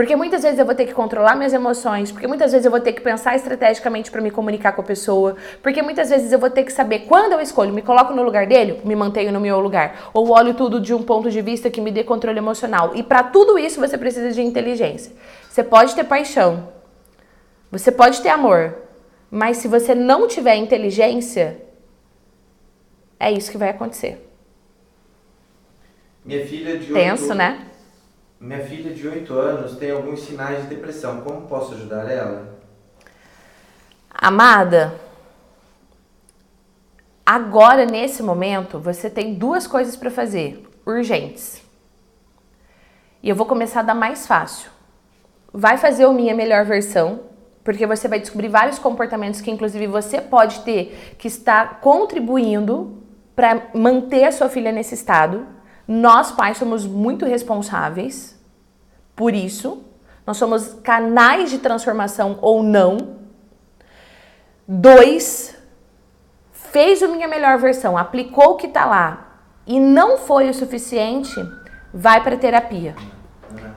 Porque 0.00 0.16
muitas 0.16 0.42
vezes 0.42 0.58
eu 0.58 0.64
vou 0.64 0.74
ter 0.74 0.86
que 0.86 0.94
controlar 0.94 1.36
minhas 1.36 1.52
emoções, 1.52 2.10
porque 2.10 2.26
muitas 2.26 2.52
vezes 2.52 2.64
eu 2.64 2.70
vou 2.70 2.80
ter 2.80 2.94
que 2.94 3.02
pensar 3.02 3.36
estrategicamente 3.36 4.10
para 4.10 4.22
me 4.22 4.30
comunicar 4.30 4.72
com 4.72 4.80
a 4.80 4.84
pessoa, 4.84 5.36
porque 5.62 5.82
muitas 5.82 6.08
vezes 6.08 6.32
eu 6.32 6.38
vou 6.38 6.48
ter 6.48 6.64
que 6.64 6.72
saber 6.72 7.00
quando 7.00 7.32
eu 7.34 7.40
escolho, 7.40 7.70
me 7.70 7.82
coloco 7.82 8.14
no 8.14 8.22
lugar 8.22 8.46
dele, 8.46 8.80
me 8.82 8.96
mantenho 8.96 9.30
no 9.30 9.38
meu 9.38 9.60
lugar, 9.60 10.10
ou 10.14 10.30
olho 10.30 10.54
tudo 10.54 10.80
de 10.80 10.94
um 10.94 11.02
ponto 11.02 11.30
de 11.30 11.42
vista 11.42 11.68
que 11.68 11.82
me 11.82 11.90
dê 11.90 12.02
controle 12.02 12.38
emocional. 12.38 12.92
E 12.94 13.02
para 13.02 13.24
tudo 13.24 13.58
isso 13.58 13.78
você 13.78 13.98
precisa 13.98 14.32
de 14.32 14.40
inteligência. 14.40 15.12
Você 15.50 15.62
pode 15.62 15.94
ter 15.94 16.04
paixão, 16.04 16.70
você 17.70 17.92
pode 17.92 18.22
ter 18.22 18.30
amor, 18.30 18.74
mas 19.30 19.58
se 19.58 19.68
você 19.68 19.94
não 19.94 20.26
tiver 20.26 20.56
inteligência, 20.56 21.60
é 23.18 23.30
isso 23.30 23.50
que 23.50 23.58
vai 23.58 23.68
acontecer. 23.68 24.26
Minha 26.24 26.46
filha 26.46 26.78
de 26.78 26.90
Tenso, 26.90 27.24
8... 27.24 27.34
né? 27.34 27.69
Minha 28.40 28.64
filha 28.64 28.94
de 28.94 29.06
8 29.06 29.34
anos 29.34 29.76
tem 29.76 29.90
alguns 29.90 30.22
sinais 30.22 30.62
de 30.62 30.68
depressão. 30.68 31.20
Como 31.20 31.42
posso 31.42 31.74
ajudar 31.74 32.10
ela? 32.10 32.58
Amada, 34.10 34.94
agora 37.24 37.84
nesse 37.84 38.22
momento 38.22 38.78
você 38.78 39.10
tem 39.10 39.34
duas 39.34 39.66
coisas 39.66 39.94
para 39.94 40.10
fazer, 40.10 40.66
urgentes. 40.86 41.62
E 43.22 43.28
eu 43.28 43.36
vou 43.36 43.44
começar 43.44 43.82
da 43.82 43.94
mais 43.94 44.26
fácil. 44.26 44.70
Vai 45.52 45.76
fazer 45.76 46.06
o 46.06 46.12
minha 46.14 46.34
melhor 46.34 46.64
versão, 46.64 47.20
porque 47.62 47.86
você 47.86 48.08
vai 48.08 48.20
descobrir 48.20 48.48
vários 48.48 48.78
comportamentos 48.78 49.42
que 49.42 49.50
inclusive 49.50 49.86
você 49.86 50.18
pode 50.18 50.60
ter 50.60 51.14
que 51.18 51.28
está 51.28 51.66
contribuindo 51.66 53.02
para 53.36 53.68
manter 53.74 54.24
a 54.24 54.32
sua 54.32 54.48
filha 54.48 54.72
nesse 54.72 54.94
estado. 54.94 55.59
Nós 55.92 56.30
pais 56.30 56.56
somos 56.56 56.86
muito 56.86 57.26
responsáveis 57.26 58.40
por 59.16 59.34
isso. 59.34 59.82
Nós 60.24 60.36
somos 60.36 60.74
canais 60.84 61.50
de 61.50 61.58
transformação 61.58 62.38
ou 62.40 62.62
não. 62.62 63.16
Dois, 64.68 65.58
fez 66.52 67.02
a 67.02 67.08
minha 67.08 67.26
melhor 67.26 67.58
versão, 67.58 67.98
aplicou 67.98 68.52
o 68.52 68.56
que 68.56 68.68
está 68.68 68.84
lá 68.84 69.40
e 69.66 69.80
não 69.80 70.16
foi 70.16 70.48
o 70.48 70.54
suficiente, 70.54 71.34
vai 71.92 72.22
para 72.22 72.36
terapia. 72.36 72.94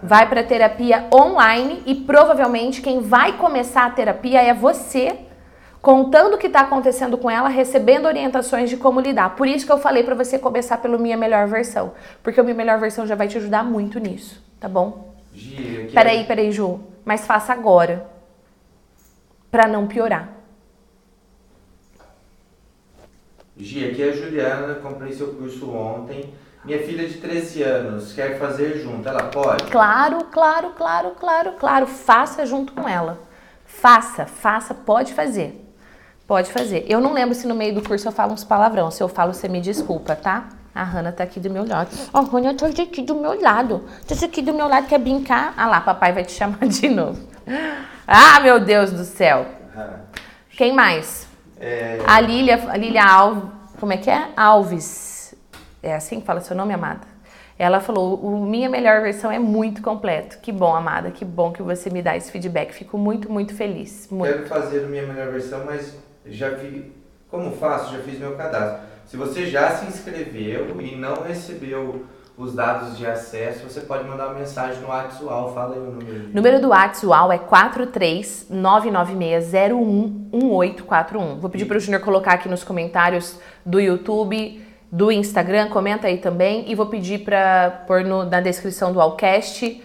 Vai 0.04 0.30
para 0.30 0.44
terapia 0.44 1.08
online 1.12 1.82
e 1.88 1.96
provavelmente 1.96 2.80
quem 2.80 3.00
vai 3.02 3.40
começar 3.40 3.88
a 3.88 3.90
terapia 3.90 4.40
é 4.40 4.54
você, 4.54 5.18
contando 5.84 6.36
o 6.36 6.38
que 6.38 6.48
está 6.48 6.62
acontecendo 6.62 7.18
com 7.18 7.30
ela, 7.30 7.50
recebendo 7.50 8.06
orientações 8.06 8.70
de 8.70 8.78
como 8.78 9.02
lidar. 9.02 9.36
Por 9.36 9.46
isso 9.46 9.66
que 9.66 9.72
eu 9.72 9.78
falei 9.78 10.02
para 10.02 10.16
você 10.16 10.40
começar 10.40 10.78
pelo 10.78 10.98
minha 10.98 11.18
melhor 11.18 11.46
versão, 11.46 11.92
porque 12.24 12.40
o 12.40 12.44
minha 12.44 12.56
melhor 12.56 12.80
versão 12.80 13.06
já 13.06 13.16
vai 13.16 13.28
te 13.28 13.38
ajudar 13.38 13.66
muito 13.66 14.00
nisso, 14.00 14.42
tá 14.62 14.70
bom? 14.70 15.14
Gia, 15.34 15.88
que 15.88 15.94
Peraí, 15.94 16.24
peraí, 16.24 16.54
Ju. 16.54 16.80
Mas 17.04 17.28
faça 17.28 17.52
agora. 17.52 18.08
Pra 19.52 19.68
não 19.68 19.86
piorar. 19.86 20.30
Gia, 23.58 23.92
aqui 23.92 24.04
é 24.04 24.10
a 24.10 24.14
Juliana, 24.14 24.76
comprei 24.76 25.12
seu 25.12 25.34
curso 25.34 25.70
ontem. 25.70 26.34
Minha 26.64 26.80
filha 26.80 27.06
de 27.06 27.16
13 27.16 27.62
anos 27.62 28.14
quer 28.14 28.40
fazer 28.40 28.78
junto, 28.78 29.06
ela 29.10 29.24
pode? 29.24 29.66
Claro, 29.66 30.24
claro, 30.32 30.70
claro, 30.78 31.12
claro, 31.20 31.52
claro. 31.60 31.88
Faça 31.88 32.46
junto 32.46 32.72
com 32.72 32.88
ela. 32.88 33.20
Faça, 33.66 34.26
faça, 34.26 34.74
pode 34.74 35.14
fazer. 35.14 35.63
Pode 36.28 36.52
fazer. 36.52 36.86
Eu 36.88 37.02
não 37.02 37.14
lembro 37.14 37.36
se 37.36 37.46
no 37.46 37.54
meio 37.54 37.76
do 37.76 37.82
curso 37.82 38.08
eu 38.08 38.12
falo 38.12 38.34
uns 38.34 38.44
palavrão. 38.44 38.90
Se 38.90 39.04
eu 39.04 39.10
falo, 39.10 39.34
você 39.34 39.48
me 39.48 39.60
desculpa, 39.60 40.16
tá? 40.16 40.50
A 40.74 40.84
Hanna 40.84 41.12
tá 41.12 41.24
aqui 41.24 41.40
do 41.40 41.50
meu 41.50 41.68
lado. 41.68 41.90
Ó, 42.14 42.22
oh, 42.22 42.24
Rony, 42.24 42.48
eu 42.48 42.58
tô 42.58 42.66
aqui 42.66 43.02
do 43.02 43.16
meu 43.16 43.40
lado. 43.40 43.84
Tô 44.08 44.26
aqui 44.26 44.42
do 44.42 44.54
meu 44.54 44.68
lado, 44.68 44.88
quer 44.88 45.00
brincar? 45.00 45.54
Ah 45.56 45.68
lá, 45.68 45.82
papai 45.82 46.14
vai 46.14 46.24
te 46.24 46.32
chamar 46.34 46.68
de 46.68 46.90
novo. 46.90 47.22
Ah, 48.08 48.40
meu 48.40 48.60
Deus 48.60 48.92
do 48.92 49.04
céu. 49.04 49.46
Quem 50.52 50.74
mais? 50.74 51.28
É, 51.60 52.00
A 52.06 52.20
Lilia, 52.20 52.62
a 52.70 52.78
Lilia 52.78 53.04
Alves, 53.04 53.50
como 53.80 53.94
é 53.94 53.98
que 53.98 54.10
é? 54.10 54.30
Alves. 54.36 55.36
É 55.82 55.94
assim 55.94 56.20
que 56.20 56.26
fala 56.26 56.40
seu 56.42 56.56
nome, 56.56 56.74
amada? 56.74 57.02
Ela 57.58 57.80
falou: 57.80 58.16
o 58.16 58.46
minha 58.46 58.70
melhor 58.70 59.02
versão 59.02 59.32
é 59.32 59.40
muito 59.40 59.82
completo. 59.82 60.40
Que 60.40 60.52
bom, 60.52 60.76
amada, 60.76 61.12
que 61.12 61.24
bom 61.24 61.52
que 61.52 61.62
você 61.62 61.90
me 61.90 62.02
dá 62.02 62.16
esse 62.16 62.32
feedback. 62.32 62.72
Fico 62.72 62.98
muito, 62.98 63.32
muito 63.32 63.54
feliz. 63.54 64.08
Muito. 64.10 64.34
quero 64.34 64.48
fazer 64.48 64.86
a 64.86 64.88
minha 64.88 65.06
melhor 65.06 65.32
versão, 65.32 65.64
mas 65.66 65.96
já 66.26 66.50
vi. 66.50 66.92
Como 67.30 67.56
faço? 67.56 67.94
Já 67.94 68.00
fiz 68.04 68.20
meu 68.20 68.36
cadastro. 68.36 68.82
Se 69.06 69.16
você 69.18 69.48
já 69.48 69.72
se 69.72 69.86
inscreveu 69.86 70.80
e 70.80 70.96
não 70.96 71.24
recebeu 71.24 72.06
os 72.38 72.54
dados 72.56 72.98
de 72.98 73.06
acesso, 73.06 73.70
você 73.70 73.82
pode 73.82 74.08
mandar 74.08 74.28
uma 74.28 74.40
mensagem 74.40 74.82
no 74.82 74.88
WhatsApp. 74.88 75.26
Fala 75.54 75.76
aí 75.76 75.82
o 75.82 75.92
número. 75.92 76.30
Número 76.34 76.62
do 76.62 76.70
WhatsApp 76.70 77.34
é 77.34 77.40
43996011841. 78.50 81.40
Vou 81.40 81.50
pedir 81.50 81.66
para 81.66 81.76
o 81.78 81.80
Júnior 81.80 82.02
colocar 82.02 82.34
aqui 82.34 82.50
nos 82.50 82.64
comentários 82.64 83.40
do 83.66 83.80
YouTube, 83.80 84.62
do 84.92 85.12
Instagram, 85.12 85.70
comenta 85.70 86.08
aí 86.08 86.18
também. 86.18 86.72
E 86.72 86.76
vou 86.76 86.88
pedir 86.88 87.24
para 87.24 87.84
pôr 87.88 88.04
no, 88.04 88.26
na 88.26 88.40
descrição 88.40 88.94
do 88.94 89.02
Allcast 89.02 89.82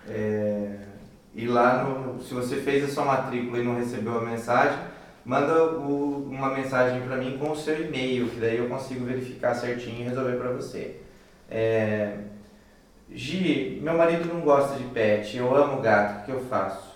É, 0.08 0.70
e 1.34 1.46
lá, 1.46 1.84
no, 1.84 2.20
se 2.22 2.32
você 2.34 2.56
fez 2.56 2.84
a 2.84 2.88
sua 2.88 3.04
matrícula 3.04 3.58
e 3.58 3.64
não 3.64 3.76
recebeu 3.76 4.18
a 4.18 4.22
mensagem, 4.22 4.78
manda 5.24 5.64
o- 5.64 6.26
uma 6.30 6.50
mensagem 6.50 7.00
para 7.02 7.16
mim 7.16 7.38
com 7.38 7.50
o 7.52 7.56
seu 7.56 7.84
e-mail, 7.86 8.28
que 8.28 8.40
daí 8.40 8.56
eu 8.56 8.68
consigo 8.68 9.04
verificar 9.04 9.54
certinho 9.54 10.00
e 10.00 10.04
resolver 10.08 10.36
para 10.36 10.50
você. 10.52 10.96
É, 11.50 12.14
Gi, 13.12 13.80
meu 13.82 13.98
marido 13.98 14.32
não 14.32 14.40
gosta 14.40 14.76
de 14.78 14.84
pet, 14.84 15.36
eu 15.36 15.54
amo 15.54 15.82
gato, 15.82 16.22
o 16.22 16.24
que 16.24 16.30
eu 16.32 16.40
faço? 16.40 16.89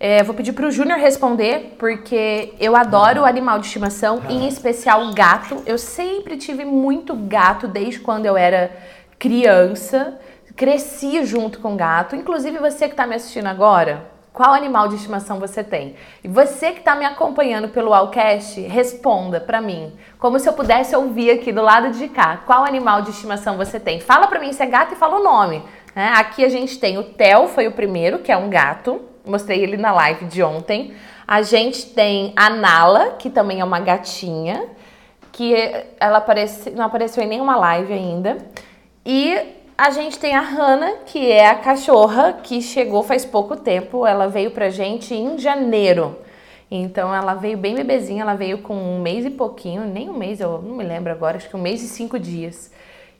É, 0.00 0.22
vou 0.22 0.32
pedir 0.32 0.52
pro 0.52 0.70
Júnior 0.70 0.98
responder, 0.98 1.74
porque 1.76 2.54
eu 2.60 2.76
adoro 2.76 3.24
animal 3.24 3.58
de 3.58 3.66
estimação, 3.66 4.22
em 4.28 4.46
especial 4.46 5.12
gato. 5.12 5.60
Eu 5.66 5.76
sempre 5.76 6.36
tive 6.36 6.64
muito 6.64 7.16
gato 7.16 7.66
desde 7.66 7.98
quando 7.98 8.24
eu 8.24 8.36
era 8.36 8.70
criança. 9.18 10.20
Cresci 10.54 11.24
junto 11.24 11.58
com 11.58 11.76
gato. 11.76 12.14
Inclusive 12.14 12.58
você 12.58 12.86
que 12.86 12.94
está 12.94 13.08
me 13.08 13.16
assistindo 13.16 13.46
agora, 13.46 14.08
qual 14.32 14.54
animal 14.54 14.86
de 14.86 14.94
estimação 14.94 15.40
você 15.40 15.64
tem? 15.64 15.96
E 16.22 16.28
você 16.28 16.70
que 16.70 16.78
está 16.78 16.94
me 16.94 17.04
acompanhando 17.04 17.68
pelo 17.68 17.92
Allcast, 17.92 18.60
responda 18.60 19.40
para 19.40 19.60
mim, 19.60 19.92
como 20.16 20.38
se 20.38 20.48
eu 20.48 20.52
pudesse 20.52 20.94
ouvir 20.94 21.32
aqui 21.32 21.50
do 21.50 21.60
lado 21.60 21.90
de 21.90 22.06
cá. 22.08 22.42
Qual 22.46 22.64
animal 22.64 23.02
de 23.02 23.10
estimação 23.10 23.56
você 23.56 23.80
tem? 23.80 23.98
Fala 23.98 24.28
para 24.28 24.38
mim 24.38 24.52
se 24.52 24.62
é 24.62 24.66
gato 24.66 24.94
e 24.94 24.96
fala 24.96 25.18
o 25.18 25.24
nome. 25.24 25.60
né? 25.92 26.12
Aqui 26.14 26.44
a 26.44 26.48
gente 26.48 26.78
tem 26.78 26.98
o 26.98 27.02
Theo, 27.02 27.48
foi 27.48 27.66
o 27.66 27.72
primeiro, 27.72 28.20
que 28.20 28.30
é 28.30 28.36
um 28.36 28.48
gato. 28.48 29.07
Mostrei 29.28 29.62
ele 29.62 29.76
na 29.76 29.92
live 29.92 30.24
de 30.24 30.42
ontem. 30.42 30.94
A 31.26 31.42
gente 31.42 31.86
tem 31.86 32.32
a 32.34 32.48
Nala, 32.48 33.16
que 33.18 33.28
também 33.28 33.60
é 33.60 33.64
uma 33.64 33.78
gatinha, 33.78 34.64
que 35.30 35.54
ela 36.00 36.18
aparece, 36.18 36.70
não 36.70 36.86
apareceu 36.86 37.22
em 37.22 37.28
nenhuma 37.28 37.54
live 37.56 37.92
ainda. 37.92 38.38
E 39.04 39.38
a 39.76 39.90
gente 39.90 40.18
tem 40.18 40.34
a 40.34 40.40
Hannah, 40.40 40.94
que 41.04 41.30
é 41.30 41.48
a 41.48 41.54
cachorra 41.54 42.40
que 42.42 42.62
chegou 42.62 43.02
faz 43.02 43.24
pouco 43.24 43.54
tempo. 43.56 44.06
Ela 44.06 44.26
veio 44.26 44.50
pra 44.50 44.70
gente 44.70 45.14
em 45.14 45.38
janeiro. 45.38 46.16
Então 46.70 47.14
ela 47.14 47.34
veio 47.34 47.56
bem 47.56 47.74
bebezinha, 47.74 48.22
ela 48.22 48.34
veio 48.34 48.58
com 48.58 48.74
um 48.74 49.00
mês 49.00 49.24
e 49.24 49.30
pouquinho, 49.30 49.86
nem 49.86 50.10
um 50.10 50.14
mês, 50.14 50.40
eu 50.40 50.60
não 50.60 50.76
me 50.76 50.84
lembro 50.84 51.10
agora, 51.10 51.38
acho 51.38 51.48
que 51.48 51.56
um 51.56 51.60
mês 51.60 51.82
e 51.82 51.88
cinco 51.88 52.18
dias. 52.18 52.70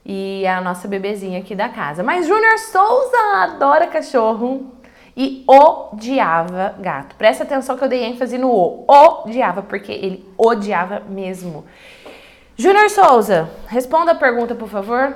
E 0.05 0.43
é 0.45 0.51
a 0.51 0.61
nossa 0.61 0.87
bebezinha 0.87 1.39
aqui 1.39 1.55
da 1.55 1.69
casa. 1.69 2.03
Mas 2.03 2.27
Júnior 2.27 2.57
Souza 2.57 3.17
adora 3.35 3.87
cachorro. 3.87 4.78
E 5.19 5.43
odiava 5.45 6.75
gato. 6.79 7.13
Presta 7.17 7.43
atenção 7.43 7.77
que 7.77 7.83
eu 7.83 7.89
dei 7.89 8.05
ênfase 8.05 8.37
no 8.37 8.49
o. 8.49 8.85
Odiava, 8.87 9.61
porque 9.61 9.91
ele 9.91 10.25
odiava 10.37 11.01
mesmo. 11.01 11.65
Júnior 12.55 12.89
Souza, 12.89 13.49
responda 13.67 14.13
a 14.13 14.15
pergunta, 14.15 14.55
por 14.55 14.69
favor. 14.69 15.13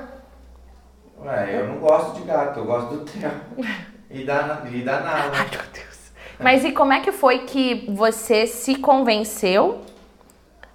Ué, 1.24 1.58
eu 1.58 1.68
não 1.68 1.78
gosto 1.78 2.20
de 2.20 2.26
gato, 2.26 2.60
eu 2.60 2.66
gosto 2.66 2.96
do 2.96 3.04
Theo. 3.06 3.30
E 4.10 4.24
da, 4.24 4.62
e 4.70 4.82
da 4.82 5.00
Nala. 5.00 5.32
Ai, 5.40 5.48
meu 5.50 5.62
Deus. 5.72 6.12
Mas 6.38 6.66
e 6.66 6.72
como 6.72 6.92
é 6.92 7.00
que 7.00 7.10
foi 7.10 7.38
que 7.38 7.86
você 7.88 8.46
se 8.46 8.74
convenceu 8.74 9.80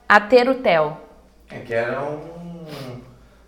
a 0.08 0.20
ter 0.20 0.50
o 0.50 0.56
Theo? 0.56 0.98
É 1.52 1.60
que 1.60 1.72
era 1.72 2.02
um. 2.02 3.00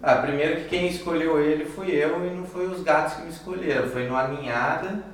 Ah, 0.04 0.18
primeiro 0.18 0.62
que 0.62 0.70
quem 0.70 0.88
escolheu 0.88 1.40
ele 1.40 1.66
fui 1.66 1.90
eu 1.90 2.24
e 2.24 2.30
não 2.30 2.46
foi 2.46 2.68
os 2.68 2.84
gatos 2.84 3.16
que 3.16 3.24
me 3.24 3.30
escolheram. 3.30 3.90
Foi 3.90 4.06
numa 4.06 4.28
ninhada. 4.28 5.11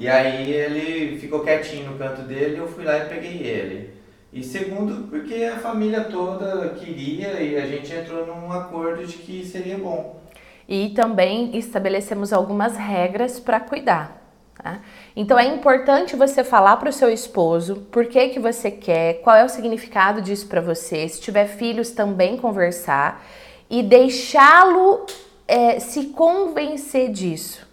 E 0.00 0.08
aí 0.08 0.50
ele 0.50 1.18
ficou 1.18 1.40
quietinho 1.40 1.90
no 1.90 1.98
canto 1.98 2.22
dele 2.22 2.56
eu 2.56 2.66
fui 2.66 2.84
lá 2.84 2.96
e 2.96 3.08
peguei 3.08 3.42
ele. 3.42 3.90
E 4.32 4.42
segundo, 4.42 5.08
porque 5.08 5.44
a 5.44 5.58
família 5.58 6.04
toda 6.04 6.70
queria 6.70 7.38
e 7.42 7.54
a 7.58 7.66
gente 7.66 7.92
entrou 7.92 8.26
num 8.26 8.50
acordo 8.50 9.06
de 9.06 9.18
que 9.18 9.44
seria 9.44 9.76
bom. 9.76 10.18
E 10.66 10.88
também 10.90 11.54
estabelecemos 11.54 12.32
algumas 12.32 12.78
regras 12.78 13.38
para 13.38 13.60
cuidar. 13.60 14.22
Tá? 14.54 14.80
Então 15.14 15.38
é 15.38 15.44
importante 15.44 16.16
você 16.16 16.42
falar 16.42 16.78
para 16.78 16.88
o 16.88 16.92
seu 16.92 17.10
esposo 17.10 17.86
por 17.92 18.06
que, 18.06 18.30
que 18.30 18.38
você 18.38 18.70
quer, 18.70 19.20
qual 19.20 19.36
é 19.36 19.44
o 19.44 19.50
significado 19.50 20.22
disso 20.22 20.46
para 20.48 20.62
você. 20.62 21.06
Se 21.08 21.20
tiver 21.20 21.46
filhos, 21.46 21.90
também 21.90 22.38
conversar 22.38 23.22
e 23.68 23.82
deixá-lo 23.82 25.04
é, 25.46 25.78
se 25.78 26.06
convencer 26.06 27.10
disso. 27.10 27.69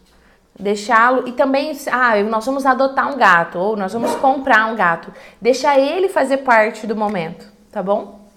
Deixá-lo 0.60 1.28
e 1.28 1.34
também, 1.34 1.72
ah, 1.92 2.22
nós 2.24 2.46
vamos 2.46 2.66
adotar 2.66 3.14
um 3.14 3.18
gato 3.18 3.60
ou 3.60 3.76
nós 3.76 3.94
vamos 3.94 4.16
comprar 4.16 4.66
um 4.66 4.76
gato. 4.76 5.14
Deixar 5.40 5.80
ele 5.80 6.10
fazer 6.10 6.38
parte 6.38 6.88
do 6.88 6.96
momento, 6.96 7.46
tá 7.72 7.84
bom? 7.84 8.28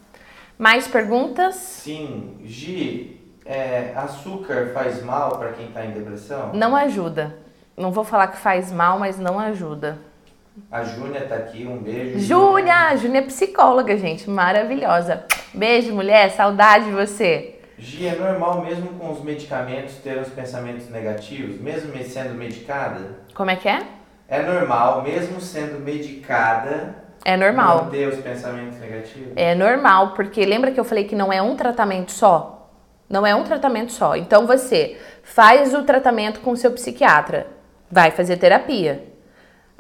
Mais 0.58 0.86
perguntas? 0.86 1.54
Sim, 1.54 2.36
Gi, 2.44 3.18
é, 3.46 3.92
açúcar 3.96 4.72
faz 4.74 5.02
mal 5.02 5.38
para 5.38 5.52
quem 5.52 5.68
está 5.68 5.86
em 5.86 5.92
depressão? 5.92 6.50
Não 6.52 6.76
ajuda. 6.76 7.38
Não 7.76 7.90
vou 7.90 8.04
falar 8.04 8.28
que 8.28 8.36
faz 8.36 8.70
mal, 8.70 8.98
mas 8.98 9.18
não 9.18 9.38
ajuda. 9.38 9.98
A 10.70 10.84
Júnia 10.84 11.22
tá 11.26 11.36
aqui, 11.36 11.66
um 11.66 11.78
beijo. 11.78 12.18
Júnia, 12.18 12.88
a 12.88 12.96
Júnia 12.96 13.20
é 13.20 13.22
psicóloga, 13.22 13.96
gente, 13.96 14.28
maravilhosa. 14.28 15.24
Beijo, 15.54 15.94
mulher, 15.94 16.30
saudade 16.32 16.84
de 16.86 16.90
você. 16.90 17.59
Gi, 17.80 18.06
é 18.08 18.14
normal 18.14 18.60
mesmo 18.60 18.90
com 18.98 19.10
os 19.10 19.22
medicamentos 19.22 19.94
ter 19.96 20.18
os 20.18 20.28
pensamentos 20.28 20.90
negativos, 20.90 21.58
mesmo 21.58 21.90
sendo 22.04 22.34
medicada? 22.34 23.20
Como 23.34 23.50
é 23.50 23.56
que 23.56 23.68
é? 23.68 23.80
É 24.28 24.42
normal, 24.42 25.02
mesmo 25.02 25.40
sendo 25.40 25.80
medicada, 25.80 26.94
É 27.24 27.36
normal. 27.38 27.86
ter 27.86 28.06
os 28.06 28.18
pensamentos 28.20 28.78
negativos? 28.78 29.32
É 29.34 29.54
normal, 29.54 30.12
porque 30.12 30.44
lembra 30.44 30.70
que 30.70 30.78
eu 30.78 30.84
falei 30.84 31.04
que 31.04 31.16
não 31.16 31.32
é 31.32 31.40
um 31.40 31.56
tratamento 31.56 32.12
só? 32.12 32.70
Não 33.08 33.26
é 33.26 33.34
um 33.34 33.44
tratamento 33.44 33.92
só. 33.92 34.14
Então 34.14 34.46
você 34.46 34.98
faz 35.22 35.74
o 35.74 35.82
tratamento 35.82 36.40
com 36.40 36.50
o 36.50 36.56
seu 36.56 36.70
psiquiatra, 36.72 37.46
vai 37.90 38.10
fazer 38.10 38.36
terapia. 38.36 39.09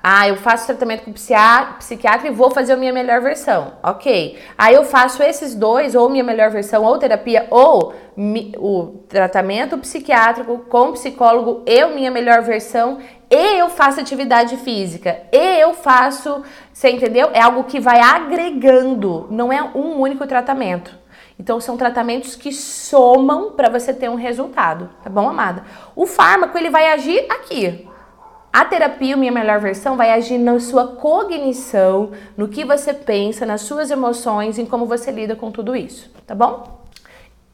Ah, 0.02 0.26
eu 0.26 0.36
faço 0.36 0.66
tratamento 0.66 1.04
com 1.04 1.12
psiquiatra 1.12 2.26
e 2.26 2.30
vou 2.30 2.50
fazer 2.50 2.72
a 2.72 2.76
minha 2.76 2.92
melhor 2.92 3.20
versão. 3.20 3.74
Ok. 3.82 4.38
Aí 4.56 4.74
eu 4.74 4.84
faço 4.84 5.22
esses 5.22 5.54
dois, 5.54 5.94
ou 5.94 6.08
minha 6.08 6.24
melhor 6.24 6.50
versão, 6.50 6.84
ou 6.84 6.96
terapia, 6.96 7.46
ou 7.50 7.94
mi, 8.16 8.52
o 8.56 9.04
tratamento 9.08 9.76
psiquiátrico 9.76 10.58
com 10.70 10.92
psicólogo, 10.92 11.62
eu 11.66 11.94
minha 11.94 12.10
melhor 12.10 12.42
versão, 12.42 12.98
e 13.30 13.58
eu 13.58 13.68
faço 13.68 14.00
atividade 14.00 14.56
física, 14.56 15.18
e 15.30 15.60
eu 15.60 15.74
faço, 15.74 16.42
você 16.72 16.90
entendeu? 16.90 17.28
É 17.32 17.40
algo 17.40 17.64
que 17.64 17.78
vai 17.78 18.00
agregando, 18.00 19.26
não 19.30 19.52
é 19.52 19.62
um 19.62 20.00
único 20.00 20.26
tratamento. 20.26 20.98
Então 21.38 21.60
são 21.60 21.76
tratamentos 21.76 22.36
que 22.36 22.52
somam 22.52 23.52
para 23.52 23.70
você 23.70 23.94
ter 23.94 24.10
um 24.10 24.14
resultado, 24.14 24.90
tá 25.02 25.08
bom, 25.08 25.28
amada? 25.28 25.64
O 25.96 26.06
fármaco 26.06 26.58
ele 26.58 26.68
vai 26.68 26.92
agir 26.92 27.24
aqui, 27.30 27.88
a 28.52 28.64
terapia, 28.64 29.16
minha 29.16 29.30
melhor 29.30 29.60
versão, 29.60 29.96
vai 29.96 30.10
agir 30.10 30.36
na 30.36 30.58
sua 30.58 30.96
cognição, 30.96 32.10
no 32.36 32.48
que 32.48 32.64
você 32.64 32.92
pensa, 32.92 33.46
nas 33.46 33.60
suas 33.60 33.90
emoções, 33.90 34.58
em 34.58 34.66
como 34.66 34.86
você 34.86 35.12
lida 35.12 35.36
com 35.36 35.52
tudo 35.52 35.76
isso, 35.76 36.10
tá 36.26 36.34
bom? 36.34 36.80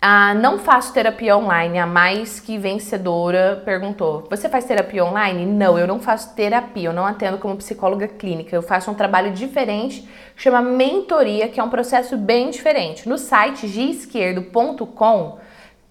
Ah, 0.01 0.35
não 0.35 0.59
faço 0.59 0.93
terapia 0.93 1.37
online, 1.37 1.79
a 1.79 1.87
mais 1.87 2.39
que 2.39 2.57
vencedora 2.57 3.61
perguntou. 3.65 4.27
Você 4.31 4.49
faz 4.49 4.65
terapia 4.65 5.05
online? 5.05 5.45
Não, 5.45 5.79
eu 5.79 5.87
não 5.87 5.99
faço 5.99 6.35
terapia, 6.35 6.91
eu 6.91 6.93
não 6.93 7.05
atendo 7.05 7.39
como 7.39 7.57
psicóloga 7.57 8.07
clínica. 8.07 8.55
Eu 8.55 8.63
faço 8.63 8.91
um 8.91 8.95
trabalho 8.95 9.33
diferente, 9.33 10.09
chama 10.37 10.63
mentoria, 10.63 11.49
que 11.49 11.59
é 11.59 11.63
um 11.63 11.71
processo 11.71 12.17
bem 12.17 12.51
diferente. 12.51 13.09
No 13.09 13.19
site 13.19 13.67
gisquerdo.com 13.67 15.39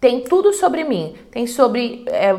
tem 0.06 0.20
tudo 0.20 0.54
sobre 0.54 0.84
mim. 0.84 1.16
Tem 1.32 1.48
sobre 1.48 2.06
é, 2.10 2.30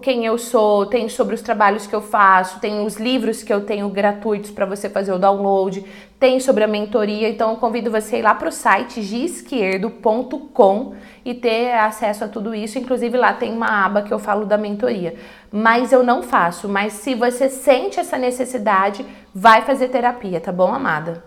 quem 0.00 0.24
eu 0.24 0.38
sou, 0.38 0.86
tem 0.86 1.08
sobre 1.08 1.34
os 1.34 1.42
trabalhos 1.42 1.84
que 1.84 1.92
eu 1.92 2.00
faço, 2.00 2.60
tem 2.60 2.86
os 2.86 2.98
livros 2.98 3.42
que 3.42 3.52
eu 3.52 3.62
tenho 3.62 3.88
gratuitos 3.88 4.52
para 4.52 4.64
você 4.64 4.88
fazer 4.88 5.10
o 5.12 5.18
download, 5.18 5.84
tem 6.20 6.38
sobre 6.38 6.62
a 6.62 6.68
mentoria. 6.68 7.28
Então 7.28 7.50
eu 7.50 7.56
convido 7.56 7.90
você 7.90 8.14
a 8.14 8.18
ir 8.20 8.22
lá 8.22 8.32
para 8.32 8.48
o 8.48 8.52
site 8.52 9.02
gisquerdo.com 9.02 10.94
e 11.24 11.34
ter 11.34 11.72
acesso 11.72 12.22
a 12.22 12.28
tudo 12.28 12.54
isso. 12.54 12.78
Inclusive 12.78 13.18
lá 13.18 13.32
tem 13.32 13.52
uma 13.52 13.84
aba 13.84 14.02
que 14.02 14.14
eu 14.14 14.20
falo 14.20 14.46
da 14.46 14.56
mentoria. 14.56 15.16
Mas 15.50 15.90
eu 15.90 16.04
não 16.04 16.22
faço. 16.22 16.68
Mas 16.68 16.92
se 16.92 17.16
você 17.16 17.48
sente 17.48 17.98
essa 17.98 18.16
necessidade, 18.16 19.04
vai 19.34 19.62
fazer 19.62 19.88
terapia, 19.88 20.40
tá 20.40 20.52
bom, 20.52 20.72
amada? 20.72 21.24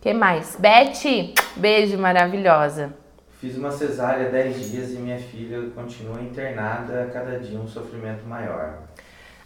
que 0.00 0.14
mais? 0.14 0.56
Beth, 0.58 1.34
beijo 1.56 1.98
maravilhosa. 1.98 3.03
Fiz 3.44 3.58
uma 3.58 3.70
cesárea 3.70 4.28
há 4.28 4.30
10 4.30 4.70
dias 4.70 4.90
e 4.92 4.94
minha 4.94 5.18
filha 5.18 5.68
continua 5.74 6.18
internada, 6.22 7.10
cada 7.12 7.38
dia 7.38 7.60
um 7.60 7.68
sofrimento 7.68 8.24
maior. 8.26 8.78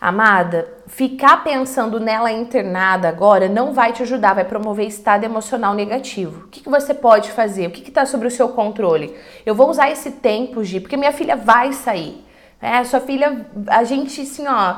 Amada, 0.01 0.69
ficar 0.87 1.43
pensando 1.43 1.99
nela 1.99 2.31
internada 2.31 3.09
agora 3.09 3.49
não 3.49 3.75
vai 3.75 3.93
te 3.93 4.05
ajudar, 4.05 4.35
vai 4.35 4.45
promover 4.45 4.87
estado 4.87 5.25
emocional 5.25 5.75
negativo. 5.75 6.45
O 6.45 6.49
que, 6.49 6.61
que 6.61 6.69
você 6.69 6.95
pode 6.95 7.33
fazer? 7.33 7.67
O 7.67 7.73
que 7.73 7.89
está 7.89 8.07
sobre 8.07 8.29
o 8.29 8.31
seu 8.31 8.51
controle? 8.51 9.17
Eu 9.45 9.57
vou 9.57 9.69
usar 9.69 9.91
esse 9.91 10.13
tempo, 10.13 10.63
Gi, 10.63 10.79
porque 10.79 10.97
minha 10.97 11.11
filha 11.11 11.35
vai 11.35 11.73
sair. 11.73 12.25
É, 12.63 12.85
sua 12.85 13.01
filha, 13.01 13.47
a 13.67 13.83
gente 13.83 14.21
assim, 14.21 14.47
ó 14.47 14.77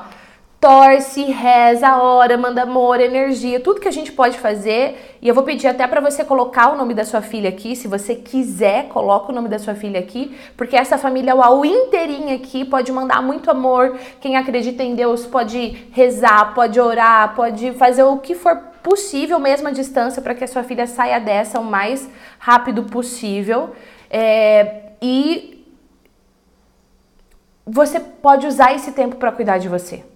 torce, 0.60 1.22
reza, 1.24 1.96
ora, 1.96 2.36
manda 2.36 2.62
amor, 2.62 3.00
energia, 3.00 3.58
tudo 3.58 3.80
que 3.80 3.88
a 3.88 3.90
gente 3.90 4.12
pode 4.12 4.38
fazer. 4.38 5.16
E 5.22 5.26
eu 5.26 5.34
vou 5.34 5.42
pedir 5.42 5.66
até 5.66 5.86
para 5.86 6.02
você 6.02 6.22
colocar 6.22 6.70
o 6.70 6.76
nome 6.76 6.92
da 6.92 7.02
sua 7.02 7.22
filha 7.22 7.48
aqui, 7.48 7.74
se 7.74 7.88
você 7.88 8.14
quiser, 8.14 8.88
coloca 8.88 9.32
o 9.32 9.34
nome 9.34 9.48
da 9.48 9.58
sua 9.58 9.74
filha 9.74 9.98
aqui, 9.98 10.36
porque 10.58 10.76
essa 10.76 10.98
família 10.98 11.34
UAU 11.34 11.64
inteirinha 11.64 12.36
aqui 12.36 12.62
pode 12.66 12.92
mandar 12.92 13.22
muito 13.22 13.50
amor. 13.50 13.98
Quem 14.20 14.36
acredita 14.36 14.82
em 14.82 14.94
Deus 14.94 15.24
pode 15.24 15.88
rezar, 15.92 16.54
pode 16.54 16.78
orar, 16.78 17.34
pode 17.34 17.72
fazer 17.72 18.02
o 18.02 18.18
que 18.18 18.34
for 18.34 18.54
possível, 18.82 19.38
mesmo 19.38 19.68
à 19.68 19.70
distância, 19.70 20.20
para 20.20 20.34
que 20.34 20.44
a 20.44 20.48
sua 20.48 20.62
filha 20.62 20.86
saia 20.86 21.18
dessa 21.18 21.58
o 21.58 21.64
mais 21.64 22.06
rápido 22.38 22.82
possível. 22.82 23.70
É, 24.10 24.92
e 25.00 25.64
você 27.66 27.98
pode 27.98 28.46
usar 28.46 28.74
esse 28.74 28.92
tempo 28.92 29.16
para 29.16 29.32
cuidar 29.32 29.56
de 29.56 29.68
você. 29.68 30.09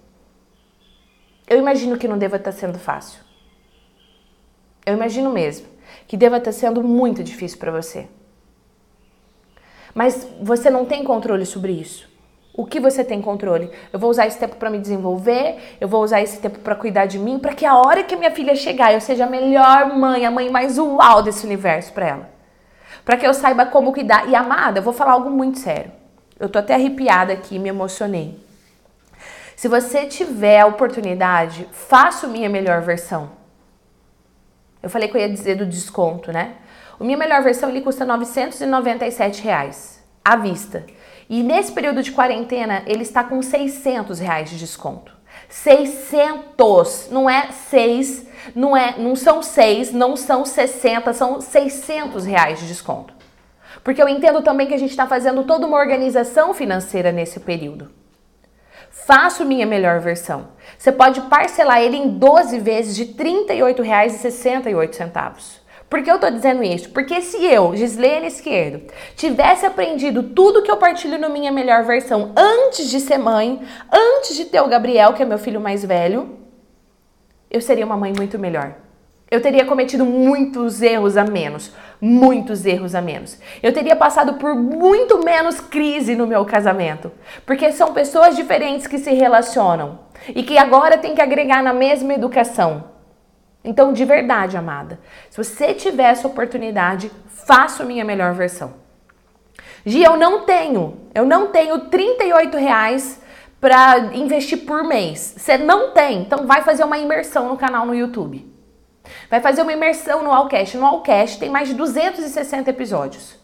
Eu 1.47 1.59
imagino 1.59 1.97
que 1.97 2.07
não 2.07 2.17
deva 2.17 2.37
estar 2.37 2.51
sendo 2.51 2.79
fácil. 2.79 3.19
Eu 4.85 4.93
imagino 4.93 5.31
mesmo 5.31 5.67
que 6.07 6.17
deva 6.17 6.37
estar 6.37 6.51
sendo 6.51 6.83
muito 6.83 7.23
difícil 7.23 7.57
para 7.57 7.71
você. 7.71 8.07
Mas 9.93 10.27
você 10.41 10.69
não 10.69 10.85
tem 10.85 11.03
controle 11.03 11.45
sobre 11.45 11.71
isso. 11.71 12.07
O 12.53 12.65
que 12.65 12.79
você 12.79 13.03
tem 13.03 13.21
controle? 13.21 13.69
Eu 13.91 13.99
vou 13.99 14.09
usar 14.09 14.27
esse 14.27 14.39
tempo 14.39 14.55
para 14.55 14.69
me 14.69 14.79
desenvolver, 14.79 15.77
eu 15.79 15.87
vou 15.87 16.01
usar 16.01 16.21
esse 16.21 16.39
tempo 16.39 16.59
para 16.59 16.75
cuidar 16.75 17.05
de 17.05 17.19
mim, 17.19 17.37
para 17.37 17.53
que 17.53 17.65
a 17.65 17.75
hora 17.75 18.03
que 18.03 18.15
minha 18.15 18.31
filha 18.31 18.55
chegar 18.55 18.93
eu 18.93 19.01
seja 19.01 19.25
a 19.25 19.29
melhor 19.29 19.93
mãe, 19.97 20.25
a 20.25 20.31
mãe 20.31 20.49
mais 20.49 20.77
uau 20.77 21.21
desse 21.21 21.45
universo 21.45 21.91
para 21.91 22.07
ela. 22.07 22.29
Para 23.03 23.17
que 23.17 23.27
eu 23.27 23.33
saiba 23.33 23.65
como 23.65 23.91
cuidar. 23.91 24.29
E 24.29 24.35
amada, 24.35 24.79
eu 24.79 24.83
vou 24.83 24.93
falar 24.93 25.13
algo 25.13 25.29
muito 25.29 25.59
sério. 25.59 25.91
Eu 26.39 26.49
tô 26.49 26.59
até 26.59 26.75
arrepiada 26.75 27.33
aqui, 27.33 27.59
me 27.59 27.69
emocionei. 27.69 28.39
Se 29.55 29.67
você 29.67 30.05
tiver 30.05 30.59
a 30.59 30.65
oportunidade, 30.65 31.67
faça 31.71 32.27
o 32.27 32.29
minha 32.29 32.49
melhor 32.49 32.81
versão. 32.81 33.31
Eu 34.83 34.89
falei 34.89 35.07
que 35.07 35.15
eu 35.15 35.21
ia 35.21 35.29
dizer 35.29 35.55
do 35.55 35.65
desconto, 35.65 36.31
né? 36.31 36.55
O 36.99 37.03
minha 37.03 37.17
melhor 37.17 37.41
versão 37.41 37.69
ele 37.69 37.81
custa 37.81 38.05
997 38.05 39.41
reais 39.41 40.03
à 40.23 40.35
vista. 40.35 40.85
E 41.29 41.41
nesse 41.41 41.71
período 41.71 42.03
de 42.03 42.11
quarentena 42.11 42.83
ele 42.85 43.03
está 43.03 43.23
com 43.23 43.41
600 43.41 44.19
reais 44.19 44.49
de 44.49 44.57
desconto. 44.57 45.15
600, 45.49 47.09
não 47.11 47.29
é 47.29 47.51
6, 47.51 48.27
não 48.53 48.75
é, 48.75 48.97
não 48.97 49.15
são 49.15 49.41
6, 49.41 49.91
não 49.91 50.15
são 50.15 50.45
60, 50.45 51.13
são 51.13 51.41
600 51.41 52.25
reais 52.25 52.59
de 52.59 52.67
desconto. 52.67 53.13
Porque 53.83 54.01
eu 54.01 54.07
entendo 54.07 54.41
também 54.41 54.67
que 54.67 54.73
a 54.73 54.77
gente 54.77 54.91
está 54.91 55.07
fazendo 55.07 55.43
toda 55.43 55.67
uma 55.67 55.77
organização 55.77 56.53
financeira 56.53 57.11
nesse 57.11 57.39
período. 57.39 57.91
Faço 59.03 59.45
minha 59.45 59.67
melhor 59.67 59.99
versão. 59.99 60.47
Você 60.77 60.91
pode 60.91 61.21
parcelar 61.23 61.81
ele 61.81 61.97
em 61.97 62.17
12 62.17 62.59
vezes 62.59 62.95
de 62.95 63.03
R$ 63.03 63.13
38,68. 63.47 65.65
Por 65.87 66.01
que 66.01 66.09
eu 66.09 66.17
tô 66.17 66.27
dizendo 66.29 66.63
isso? 66.63 66.89
Porque 66.89 67.21
se 67.21 67.45
eu, 67.45 67.75
Gislene 67.75 68.27
Esquerdo, 68.27 68.91
tivesse 69.15 69.65
aprendido 69.65 70.23
tudo 70.23 70.63
que 70.63 70.71
eu 70.71 70.77
partilho 70.77 71.19
no 71.19 71.29
Minha 71.29 71.51
Melhor 71.51 71.83
Versão 71.83 72.33
antes 72.35 72.89
de 72.89 72.99
ser 72.99 73.19
mãe, 73.19 73.61
antes 73.91 74.35
de 74.35 74.45
ter 74.45 74.61
o 74.61 74.67
Gabriel, 74.67 75.13
que 75.13 75.21
é 75.21 75.25
meu 75.25 75.37
filho 75.37 75.61
mais 75.61 75.85
velho, 75.85 76.39
eu 77.51 77.61
seria 77.61 77.85
uma 77.85 77.97
mãe 77.97 78.11
muito 78.11 78.39
melhor. 78.39 78.84
Eu 79.29 79.41
teria 79.41 79.65
cometido 79.65 80.05
muitos 80.05 80.81
erros 80.81 81.17
a 81.17 81.23
menos, 81.23 81.73
muitos 81.99 82.63
erros 82.63 82.93
a 82.93 83.01
menos. 83.01 83.39
Eu 83.61 83.73
teria 83.73 83.95
passado 83.95 84.35
por 84.35 84.55
muito 84.55 85.23
menos 85.23 85.59
crise 85.59 86.15
no 86.15 86.27
meu 86.27 86.45
casamento, 86.45 87.11
porque 87.45 87.71
são 87.71 87.91
pessoas 87.93 88.35
diferentes 88.35 88.85
que 88.85 88.99
se 88.99 89.11
relacionam 89.13 89.99
e 90.29 90.43
que 90.43 90.57
agora 90.57 90.97
tem 90.97 91.15
que 91.15 91.21
agregar 91.21 91.63
na 91.63 91.73
mesma 91.73 92.13
educação. 92.13 92.91
Então, 93.63 93.91
de 93.91 94.05
verdade, 94.05 94.55
amada, 94.55 94.99
se 95.27 95.43
você 95.43 95.73
tiver 95.73 96.11
essa 96.11 96.27
oportunidade, 96.27 97.11
faça 97.27 97.81
a 97.81 97.85
minha 97.85 98.05
melhor 98.05 98.33
versão. 98.35 98.75
Gi, 99.83 100.03
eu 100.03 100.15
não 100.15 100.41
tenho, 100.45 100.99
eu 101.15 101.25
não 101.25 101.47
tenho 101.47 101.79
38 101.79 102.57
reais 102.57 103.19
para 103.59 103.97
investir 104.13 104.65
por 104.65 104.83
mês. 104.83 105.33
Você 105.37 105.57
não 105.57 105.91
tem, 105.91 106.21
então 106.21 106.45
vai 106.45 106.61
fazer 106.61 106.83
uma 106.83 106.99
imersão 106.99 107.49
no 107.49 107.57
canal 107.57 107.87
no 107.87 107.95
YouTube. 107.95 108.54
Vai 109.29 109.41
fazer 109.41 109.61
uma 109.61 109.73
imersão 109.73 110.23
no 110.23 110.31
Allcast. 110.31 110.77
No 110.77 110.85
Allcast 110.85 111.39
tem 111.39 111.49
mais 111.49 111.67
de 111.67 111.73
260 111.73 112.69
episódios. 112.69 113.35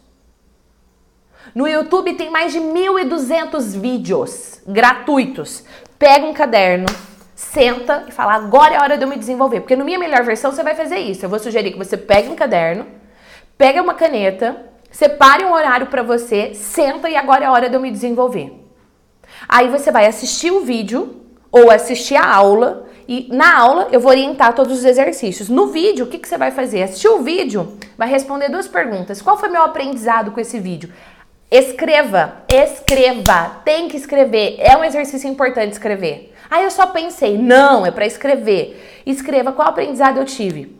No 1.54 1.68
YouTube 1.68 2.14
tem 2.14 2.30
mais 2.30 2.52
de 2.52 2.60
1.200 2.60 3.78
vídeos 3.78 4.60
gratuitos. 4.66 5.64
Pega 5.98 6.24
um 6.24 6.32
caderno, 6.32 6.86
senta 7.34 8.04
e 8.08 8.12
fala: 8.12 8.34
agora 8.34 8.74
é 8.74 8.80
hora 8.80 8.96
de 8.96 9.04
eu 9.04 9.08
me 9.08 9.16
desenvolver. 9.16 9.60
Porque 9.60 9.76
no 9.76 9.84
minha 9.84 9.98
melhor 9.98 10.22
versão 10.22 10.52
você 10.52 10.62
vai 10.62 10.74
fazer 10.74 10.98
isso. 10.98 11.24
Eu 11.24 11.28
vou 11.28 11.38
sugerir 11.38 11.72
que 11.72 11.78
você 11.78 11.96
pegue 11.96 12.28
um 12.28 12.36
caderno, 12.36 12.86
pegue 13.58 13.80
uma 13.80 13.94
caneta, 13.94 14.56
separe 14.90 15.44
um 15.44 15.52
horário 15.52 15.86
para 15.86 16.02
você, 16.02 16.54
senta 16.54 17.10
e 17.10 17.16
agora 17.16 17.44
é 17.44 17.50
hora 17.50 17.68
de 17.68 17.76
eu 17.76 17.80
me 17.80 17.90
desenvolver. 17.90 18.60
Aí 19.48 19.68
você 19.68 19.90
vai 19.90 20.06
assistir 20.06 20.50
o 20.50 20.64
vídeo 20.64 21.22
ou 21.50 21.70
assistir 21.70 22.16
a 22.16 22.34
aula 22.34 22.86
e 23.12 23.28
na 23.30 23.58
aula 23.58 23.88
eu 23.92 24.00
vou 24.00 24.10
orientar 24.10 24.54
todos 24.54 24.78
os 24.78 24.86
exercícios. 24.86 25.50
No 25.50 25.66
vídeo, 25.66 26.06
o 26.06 26.08
que, 26.08 26.18
que 26.18 26.26
você 26.26 26.38
vai 26.38 26.50
fazer? 26.50 26.82
Assistir 26.82 27.08
o 27.08 27.22
vídeo, 27.22 27.76
vai 27.98 28.08
responder 28.08 28.48
duas 28.48 28.66
perguntas. 28.66 29.20
Qual 29.20 29.36
foi 29.36 29.50
meu 29.50 29.62
aprendizado 29.62 30.30
com 30.30 30.40
esse 30.40 30.58
vídeo? 30.58 30.90
Escreva, 31.50 32.38
escreva, 32.48 33.60
tem 33.66 33.86
que 33.86 33.98
escrever. 33.98 34.56
É 34.58 34.74
um 34.78 34.82
exercício 34.82 35.28
importante 35.28 35.72
escrever. 35.72 36.32
Aí 36.50 36.64
eu 36.64 36.70
só 36.70 36.86
pensei, 36.86 37.36
não, 37.36 37.84
é 37.84 37.90
para 37.90 38.06
escrever. 38.06 39.02
Escreva 39.04 39.52
qual 39.52 39.68
aprendizado 39.68 40.16
eu 40.16 40.24
tive. 40.24 40.74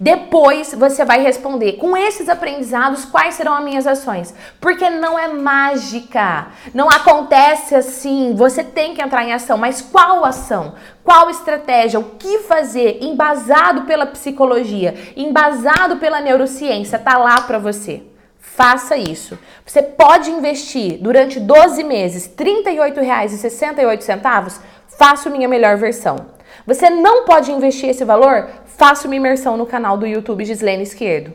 Depois 0.00 0.74
você 0.74 1.04
vai 1.04 1.20
responder 1.20 1.74
com 1.74 1.96
esses 1.96 2.28
aprendizados 2.28 3.04
quais 3.04 3.34
serão 3.34 3.54
as 3.54 3.64
minhas 3.64 3.86
ações. 3.86 4.34
Porque 4.60 4.88
não 4.90 5.18
é 5.18 5.28
mágica. 5.28 6.48
Não 6.72 6.88
acontece 6.88 7.74
assim. 7.74 8.34
Você 8.34 8.62
tem 8.62 8.94
que 8.94 9.02
entrar 9.02 9.24
em 9.24 9.32
ação. 9.32 9.56
Mas 9.58 9.80
qual 9.80 10.24
ação? 10.24 10.74
Qual 11.02 11.30
estratégia? 11.30 12.00
O 12.00 12.16
que 12.18 12.40
fazer? 12.40 12.98
Embasado 13.02 13.82
pela 13.82 14.06
psicologia, 14.06 14.94
embasado 15.16 15.96
pela 15.96 16.20
neurociência, 16.20 16.98
tá 16.98 17.18
lá 17.18 17.40
para 17.42 17.58
você. 17.58 18.02
Faça 18.38 18.96
isso. 18.96 19.38
Você 19.66 19.82
pode 19.82 20.30
investir 20.30 20.98
durante 21.00 21.40
12 21.40 21.82
meses 21.82 22.30
R$ 22.38 22.62
38,68? 22.64 24.60
Faça 24.96 25.28
minha 25.28 25.48
melhor 25.48 25.76
versão. 25.76 26.33
Você 26.66 26.88
não 26.88 27.24
pode 27.24 27.52
investir 27.52 27.90
esse 27.90 28.04
valor? 28.04 28.48
Faça 28.64 29.06
uma 29.06 29.14
imersão 29.14 29.56
no 29.56 29.66
canal 29.66 29.98
do 29.98 30.06
YouTube 30.06 30.44
Gislene 30.44 30.82
Esquerdo. 30.82 31.34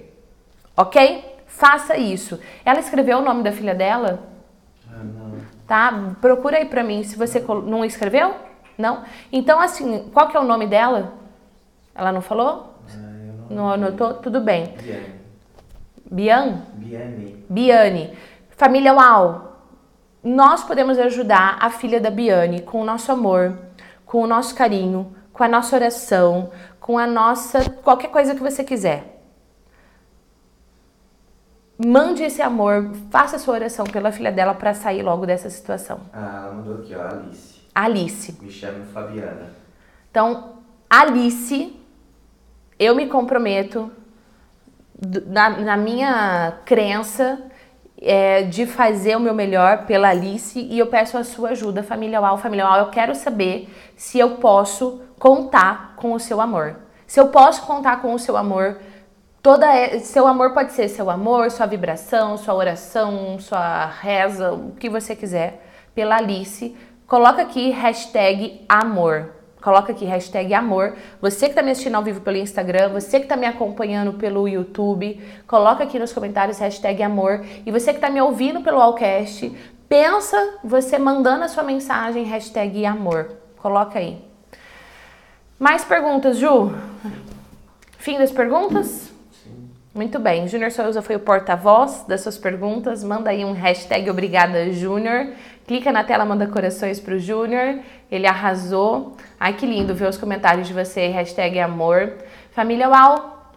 Ok? 0.75 1.23
Faça 1.45 1.97
isso. 1.97 2.39
Ela 2.65 2.79
escreveu 2.79 3.19
o 3.19 3.21
nome 3.21 3.43
da 3.43 3.51
filha 3.51 3.75
dela? 3.75 4.23
Ah, 4.91 5.03
não. 5.03 5.33
Tá? 5.67 6.15
Procura 6.19 6.57
aí 6.57 6.65
pra 6.65 6.83
mim 6.83 7.03
se 7.03 7.15
você 7.15 7.39
não 7.39 7.85
escreveu? 7.85 8.33
Não? 8.77 9.03
Então, 9.31 9.59
assim, 9.59 10.09
qual 10.13 10.29
que 10.29 10.37
é 10.37 10.39
o 10.39 10.45
nome 10.45 10.65
dela? 10.65 11.13
Ela 11.93 12.11
não 12.11 12.21
falou? 12.21 12.75
Ah, 12.89 12.97
não, 13.49 13.69
anotou? 13.69 14.13
Tudo 14.15 14.39
bem. 14.41 14.73
Biane. 14.77 15.19
Bian? 16.09 16.61
Biane. 16.73 17.45
Biane. 17.49 18.13
Família 18.51 18.93
Uau, 18.93 19.61
nós 20.23 20.63
podemos 20.63 20.97
ajudar 20.97 21.57
a 21.61 21.69
filha 21.69 21.99
da 21.99 22.09
Biane 22.09 22.61
com 22.61 22.81
o 22.81 22.85
nosso 22.85 23.11
amor, 23.11 23.57
com 24.05 24.21
o 24.21 24.27
nosso 24.27 24.55
carinho, 24.55 25.15
com 25.39 25.45
a 25.45 25.47
nossa 25.47 25.73
oração, 25.73 26.51
com 26.81 26.97
a 26.97 27.07
nossa. 27.07 27.69
qualquer 27.69 28.09
coisa 28.09 28.35
que 28.35 28.41
você 28.41 28.61
quiser. 28.61 29.23
Mande 31.77 32.23
esse 32.23 32.41
amor, 32.41 32.91
faça 33.09 33.37
a 33.37 33.39
sua 33.39 33.53
oração 33.53 33.85
pela 33.85 34.11
filha 34.11 34.33
dela 34.33 34.53
para 34.53 34.73
sair 34.73 35.01
logo 35.01 35.25
dessa 35.25 35.49
situação. 35.49 36.01
Ah, 36.11 36.41
ela 36.43 36.55
mandou 36.55 36.79
aqui, 36.79 36.93
ó, 36.93 37.07
Alice. 37.07 37.61
Alice. 37.73 38.37
Me 38.41 38.51
chamo 38.51 38.83
Fabiana. 38.87 39.53
Então, 40.11 40.57
Alice, 40.89 41.73
eu 42.77 42.93
me 42.93 43.07
comprometo 43.07 43.89
na, 45.25 45.51
na 45.51 45.77
minha 45.77 46.59
crença 46.65 47.48
é, 48.01 48.43
de 48.43 48.65
fazer 48.65 49.15
o 49.15 49.19
meu 49.19 49.33
melhor 49.33 49.85
pela 49.85 50.09
Alice 50.09 50.59
e 50.59 50.79
eu 50.79 50.87
peço 50.87 51.17
a 51.17 51.23
sua 51.23 51.49
ajuda, 51.49 51.83
família 51.83 52.21
UAU. 52.21 52.37
Família 52.37 52.65
UAU, 52.65 52.79
eu 52.79 52.89
quero 52.89 53.13
saber 53.13 53.69
se 53.95 54.17
eu 54.17 54.37
posso 54.37 55.01
contar 55.17 55.93
com 55.95 56.13
o 56.13 56.19
seu 56.19 56.39
amor. 56.39 56.77
Se 57.05 57.19
eu 57.19 57.27
posso 57.27 57.63
contar 57.63 58.01
com 58.01 58.13
o 58.13 58.19
seu 58.19 58.37
amor, 58.37 58.79
toda 59.41 59.67
seu 59.99 60.27
amor 60.27 60.53
pode 60.53 60.71
ser 60.73 60.87
seu 60.87 61.09
amor, 61.09 61.51
sua 61.51 61.65
vibração, 61.65 62.37
sua 62.37 62.53
oração, 62.53 63.39
sua 63.39 63.85
reza, 63.85 64.53
o 64.53 64.71
que 64.79 64.89
você 64.89 65.15
quiser, 65.15 65.65
pela 65.93 66.17
Alice. 66.17 66.75
Coloca 67.07 67.41
aqui 67.41 67.71
hashtag 67.71 68.63
amor. 68.69 69.38
Coloca 69.61 69.91
aqui 69.91 70.05
hashtag 70.05 70.53
amor. 70.53 70.95
Você 71.21 71.47
que 71.47 71.51
está 71.51 71.61
me 71.61 71.71
assistindo 71.71 71.95
ao 71.95 72.03
vivo 72.03 72.21
pelo 72.21 72.37
Instagram, 72.37 72.89
você 72.89 73.19
que 73.19 73.25
está 73.25 73.35
me 73.35 73.45
acompanhando 73.45 74.13
pelo 74.13 74.47
YouTube, 74.47 75.21
coloca 75.45 75.83
aqui 75.83 75.99
nos 75.99 76.13
comentários 76.13 76.59
hashtag 76.59 77.03
amor. 77.03 77.43
E 77.65 77.71
você 77.71 77.91
que 77.91 77.97
está 77.97 78.09
me 78.09 78.21
ouvindo 78.21 78.61
pelo 78.61 78.79
Allcast, 78.81 79.53
pensa 79.89 80.59
você 80.63 80.97
mandando 80.97 81.43
a 81.43 81.49
sua 81.49 81.63
mensagem 81.63 82.23
hashtag 82.23 82.85
amor. 82.85 83.31
Coloca 83.57 83.99
aí. 83.99 84.21
Mais 85.59 85.83
perguntas, 85.83 86.37
Ju? 86.37 86.73
Fim 87.97 88.17
das 88.17 88.31
perguntas? 88.31 89.08
Muito 89.99 90.17
bem, 90.17 90.47
Júnior 90.47 90.71
Souza 90.71 91.01
foi 91.01 91.17
o 91.17 91.19
porta-voz 91.19 92.05
das 92.07 92.21
suas 92.21 92.37
perguntas. 92.37 93.03
Manda 93.03 93.31
aí 93.31 93.43
um 93.43 93.51
hashtag 93.51 94.09
Obrigada 94.09 94.71
Júnior. 94.71 95.33
Clica 95.67 95.91
na 95.91 96.05
tela, 96.05 96.23
manda 96.23 96.47
corações 96.47 97.01
pro 97.01 97.19
Júnior. 97.19 97.79
Ele 98.09 98.25
arrasou. 98.25 99.17
Ai, 99.37 99.51
que 99.51 99.65
lindo 99.65 99.93
ver 99.93 100.07
os 100.07 100.17
comentários 100.17 100.69
de 100.69 100.73
você. 100.73 101.07
Hashtag 101.07 101.59
amor. 101.59 102.13
Família 102.51 102.87
Uau, 102.87 103.51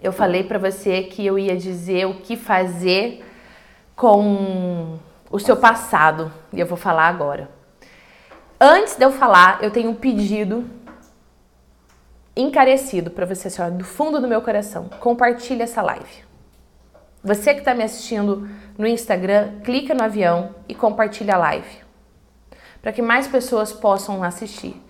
eu 0.00 0.12
falei 0.12 0.44
pra 0.44 0.56
você 0.56 1.02
que 1.02 1.26
eu 1.26 1.36
ia 1.36 1.56
dizer 1.56 2.06
o 2.06 2.14
que 2.14 2.36
fazer 2.36 3.26
com 3.96 5.00
o 5.28 5.40
seu 5.40 5.56
passado. 5.56 6.30
E 6.52 6.60
eu 6.60 6.66
vou 6.66 6.78
falar 6.78 7.08
agora. 7.08 7.50
Antes 8.60 8.94
de 8.94 9.04
eu 9.04 9.10
falar, 9.10 9.58
eu 9.60 9.72
tenho 9.72 9.90
um 9.90 9.94
pedido 9.96 10.64
encarecido 12.36 13.10
para 13.10 13.24
você, 13.24 13.48
senhora, 13.48 13.72
do 13.72 13.84
fundo 13.84 14.20
do 14.20 14.28
meu 14.28 14.42
coração. 14.42 14.88
Compartilhe 15.00 15.62
essa 15.62 15.80
live. 15.80 16.24
Você 17.24 17.54
que 17.54 17.60
está 17.60 17.74
me 17.74 17.82
assistindo 17.82 18.48
no 18.76 18.86
Instagram, 18.86 19.60
clica 19.64 19.94
no 19.94 20.02
avião 20.02 20.54
e 20.68 20.74
compartilha 20.74 21.34
a 21.34 21.38
live. 21.38 21.78
Para 22.82 22.92
que 22.92 23.02
mais 23.02 23.26
pessoas 23.26 23.72
possam 23.72 24.22
assistir. 24.22 24.80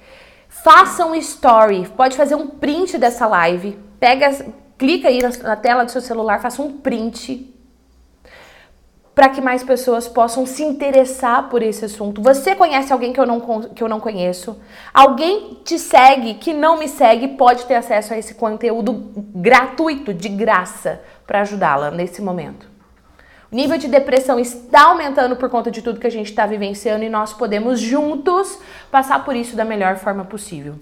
Faça 0.49 1.07
um 1.07 1.15
story, 1.15 1.89
pode 1.97 2.17
fazer 2.17 2.35
um 2.35 2.49
print 2.49 2.99
dessa 2.99 3.27
live. 3.27 3.79
Pega, 3.99 4.31
clica 4.77 5.09
aí 5.09 5.23
na, 5.23 5.31
na 5.31 5.57
tela 5.57 5.85
do 5.85 5.91
seu 5.91 6.01
celular, 6.01 6.41
faça 6.41 6.61
um 6.61 6.79
print 6.79 7.56
para 9.17 9.31
que 9.31 9.41
mais 9.41 9.63
pessoas 9.63 10.07
possam 10.07 10.45
se 10.45 10.63
interessar 10.63 11.49
por 11.49 11.63
esse 11.63 11.87
assunto. 11.87 12.21
Você 12.21 12.55
conhece 12.55 12.93
alguém 12.93 13.15
que 13.15 13.19
eu, 13.19 13.25
não, 13.25 13.41
que 13.63 13.83
eu 13.83 13.89
não 13.89 13.99
conheço? 13.99 14.61
Alguém 14.93 15.59
te 15.65 15.79
segue 15.79 16.35
que 16.35 16.53
não 16.53 16.79
me 16.79 16.87
segue 16.87 17.29
pode 17.29 17.65
ter 17.65 17.77
acesso 17.77 18.13
a 18.13 18.19
esse 18.19 18.35
conteúdo 18.35 19.11
gratuito, 19.35 20.13
de 20.13 20.29
graça, 20.29 21.01
para 21.27 21.41
ajudá-la 21.41 21.91
nesse 21.91 22.21
momento. 22.21 22.69
O 23.51 23.57
nível 23.57 23.79
de 23.79 23.89
depressão 23.89 24.39
está 24.39 24.83
aumentando 24.83 25.35
por 25.35 25.49
conta 25.49 25.71
de 25.71 25.81
tudo 25.81 25.99
que 25.99 26.07
a 26.07 26.11
gente 26.11 26.29
está 26.29 26.45
vivenciando 26.45 27.03
e 27.03 27.09
nós 27.09 27.33
podemos 27.33 27.81
juntos 27.81 28.59
passar 28.91 29.25
por 29.25 29.35
isso 29.35 29.57
da 29.57 29.65
melhor 29.65 29.97
forma 29.97 30.27
possível. 30.27 30.75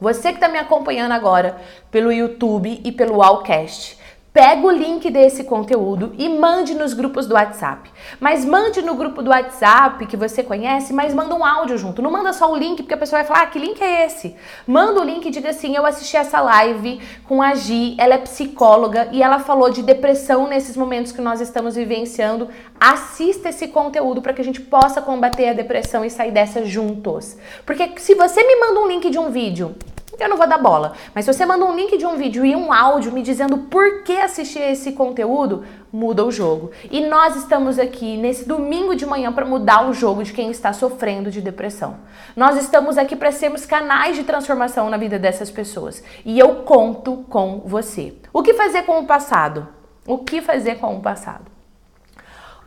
Você 0.00 0.30
que 0.30 0.38
está 0.38 0.48
me 0.48 0.58
acompanhando 0.58 1.12
agora 1.12 1.58
pelo 1.90 2.10
YouTube 2.10 2.80
e 2.82 2.90
pelo 2.90 3.22
Allcast, 3.22 4.00
Pega 4.32 4.66
o 4.66 4.70
link 4.70 5.10
desse 5.10 5.44
conteúdo 5.44 6.14
e 6.16 6.26
mande 6.26 6.74
nos 6.74 6.94
grupos 6.94 7.26
do 7.26 7.34
WhatsApp. 7.34 7.90
Mas 8.18 8.46
mande 8.46 8.80
no 8.80 8.94
grupo 8.94 9.22
do 9.22 9.28
WhatsApp 9.28 10.06
que 10.06 10.16
você 10.16 10.42
conhece, 10.42 10.90
mas 10.94 11.12
manda 11.12 11.34
um 11.34 11.44
áudio 11.44 11.76
junto. 11.76 12.00
Não 12.00 12.10
manda 12.10 12.32
só 12.32 12.50
o 12.50 12.56
link, 12.56 12.82
porque 12.82 12.94
a 12.94 12.96
pessoa 12.96 13.18
vai 13.18 13.28
falar: 13.28 13.42
ah, 13.42 13.46
que 13.46 13.58
link 13.58 13.78
é 13.82 14.06
esse? 14.06 14.34
Manda 14.66 15.02
o 15.02 15.04
link 15.04 15.26
e 15.26 15.30
diga 15.30 15.50
assim: 15.50 15.76
eu 15.76 15.84
assisti 15.84 16.16
essa 16.16 16.40
live 16.40 16.98
com 17.28 17.42
a 17.42 17.54
Gi, 17.54 17.94
ela 17.98 18.14
é 18.14 18.18
psicóloga 18.18 19.10
e 19.12 19.22
ela 19.22 19.38
falou 19.38 19.68
de 19.68 19.82
depressão 19.82 20.46
nesses 20.46 20.78
momentos 20.78 21.12
que 21.12 21.20
nós 21.20 21.42
estamos 21.42 21.74
vivenciando. 21.76 22.48
Assista 22.80 23.50
esse 23.50 23.68
conteúdo 23.68 24.22
para 24.22 24.32
que 24.32 24.40
a 24.40 24.44
gente 24.44 24.62
possa 24.62 25.02
combater 25.02 25.50
a 25.50 25.52
depressão 25.52 26.06
e 26.06 26.10
sair 26.10 26.30
dessa 26.30 26.64
juntos. 26.64 27.36
Porque 27.66 27.92
se 27.98 28.14
você 28.14 28.42
me 28.42 28.56
manda 28.56 28.80
um 28.80 28.88
link 28.88 29.10
de 29.10 29.18
um 29.18 29.30
vídeo 29.30 29.74
eu 30.18 30.28
não 30.28 30.36
vou 30.36 30.46
dar 30.46 30.58
bola. 30.58 30.92
Mas 31.14 31.24
se 31.24 31.32
você 31.32 31.44
manda 31.46 31.64
um 31.64 31.74
link 31.74 31.96
de 31.96 32.06
um 32.06 32.16
vídeo 32.16 32.44
e 32.44 32.54
um 32.54 32.72
áudio 32.72 33.12
me 33.12 33.22
dizendo 33.22 33.58
por 33.58 34.02
que 34.02 34.18
assistir 34.18 34.60
esse 34.60 34.92
conteúdo, 34.92 35.64
muda 35.92 36.24
o 36.24 36.30
jogo. 36.30 36.70
E 36.90 37.00
nós 37.00 37.36
estamos 37.36 37.78
aqui 37.78 38.16
nesse 38.16 38.46
domingo 38.46 38.94
de 38.94 39.06
manhã 39.06 39.32
para 39.32 39.44
mudar 39.44 39.88
o 39.88 39.92
jogo 39.92 40.22
de 40.22 40.32
quem 40.32 40.50
está 40.50 40.72
sofrendo 40.72 41.30
de 41.30 41.40
depressão. 41.40 41.96
Nós 42.36 42.56
estamos 42.56 42.98
aqui 42.98 43.16
para 43.16 43.32
sermos 43.32 43.64
canais 43.64 44.16
de 44.16 44.24
transformação 44.24 44.90
na 44.90 44.96
vida 44.96 45.18
dessas 45.18 45.50
pessoas. 45.50 46.02
E 46.24 46.38
eu 46.38 46.56
conto 46.56 47.24
com 47.28 47.60
você. 47.64 48.14
O 48.32 48.42
que 48.42 48.54
fazer 48.54 48.82
com 48.82 49.00
o 49.00 49.06
passado? 49.06 49.68
O 50.06 50.18
que 50.18 50.40
fazer 50.40 50.76
com 50.76 50.96
o 50.96 51.00
passado? 51.00 51.50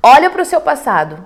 Olha 0.01 0.29
para 0.29 0.41
o 0.41 0.45
seu 0.45 0.61
passado 0.61 1.25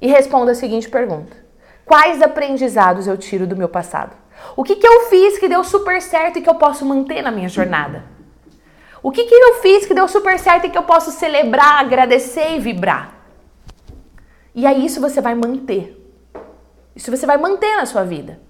e 0.00 0.08
responda 0.08 0.52
a 0.52 0.54
seguinte 0.54 0.88
pergunta: 0.88 1.45
Quais 1.86 2.20
aprendizados 2.20 3.06
eu 3.06 3.16
tiro 3.16 3.46
do 3.46 3.56
meu 3.56 3.68
passado? 3.68 4.16
O 4.56 4.64
que, 4.64 4.74
que 4.74 4.86
eu 4.86 5.02
fiz 5.08 5.38
que 5.38 5.48
deu 5.48 5.62
super 5.62 6.02
certo 6.02 6.38
e 6.38 6.42
que 6.42 6.50
eu 6.50 6.56
posso 6.56 6.84
manter 6.84 7.22
na 7.22 7.30
minha 7.30 7.48
jornada? 7.48 8.04
O 9.00 9.12
que, 9.12 9.24
que 9.24 9.34
eu 9.34 9.54
fiz 9.62 9.86
que 9.86 9.94
deu 9.94 10.08
super 10.08 10.36
certo 10.36 10.66
e 10.66 10.70
que 10.70 10.76
eu 10.76 10.82
posso 10.82 11.12
celebrar, 11.12 11.78
agradecer 11.78 12.56
e 12.56 12.58
vibrar? 12.58 13.14
E 14.52 14.66
aí 14.66 14.84
isso 14.84 15.00
você 15.00 15.20
vai 15.20 15.36
manter. 15.36 15.96
Isso 16.96 17.08
você 17.08 17.24
vai 17.24 17.36
manter 17.36 17.76
na 17.76 17.86
sua 17.86 18.02
vida. 18.02 18.40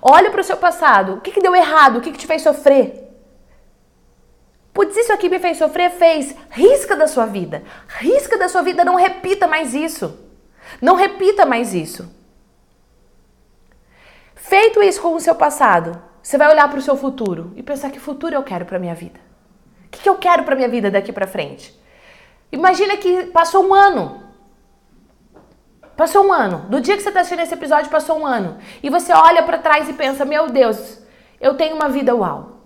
Olha 0.00 0.30
para 0.30 0.40
o 0.40 0.44
seu 0.44 0.56
passado. 0.56 1.14
O 1.14 1.20
que, 1.20 1.32
que 1.32 1.42
deu 1.42 1.54
errado? 1.54 1.98
O 1.98 2.00
que, 2.00 2.10
que 2.10 2.18
te 2.18 2.26
fez 2.26 2.40
sofrer? 2.40 3.06
Putz, 4.72 4.96
isso 4.96 5.12
aqui 5.12 5.28
me 5.28 5.38
fez 5.38 5.58
sofrer? 5.58 5.90
Fez. 5.90 6.34
Risca 6.50 6.96
da 6.96 7.06
sua 7.06 7.26
vida. 7.26 7.62
Risca 7.98 8.38
da 8.38 8.48
sua 8.48 8.62
vida. 8.62 8.82
Não 8.82 8.94
repita 8.94 9.46
mais 9.46 9.74
isso. 9.74 10.18
Não 10.80 10.94
repita 10.94 11.44
mais 11.44 11.74
isso. 11.74 12.16
Feito 14.48 14.80
isso 14.80 15.02
com 15.02 15.12
o 15.12 15.20
seu 15.20 15.34
passado, 15.34 16.00
você 16.22 16.38
vai 16.38 16.48
olhar 16.48 16.68
para 16.68 16.78
o 16.78 16.82
seu 16.82 16.96
futuro 16.96 17.52
e 17.56 17.64
pensar 17.64 17.90
que 17.90 17.98
futuro 17.98 18.32
eu 18.32 18.44
quero 18.44 18.64
para 18.64 18.78
minha 18.78 18.94
vida. 18.94 19.18
O 19.86 19.88
que, 19.90 20.00
que 20.00 20.08
eu 20.08 20.18
quero 20.18 20.44
para 20.44 20.54
minha 20.54 20.68
vida 20.68 20.88
daqui 20.88 21.12
para 21.12 21.26
frente? 21.26 21.76
Imagina 22.52 22.96
que 22.96 23.26
passou 23.26 23.66
um 23.66 23.74
ano. 23.74 24.22
Passou 25.96 26.24
um 26.28 26.32
ano. 26.32 26.58
Do 26.68 26.80
dia 26.80 26.96
que 26.96 27.02
você 27.02 27.08
está 27.08 27.22
assistindo 27.22 27.42
esse 27.42 27.54
episódio, 27.54 27.90
passou 27.90 28.20
um 28.20 28.24
ano. 28.24 28.58
E 28.84 28.88
você 28.88 29.12
olha 29.12 29.42
para 29.42 29.58
trás 29.58 29.88
e 29.88 29.94
pensa: 29.94 30.24
Meu 30.24 30.46
Deus, 30.46 31.02
eu 31.40 31.54
tenho 31.54 31.74
uma 31.74 31.88
vida 31.88 32.14
uau. 32.14 32.60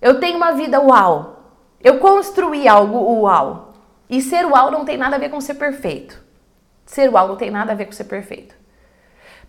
Eu 0.00 0.20
tenho 0.20 0.36
uma 0.36 0.52
vida 0.52 0.80
uau. 0.80 1.50
Eu 1.82 1.98
construí 1.98 2.68
algo 2.68 2.96
uau. 3.22 3.74
E 4.08 4.22
ser 4.22 4.46
uau 4.46 4.70
não 4.70 4.84
tem 4.84 4.96
nada 4.96 5.16
a 5.16 5.18
ver 5.18 5.30
com 5.30 5.40
ser 5.40 5.54
perfeito. 5.54 6.22
Ser 6.86 7.08
uau 7.08 7.26
não 7.26 7.36
tem 7.36 7.50
nada 7.50 7.72
a 7.72 7.74
ver 7.74 7.86
com 7.86 7.92
ser 7.92 8.04
perfeito. 8.04 8.62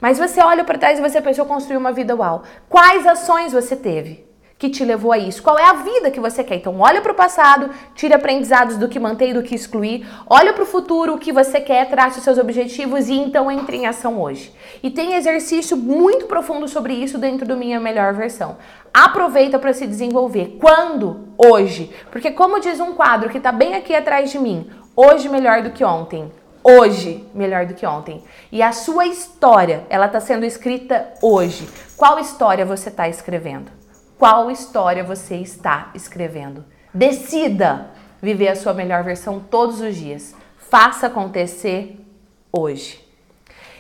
Mas 0.05 0.19
você 0.19 0.39
olha 0.39 0.63
para 0.63 0.77
trás 0.77 0.99
e 0.99 1.01
você 1.01 1.19
pensou 1.19 1.47
construir 1.47 1.77
uma 1.77 1.91
vida 1.91 2.15
uau. 2.15 2.43
Quais 2.69 3.07
ações 3.07 3.53
você 3.53 3.75
teve 3.75 4.23
que 4.55 4.69
te 4.69 4.85
levou 4.85 5.11
a 5.11 5.17
isso? 5.17 5.41
Qual 5.41 5.57
é 5.57 5.63
a 5.63 5.73
vida 5.73 6.11
que 6.11 6.19
você 6.19 6.43
quer? 6.43 6.57
Então, 6.57 6.79
olha 6.79 7.01
para 7.01 7.11
o 7.11 7.15
passado, 7.15 7.71
tire 7.95 8.13
aprendizados 8.13 8.77
do 8.77 8.87
que 8.87 8.99
mantém 8.99 9.31
e 9.31 9.33
do 9.33 9.41
que 9.41 9.55
excluir. 9.55 10.07
Olha 10.29 10.53
para 10.53 10.61
o 10.61 10.67
futuro, 10.67 11.15
o 11.15 11.17
que 11.17 11.31
você 11.31 11.59
quer, 11.59 11.89
trace 11.89 12.19
os 12.19 12.23
seus 12.23 12.37
objetivos 12.37 13.09
e 13.09 13.15
então 13.15 13.49
entre 13.49 13.77
em 13.77 13.87
ação 13.87 14.21
hoje. 14.21 14.53
E 14.83 14.91
tem 14.91 15.15
exercício 15.15 15.75
muito 15.75 16.27
profundo 16.27 16.67
sobre 16.67 16.93
isso 16.93 17.17
dentro 17.17 17.47
do 17.47 17.57
Minha 17.57 17.79
Melhor 17.79 18.13
Versão. 18.13 18.57
Aproveita 18.93 19.57
para 19.57 19.73
se 19.73 19.87
desenvolver. 19.87 20.59
Quando? 20.61 21.29
Hoje. 21.35 21.89
Porque, 22.11 22.29
como 22.29 22.59
diz 22.59 22.79
um 22.79 22.93
quadro 22.93 23.31
que 23.31 23.39
está 23.39 23.51
bem 23.51 23.73
aqui 23.73 23.95
atrás 23.95 24.29
de 24.29 24.37
mim, 24.37 24.69
hoje 24.95 25.27
melhor 25.27 25.63
do 25.63 25.71
que 25.71 25.83
ontem 25.83 26.31
hoje 26.67 27.23
melhor 27.31 27.67
do 27.67 27.75
que 27.75 27.85
ontem. 27.85 28.23
E 28.51 28.63
a 28.63 28.71
sua 28.71 29.05
história, 29.05 29.85
ela 29.87 30.07
está 30.07 30.19
sendo 30.19 30.45
escrita 30.45 31.13
hoje. 31.21 31.69
Qual 31.95 32.17
história 32.17 32.65
você 32.65 32.89
está 32.89 33.07
escrevendo? 33.07 33.71
Qual 34.17 34.49
história 34.49 35.03
você 35.03 35.35
está 35.35 35.91
escrevendo? 35.93 36.65
Decida 36.91 37.91
viver 38.19 38.47
a 38.47 38.55
sua 38.55 38.73
melhor 38.73 39.03
versão 39.03 39.39
todos 39.39 39.79
os 39.79 39.95
dias. 39.95 40.33
Faça 40.57 41.05
acontecer 41.05 42.03
hoje. 42.51 43.05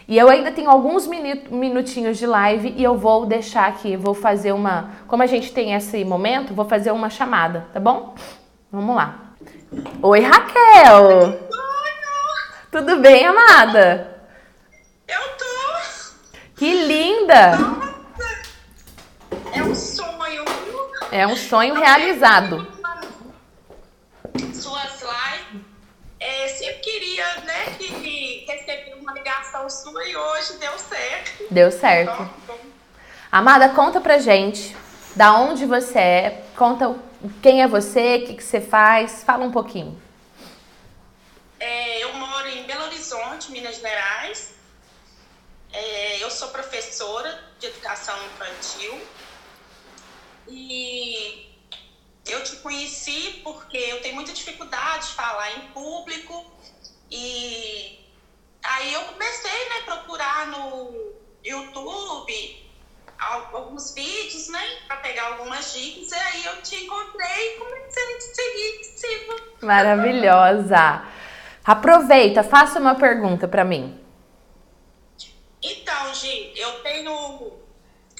E 0.07 0.15
eu 0.15 0.29
ainda 0.29 0.51
tenho 0.51 0.69
alguns 0.69 1.07
minutinhos 1.07 2.19
de 2.19 2.27
live 2.27 2.75
e 2.77 2.83
eu 2.83 2.95
vou 2.95 3.25
deixar 3.25 3.65
aqui, 3.67 3.97
vou 3.97 4.13
fazer 4.13 4.51
uma. 4.51 4.91
Como 5.07 5.23
a 5.23 5.25
gente 5.25 5.51
tem 5.51 5.73
esse 5.73 6.05
momento, 6.05 6.53
vou 6.53 6.65
fazer 6.65 6.91
uma 6.91 7.09
chamada, 7.09 7.65
tá 7.73 7.79
bom? 7.79 8.13
Vamos 8.71 8.95
lá. 8.95 9.31
Oi, 10.03 10.19
Raquel! 10.19 11.44
Tudo 12.75 12.97
bem, 12.97 13.25
amada? 13.25 14.19
Eu 15.07 15.21
tô. 15.37 16.35
Que 16.57 16.73
linda! 16.73 17.55
Nossa. 17.55 18.41
É 19.53 19.63
um 19.63 19.73
sonho. 19.73 20.45
É 21.09 21.25
um 21.25 21.37
sonho 21.37 21.73
realizado. 21.73 22.67
Suas 24.53 25.01
lives. 25.01 25.61
É, 26.19 26.49
sempre 26.49 26.79
queria, 26.81 27.25
né, 27.45 27.65
que 27.77 28.45
receber 28.45 28.97
uma 28.99 29.13
ligação 29.13 29.69
sua 29.69 30.05
e 30.05 30.13
hoje 30.13 30.57
deu 30.57 30.77
certo. 30.77 31.45
Deu 31.49 31.71
certo. 31.71 32.29
Amada, 33.31 33.69
conta 33.69 34.01
pra 34.01 34.17
gente 34.17 34.75
da 35.15 35.33
onde 35.33 35.65
você 35.65 35.97
é, 35.97 36.43
conta 36.57 36.93
quem 37.41 37.61
é 37.61 37.67
você, 37.69 38.17
o 38.17 38.27
que, 38.27 38.33
que 38.33 38.43
você 38.43 38.59
faz, 38.59 39.23
fala 39.23 39.45
um 39.45 39.51
pouquinho. 39.51 39.97
É, 41.59 42.03
eu 42.03 42.13
moro 42.13 42.47
em 42.47 42.63
Belo 42.63 42.83
Horizonte, 42.85 43.51
Minas 43.51 43.74
Gerais. 43.85 44.55
É, 45.71 46.23
eu 46.23 46.31
sou 46.31 46.47
professora 46.49 47.39
de 47.59 47.67
educação 47.67 48.17
infantil. 48.25 48.99
E 50.47 51.53
eu 52.25 52.43
te 52.43 52.55
conheci 52.57 53.41
porque 53.43 53.77
eu 53.77 54.01
tenho 54.01 54.15
muita 54.15 54.33
dificuldade 54.33 55.09
de 55.09 55.13
falar 55.13 55.51
em 55.57 55.67
público. 55.67 56.51
E 57.11 57.99
aí 58.63 58.91
eu 58.91 59.01
comecei 59.03 59.69
né, 59.69 59.81
procurar 59.85 60.47
no 60.47 61.13
YouTube 61.43 62.65
alguns 63.19 63.93
vídeos, 63.93 64.47
né, 64.49 64.79
para 64.87 64.97
pegar 64.97 65.27
algumas 65.33 65.73
dicas. 65.73 66.11
E 66.11 66.15
aí 66.15 66.45
eu 66.45 66.61
te 66.63 66.75
encontrei 66.85 67.55
e 67.55 67.59
comecei 67.59 68.15
a 68.15 68.17
te 68.17 68.35
seguir. 68.35 68.95
Maravilhosa! 69.61 71.14
Aproveita, 71.65 72.43
faça 72.43 72.79
uma 72.79 72.93
pergunta 72.93 73.47
para 73.47 73.65
mim. 73.65 73.99
Então, 75.61 76.13
Gi, 76.13 76.53
eu 76.55 76.83
tenho. 76.83 77.53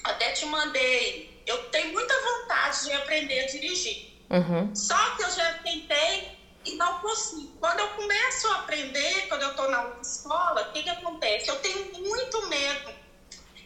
Até 0.04 0.32
te 0.32 0.46
mandei. 0.48 1.44
Eu 1.46 1.58
tenho 1.70 1.94
muita 1.94 2.14
vontade 2.22 2.86
de 2.86 2.94
aprender 2.94 3.40
a 3.42 3.48
dirigir. 3.48 4.16
Uhum. 4.32 4.76
Só 4.76 4.98
que 5.16 5.24
eu 5.24 5.30
já 5.30 5.54
tentei 5.60 6.36
e 6.66 6.76
não 6.76 7.00
consigo. 7.00 7.52
Quando 7.60 7.80
eu 7.80 7.88
começo 7.90 8.48
a 8.48 8.56
aprender, 8.62 9.28
quando 9.28 9.44
eu 9.44 9.52
estou 9.52 9.70
na 9.70 9.92
escola, 10.02 10.64
o 10.64 10.74
que, 10.74 10.82
que 10.82 10.90
acontece? 10.90 11.50
Eu 11.50 11.60
tenho 11.60 11.92
muito 12.00 12.48
medo. 12.48 12.92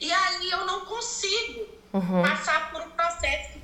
E 0.02 0.12
aí 0.12 0.52
eu 0.52 0.66
não 0.66 0.86
consigo 0.86 1.68
uhum. 1.94 2.22
passar 2.22 2.72
por 2.72 2.82
um 2.82 2.90
processo 2.92 3.59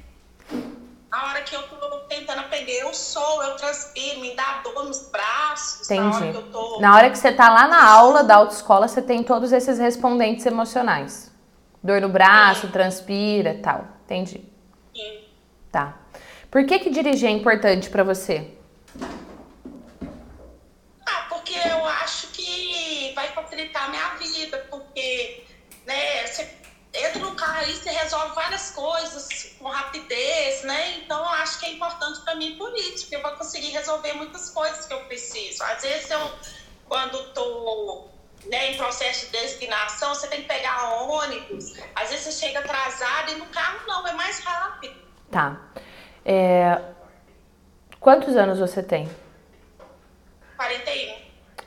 a 1.15 1.29
hora 1.29 1.41
que 1.43 1.55
eu 1.55 1.63
tô 1.63 1.99
tentando 2.09 2.41
aprender, 2.41 2.81
eu 2.81 2.93
sou, 2.93 3.41
eu 3.43 3.55
transpiro, 3.55 4.19
me 4.19 4.35
dá 4.35 4.61
dor 4.63 4.83
nos 4.83 5.09
braços. 5.09 5.89
Entendi. 5.89 6.01
Na 6.01 6.17
hora 6.17 6.31
que, 6.31 6.37
eu 6.37 6.51
tô... 6.51 6.79
na 6.81 6.95
hora 6.95 7.09
que 7.09 7.17
você 7.17 7.31
tá 7.31 7.49
lá 7.49 7.67
na 7.69 7.89
aula 7.89 8.23
da 8.23 8.35
autoescola, 8.35 8.87
você 8.87 9.01
tem 9.01 9.23
todos 9.23 9.53
esses 9.53 9.79
respondentes 9.79 10.45
emocionais. 10.45 11.31
Dor 11.81 12.01
no 12.01 12.09
braço, 12.09 12.67
Sim. 12.67 12.71
transpira 12.71 13.59
tal. 13.63 13.87
Entendi. 14.03 14.43
Sim. 14.93 15.23
Tá. 15.71 15.97
Por 16.51 16.65
que 16.65 16.79
que 16.79 16.89
dirigir 16.89 17.29
é 17.29 17.31
importante 17.31 17.89
para 17.89 18.03
você? 18.03 18.51
Ah, 21.05 21.27
porque 21.29 21.53
eu 21.53 21.85
acho 21.85 22.27
que 22.27 23.13
vai 23.15 23.27
facilitar 23.29 23.85
a 23.85 23.87
minha 23.87 24.09
vida, 24.15 24.67
porque, 24.69 25.45
né, 25.85 26.27
você 26.27 26.64
entra 26.95 27.19
no 27.19 27.35
carro 27.35 27.69
e 27.69 27.73
você 27.75 27.89
resolve 27.89 28.33
várias 28.35 28.71
coisas 28.71 29.55
com 29.59 29.67
rapidez, 29.67 30.63
né? 30.63 30.97
Então 30.97 31.19
eu 31.19 31.29
acho 31.29 31.59
que 31.59 31.65
é 31.65 31.71
importante 31.71 32.21
para 32.21 32.35
mim 32.35 32.55
por 32.57 32.73
isso, 32.75 33.01
porque 33.05 33.15
eu 33.15 33.21
vou 33.21 33.31
conseguir 33.31 33.69
resolver 33.69 34.13
muitas 34.13 34.49
coisas 34.49 34.85
que 34.85 34.93
eu 34.93 34.99
preciso. 35.05 35.63
Às 35.63 35.81
vezes 35.81 36.09
eu, 36.09 36.31
quando 36.87 37.33
tô 37.33 38.07
né, 38.45 38.71
em 38.71 38.77
processo 38.77 39.25
de 39.25 39.31
designação, 39.31 40.13
você 40.13 40.27
tem 40.27 40.41
que 40.41 40.47
pegar 40.47 41.01
ônibus, 41.03 41.73
às 41.95 42.09
vezes 42.09 42.25
você 42.25 42.45
chega 42.45 42.59
atrasado 42.59 43.31
e 43.31 43.35
no 43.35 43.45
carro 43.47 43.79
não, 43.87 44.07
é 44.07 44.13
mais 44.13 44.39
rápido. 44.39 44.95
Tá. 45.31 45.59
É, 46.23 46.79
Quantos 48.05 48.35
anos 48.35 48.59
você 48.59 48.83
tem? 48.83 49.09
41. 50.57 51.15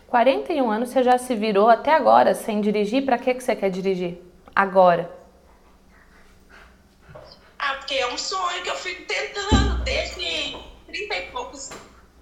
41 0.06 0.70
anos, 0.70 0.90
você 0.90 1.02
já 1.02 1.18
se 1.18 1.34
virou 1.34 1.68
até 1.68 1.92
agora 1.92 2.32
sem 2.32 2.60
dirigir? 2.60 3.04
Pra 3.04 3.18
que, 3.18 3.34
que 3.34 3.42
você 3.42 3.56
quer 3.56 3.70
dirigir? 3.70 4.22
Agora. 4.54 5.17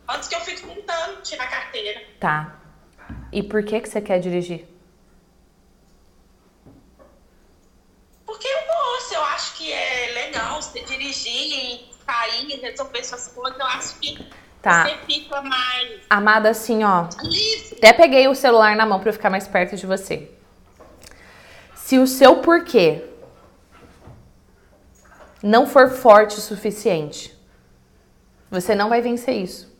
Antes 0.09 0.29
que 0.29 0.35
eu 0.35 0.41
fico 0.41 0.69
tentando 0.69 1.21
tirar 1.23 1.45
a 1.45 1.49
carteira. 1.49 2.03
Tá. 2.21 2.57
E 3.33 3.43
por 3.43 3.63
que, 3.65 3.81
que 3.81 3.89
você 3.89 4.01
quer 4.01 4.19
dirigir? 4.21 4.67
Porque 8.25 8.47
eu 8.47 8.59
gosto, 8.67 9.15
eu 9.15 9.25
acho 9.25 9.57
que 9.57 9.73
é 9.73 10.13
legal 10.15 10.61
você 10.61 10.81
dirigir, 10.83 11.89
sair, 12.05 12.47
resolver 12.61 13.05
suas 13.05 13.29
coisas. 13.29 13.59
Eu 13.59 13.67
acho 13.67 13.99
que 13.99 14.29
Tá. 14.63 14.85
você 14.89 14.97
fica 15.07 15.41
mais 15.43 16.01
Amada, 16.11 16.51
assim, 16.51 16.83
ó. 16.83 17.09
livre. 17.23 17.77
Até 17.79 17.93
peguei 17.93 18.27
o 18.27 18.35
celular 18.35 18.75
na 18.75 18.85
mão 18.85 18.99
pra 18.99 19.11
eu 19.11 19.13
ficar 19.13 19.31
mais 19.31 19.47
perto 19.47 19.77
de 19.77 19.87
você. 19.87 20.29
Se 21.75 21.99
o 21.99 22.07
seu 22.07 22.39
porquê 22.39 23.05
não 25.41 25.67
for 25.69 25.89
forte 25.91 26.39
o 26.39 26.41
suficiente, 26.41 27.33
você 28.51 28.75
não 28.75 28.89
vai 28.89 29.01
vencer 29.01 29.37
isso. 29.37 29.73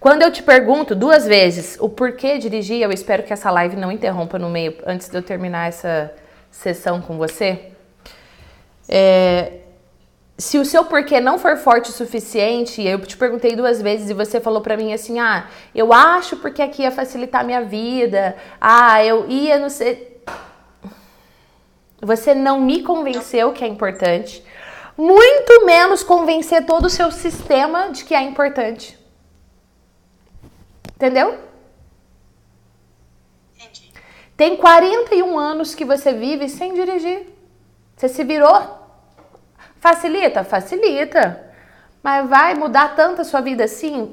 Quando 0.00 0.22
eu 0.22 0.30
te 0.30 0.44
pergunto 0.44 0.94
duas 0.94 1.26
vezes 1.26 1.76
o 1.80 1.88
porquê 1.88 2.38
dirigir, 2.38 2.80
eu 2.80 2.92
espero 2.92 3.24
que 3.24 3.32
essa 3.32 3.50
live 3.50 3.74
não 3.74 3.90
interrompa 3.90 4.38
no 4.38 4.48
meio 4.48 4.76
antes 4.86 5.08
de 5.08 5.16
eu 5.16 5.22
terminar 5.22 5.68
essa 5.68 6.14
sessão 6.52 7.00
com 7.00 7.18
você. 7.18 7.72
É, 8.88 9.54
se 10.38 10.56
o 10.56 10.64
seu 10.64 10.84
porquê 10.84 11.18
não 11.20 11.36
for 11.36 11.56
forte 11.56 11.90
o 11.90 11.92
suficiente, 11.92 12.80
eu 12.80 13.00
te 13.00 13.16
perguntei 13.16 13.56
duas 13.56 13.82
vezes 13.82 14.08
e 14.08 14.14
você 14.14 14.40
falou 14.40 14.60
pra 14.60 14.76
mim 14.76 14.92
assim: 14.92 15.18
"Ah, 15.18 15.48
eu 15.74 15.92
acho 15.92 16.36
porque 16.36 16.62
aqui 16.62 16.82
ia 16.82 16.92
facilitar 16.92 17.44
minha 17.44 17.62
vida. 17.62 18.36
Ah, 18.60 19.04
eu 19.04 19.28
ia 19.28 19.58
não 19.58 19.68
sei". 19.68 20.22
Você 22.00 22.36
não 22.36 22.60
me 22.60 22.82
convenceu 22.84 23.52
que 23.52 23.64
é 23.64 23.66
importante, 23.66 24.44
muito 24.96 25.66
menos 25.66 26.04
convencer 26.04 26.64
todo 26.64 26.84
o 26.84 26.90
seu 26.90 27.10
sistema 27.10 27.90
de 27.90 28.04
que 28.04 28.14
é 28.14 28.22
importante. 28.22 28.97
Entendeu? 30.98 31.38
Entendi. 33.54 33.92
Tem 34.36 34.56
41 34.56 35.38
anos 35.38 35.72
que 35.72 35.84
você 35.84 36.12
vive 36.12 36.48
sem 36.48 36.74
dirigir. 36.74 37.28
Você 37.94 38.08
se 38.08 38.24
virou? 38.24 38.60
Facilita? 39.76 40.42
Facilita. 40.42 41.52
Mas 42.02 42.28
vai 42.28 42.54
mudar 42.54 42.96
tanto 42.96 43.20
a 43.20 43.24
sua 43.24 43.40
vida 43.40 43.62
assim? 43.62 44.12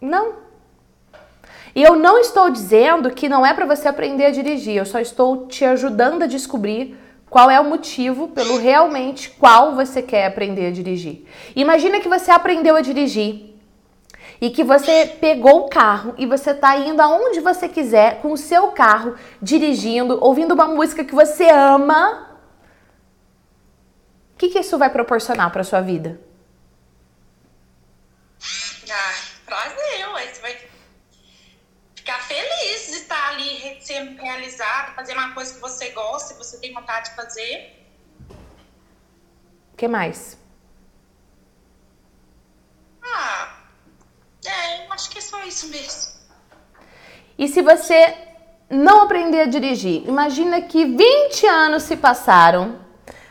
Não. 0.00 0.34
E 1.74 1.82
eu 1.82 1.96
não 1.96 2.18
estou 2.20 2.48
dizendo 2.48 3.10
que 3.10 3.28
não 3.28 3.44
é 3.44 3.52
para 3.52 3.66
você 3.66 3.88
aprender 3.88 4.26
a 4.26 4.30
dirigir, 4.30 4.76
eu 4.76 4.86
só 4.86 5.00
estou 5.00 5.48
te 5.48 5.64
ajudando 5.64 6.22
a 6.22 6.26
descobrir 6.28 6.96
qual 7.28 7.50
é 7.50 7.60
o 7.60 7.64
motivo 7.64 8.28
pelo 8.28 8.56
realmente 8.56 9.30
qual 9.30 9.74
você 9.74 10.00
quer 10.00 10.26
aprender 10.26 10.68
a 10.68 10.70
dirigir. 10.70 11.26
Imagina 11.56 11.98
que 11.98 12.08
você 12.08 12.30
aprendeu 12.30 12.76
a 12.76 12.80
dirigir 12.80 13.49
e 14.40 14.50
que 14.50 14.64
você 14.64 15.06
pegou 15.20 15.66
o 15.66 15.68
carro 15.68 16.14
e 16.16 16.24
você 16.24 16.54
tá 16.54 16.76
indo 16.76 17.02
aonde 17.02 17.40
você 17.40 17.68
quiser 17.68 18.22
com 18.22 18.32
o 18.32 18.38
seu 18.38 18.72
carro, 18.72 19.16
dirigindo, 19.40 20.18
ouvindo 20.22 20.54
uma 20.54 20.66
música 20.66 21.04
que 21.04 21.14
você 21.14 21.50
ama. 21.50 22.38
O 24.34 24.38
que, 24.38 24.48
que 24.48 24.60
isso 24.60 24.78
vai 24.78 24.88
proporcionar 24.88 25.52
para 25.52 25.62
sua 25.62 25.82
vida? 25.82 26.18
Ah, 28.90 29.14
prazer, 29.44 30.08
ué. 30.14 30.26
Você 30.32 30.40
vai 30.40 30.58
ficar 31.94 32.22
feliz 32.22 32.86
de 32.86 32.96
estar 32.96 33.28
ali 33.28 33.78
sendo 33.82 34.20
realizado, 34.20 34.94
fazer 34.94 35.12
uma 35.12 35.34
coisa 35.34 35.54
que 35.54 35.60
você 35.60 35.90
gosta, 35.90 36.32
que 36.32 36.38
você 36.38 36.58
tem 36.58 36.72
vontade 36.72 37.10
de 37.10 37.16
fazer. 37.16 37.76
O 39.74 39.76
que 39.76 39.86
mais? 39.86 40.38
Ah, 43.02 43.60
é, 44.44 44.86
eu 44.86 44.92
acho 44.92 45.10
que 45.10 45.18
é 45.18 45.20
só 45.20 45.42
isso 45.44 45.68
mesmo. 45.68 46.12
E 47.38 47.48
se 47.48 47.62
você 47.62 48.14
não 48.68 49.02
aprender 49.02 49.40
a 49.40 49.46
dirigir, 49.46 50.06
imagina 50.06 50.60
que 50.62 50.84
20 50.84 51.46
anos 51.46 51.82
se 51.82 51.96
passaram, 51.96 52.78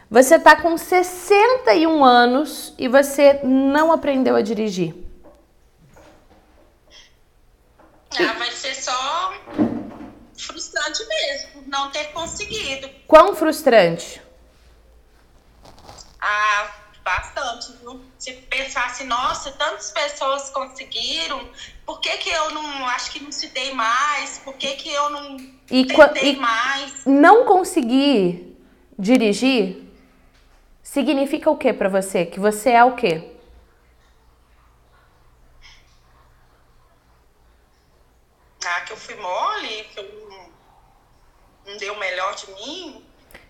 você 0.09 0.39
tá 0.39 0.55
com 0.55 0.75
61 0.77 2.03
anos 2.03 2.73
e 2.77 2.87
você 2.87 3.39
não 3.43 3.91
aprendeu 3.91 4.35
a 4.35 4.41
dirigir. 4.41 4.95
Ah, 8.17 8.33
vai 8.33 8.51
ser 8.51 8.73
só 8.73 9.33
frustrante 10.35 11.05
mesmo, 11.07 11.63
não 11.67 11.91
ter 11.91 12.05
conseguido. 12.05 12.89
Quão 13.07 13.35
frustrante? 13.35 14.19
Ah, 16.19 16.71
bastante, 17.03 17.71
viu? 17.77 18.01
Se 18.17 18.33
pensasse, 18.33 19.03
nossa, 19.03 19.51
tantas 19.51 19.91
pessoas 19.91 20.49
conseguiram, 20.49 21.49
por 21.85 21.99
que, 21.99 22.09
que 22.17 22.29
eu 22.29 22.51
não 22.51 22.85
acho 22.87 23.11
que 23.11 23.23
não 23.23 23.31
se 23.31 23.47
dei 23.49 23.73
mais? 23.73 24.39
Por 24.39 24.53
que, 24.55 24.75
que 24.75 24.89
eu 24.91 25.09
não 25.09 25.37
E 25.71 25.85
tentei 25.85 26.33
e- 26.33 26.35
mais? 26.37 27.05
Não 27.05 27.45
conseguir 27.45 28.57
dirigir 28.97 29.87
significa 30.83 31.49
o 31.49 31.57
que 31.57 31.71
para 31.73 31.89
você? 31.89 32.25
Que 32.25 32.39
você 32.39 32.71
é 32.71 32.83
o 32.83 32.95
quê? 32.95 33.35
Ah, 38.65 38.81
que 38.81 38.91
eu 38.93 38.97
fui 38.97 39.15
mole, 39.15 39.83
que 39.85 39.99
eu 39.99 40.29
não, 40.29 40.49
não 41.71 41.77
dei 41.77 41.89
o 41.89 41.97
melhor 41.99 42.35
de 42.35 42.51
mim. 42.53 43.05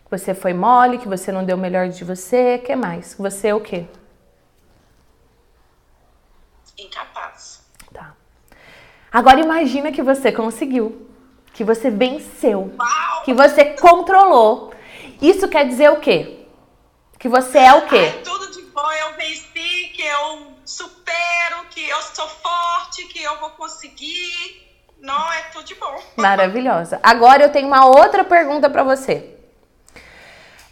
Que 0.10 0.18
você 0.18 0.34
foi 0.34 0.54
mole, 0.54 0.98
que 0.98 1.08
você 1.08 1.32
não 1.32 1.46
deu 1.46 1.56
o 1.56 1.60
melhor 1.60 1.88
de 1.88 2.04
você, 2.04 2.58
que 2.58 2.76
mais? 2.76 3.14
Que 3.14 3.22
você 3.22 3.50
é 3.50 3.54
o 3.54 3.62
quê? 3.62 3.86
Incapaz. 6.76 7.64
Tá. 7.94 8.14
Agora 9.12 9.40
imagina 9.40 9.92
que 9.92 10.02
você 10.02 10.32
conseguiu, 10.32 11.08
que 11.54 11.64
você 11.64 11.92
venceu, 11.92 12.74
Uau! 12.76 13.24
que 13.24 13.36
você 13.36 13.66
controlou. 13.66 14.74
Isso 15.22 15.48
quer 15.48 15.68
dizer 15.68 15.92
o 15.92 16.00
quê? 16.00 16.40
Que 17.20 17.30
você 17.30 17.60
é 17.60 17.74
o 17.76 17.86
quê? 17.86 18.12
Ai, 18.12 18.22
tudo 18.24 18.52
de 18.52 18.64
bom, 18.64 18.92
eu 18.92 19.14
venci, 19.16 19.92
que 19.94 20.02
eu 20.02 20.54
supero, 20.66 21.66
que 21.70 21.88
eu 21.88 22.02
sou 22.02 22.28
forte, 22.28 23.06
que 23.10 23.22
eu 23.22 23.40
vou 23.40 23.52
conseguir. 23.52 24.66
Não, 25.00 25.32
é 25.34 25.42
tudo 25.54 25.66
de 25.66 25.76
bom. 25.76 26.02
Maravilhosa. 26.16 27.00
Agora 27.04 27.44
eu 27.44 27.52
tenho 27.52 27.68
uma 27.68 27.86
outra 27.86 28.24
pergunta 28.24 28.68
para 28.72 28.84
você. 28.84 29.39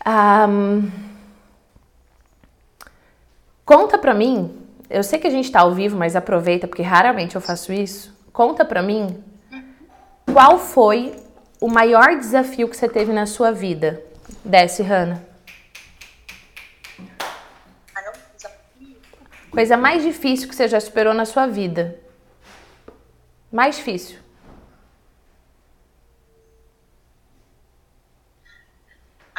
Ahn, 0.09 0.89
conta 3.65 3.97
pra 3.97 4.13
mim. 4.13 4.65
Eu 4.89 5.03
sei 5.03 5.19
que 5.19 5.27
a 5.27 5.29
gente 5.29 5.51
tá 5.51 5.59
ao 5.59 5.73
vivo, 5.73 5.97
mas 5.97 6.15
aproveita 6.15 6.65
porque 6.65 6.81
raramente 6.81 7.35
eu 7.35 7.41
faço 7.41 7.73
isso. 7.73 8.17
Conta 8.31 8.63
pra 8.63 8.81
mim 8.81 9.21
qual 10.31 10.59
foi 10.59 11.13
o 11.59 11.67
maior 11.67 12.17
desafio 12.17 12.69
que 12.69 12.77
você 12.77 12.87
teve 12.87 13.11
na 13.11 13.25
sua 13.25 13.51
vida. 13.51 14.01
Desce, 14.45 14.81
Hanna. 14.81 15.21
Aí 17.93 18.05
eu 18.05 18.13
desafio. 18.33 18.95
Coisa 19.51 19.75
mais 19.75 20.03
difícil 20.03 20.47
que 20.47 20.55
você 20.55 20.69
já 20.69 20.79
superou 20.79 21.13
na 21.13 21.25
sua 21.25 21.47
vida. 21.47 21.99
Mais 23.51 23.75
difícil. 23.75 24.19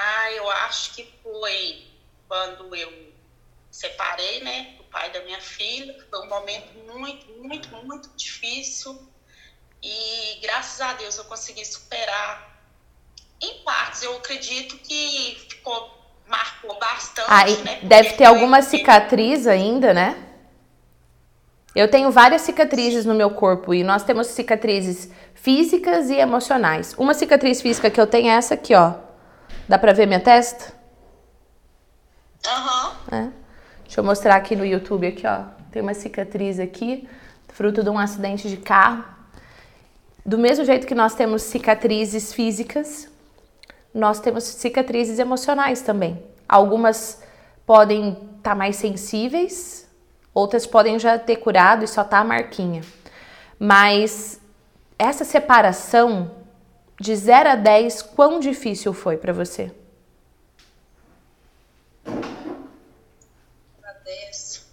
Ah, 0.01 0.31
eu 0.31 0.49
acho 0.69 0.95
que 0.95 1.09
foi 1.23 1.87
quando 2.29 2.75
eu 2.77 2.93
separei, 3.71 4.43
né, 4.43 4.75
do 4.77 4.85
pai 4.85 5.11
da 5.11 5.23
minha 5.25 5.41
filha. 5.41 5.97
Foi 6.11 6.21
um 6.21 6.29
momento 6.29 6.67
muito, 6.87 7.27
muito, 7.43 7.69
muito 7.85 8.09
difícil. 8.17 8.99
E 9.83 10.39
graças 10.43 10.81
a 10.81 10.93
Deus 10.95 11.17
eu 11.17 11.25
consegui 11.25 11.65
superar 11.65 12.63
em 13.41 13.63
partes. 13.65 14.03
Eu 14.03 14.17
acredito 14.17 14.77
que 14.79 15.47
ficou, 15.49 15.91
marcou 16.27 16.79
bastante, 16.79 17.29
Ah, 17.29 17.45
né? 17.47 17.81
deve 17.83 18.15
ter 18.15 18.25
alguma 18.25 18.61
cicatriz 18.63 19.47
ainda, 19.47 19.95
né? 19.95 20.25
Eu 21.75 21.89
tenho 21.89 22.11
várias 22.11 22.43
cicatrizes 22.43 23.05
no 23.05 23.15
meu 23.15 23.31
corpo 23.31 23.73
e 23.73 23.85
nós 23.85 24.03
temos 24.03 24.27
cicatrizes 24.29 25.11
físicas 25.35 26.11
e 26.11 26.17
emocionais. 26.17 26.95
Uma 26.99 27.15
cicatriz 27.15 27.61
física 27.63 27.89
que 27.89 28.01
eu 28.01 28.07
tenho 28.07 28.29
é 28.29 28.35
essa 28.35 28.55
aqui, 28.55 28.75
ó. 28.75 29.08
Dá 29.69 29.79
pra 29.79 29.93
ver 29.93 30.07
minha 30.07 30.21
testa? 30.21 30.73
Aham. 32.47 32.93
É. 33.11 33.29
Deixa 33.85 34.01
eu 34.01 34.05
mostrar 34.05 34.37
aqui 34.37 34.55
no 34.55 34.65
YouTube 34.65 35.07
aqui, 35.07 35.27
ó. 35.27 35.45
Tem 35.71 35.83
uma 35.83 35.95
cicatriz 35.95 36.59
aqui, 36.59 37.09
fruto 37.49 37.83
de 37.83 37.91
um 37.91 37.99
acidente 37.99 38.49
de 38.49 38.57
carro. 38.57 39.05
Do 40.25 40.39
mesmo 40.39 40.65
jeito 40.65 40.87
que 40.87 40.95
nós 40.95 41.15
temos 41.15 41.43
cicatrizes 41.43 42.33
físicas, 42.33 43.09
nós 43.95 44.21
temos 44.21 44.45
cicatrizes 44.45 45.19
emocionais 45.19 45.81
também. 45.81 46.23
Algumas 46.49 47.23
podem 47.67 48.11
estar 48.11 48.51
tá 48.51 48.55
mais 48.55 48.77
sensíveis, 48.77 49.89
outras 50.33 50.67
podem 50.67 50.99
já 50.99 51.19
ter 51.19 51.37
curado 51.37 51.85
e 51.85 51.89
só 51.89 52.05
tá 52.05 52.19
a 52.19 52.25
marquinha. 52.25 52.83
Mas 53.59 54.41
essa 54.99 55.25
separação 55.25 56.31
de 57.01 57.15
0 57.15 57.51
a 57.51 57.55
10, 57.55 58.03
quão 58.03 58.41
difícil 58.41 58.93
foi 58.93 59.17
para 59.17 59.33
você? 59.33 59.73
Para 63.81 63.93
10. 64.05 64.67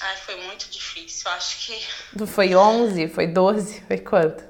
Ai, 0.00 0.16
foi 0.16 0.36
muito 0.46 0.70
difícil. 0.70 1.30
Acho 1.30 1.66
que. 1.66 2.26
Foi 2.26 2.54
11? 2.54 3.08
Foi 3.08 3.26
12? 3.26 3.82
Foi 3.82 3.98
quanto? 3.98 4.44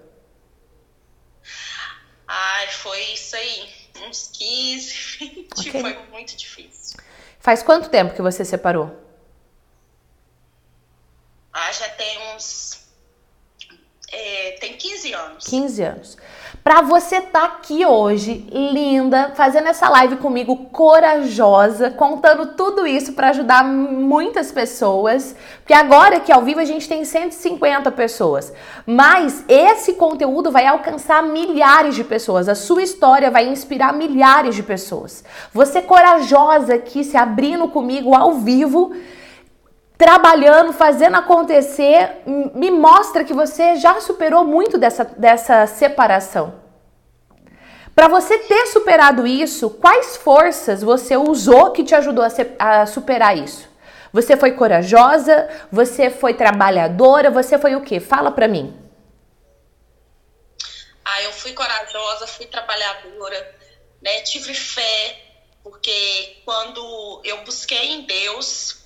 Ai, 2.26 2.68
foi 2.68 3.01
isso 3.12 3.37
aí. 3.37 3.68
Uns 4.09 4.28
15, 4.33 4.95
20. 5.18 5.49
Okay. 5.68 5.80
Foi 5.80 5.99
muito 6.11 6.37
difícil. 6.37 6.99
Faz 7.39 7.62
quanto 7.62 7.91
tempo 7.91 8.14
que 8.14 8.22
você 8.22 8.45
separou? 8.45 8.97
Ah, 11.53 11.70
já 11.72 11.89
tem. 11.91 12.18
Tem 14.53 14.74
15 14.74 15.12
anos. 15.12 15.45
15 15.47 15.82
anos. 15.82 16.16
Pra 16.62 16.80
você 16.80 17.16
estar 17.16 17.40
tá 17.40 17.45
aqui 17.45 17.84
hoje, 17.84 18.47
linda, 18.53 19.32
fazendo 19.34 19.66
essa 19.66 19.88
live 19.88 20.16
comigo, 20.16 20.55
corajosa, 20.66 21.90
contando 21.90 22.55
tudo 22.55 22.86
isso 22.86 23.14
para 23.14 23.30
ajudar 23.30 23.64
muitas 23.64 24.53
pessoas. 24.53 25.34
Porque 25.59 25.74
agora 25.74 26.18
aqui 26.18 26.30
ao 26.30 26.43
vivo 26.43 26.61
a 26.61 26.64
gente 26.64 26.88
tem 26.88 27.05
150 27.05 27.90
pessoas. 27.90 28.53
Mas 28.86 29.45
esse 29.49 29.95
conteúdo 29.95 30.53
vai 30.53 30.64
alcançar 30.66 31.20
milhares 31.24 31.97
de 31.97 32.05
pessoas. 32.05 32.49
A 32.49 32.55
sua 32.55 32.84
história 32.84 33.28
vai 33.28 33.49
inspirar 33.49 33.93
milhares 33.93 34.55
de 34.55 34.62
pessoas. 34.62 35.24
Você 35.53 35.82
corajosa 35.82 36.74
aqui, 36.74 37.03
se 37.03 37.16
abrindo 37.16 37.66
comigo 37.66 38.14
ao 38.14 38.34
vivo 38.34 38.93
trabalhando, 40.03 40.72
fazendo 40.72 41.16
acontecer, 41.16 42.22
me 42.26 42.72
mostra 42.72 43.22
que 43.22 43.32
você 43.32 43.76
já 43.76 44.00
superou 44.00 44.44
muito 44.44 44.76
dessa, 44.76 45.05
dessa 45.05 45.64
separação. 45.68 46.61
Para 47.94 48.09
você 48.09 48.36
ter 48.38 48.66
superado 48.66 49.24
isso, 49.24 49.70
quais 49.70 50.16
forças 50.16 50.82
você 50.82 51.16
usou 51.16 51.70
que 51.70 51.84
te 51.84 51.94
ajudou 51.94 52.24
a, 52.24 52.30
se, 52.30 52.50
a 52.59 52.84
superar 52.84 53.38
isso? 53.38 53.68
Você 54.12 54.36
foi 54.36 54.50
corajosa? 54.50 55.48
Você 55.70 56.11
foi 56.11 56.34
trabalhadora? 56.34 57.30
Você 57.30 57.57
foi 57.57 57.76
o 57.76 57.82
quê? 57.82 58.00
Fala 58.00 58.32
para 58.32 58.48
mim. 58.48 58.76
Ah, 61.05 61.22
eu 61.22 61.32
fui 61.32 61.53
corajosa, 61.53 62.26
fui 62.26 62.46
trabalhadora, 62.46 63.55
né? 64.03 64.20
Tive 64.22 64.53
fé, 64.53 65.22
porque 65.62 66.38
quando 66.44 67.20
eu 67.22 67.44
busquei 67.44 67.92
em 67.92 68.03
Deus, 68.03 68.82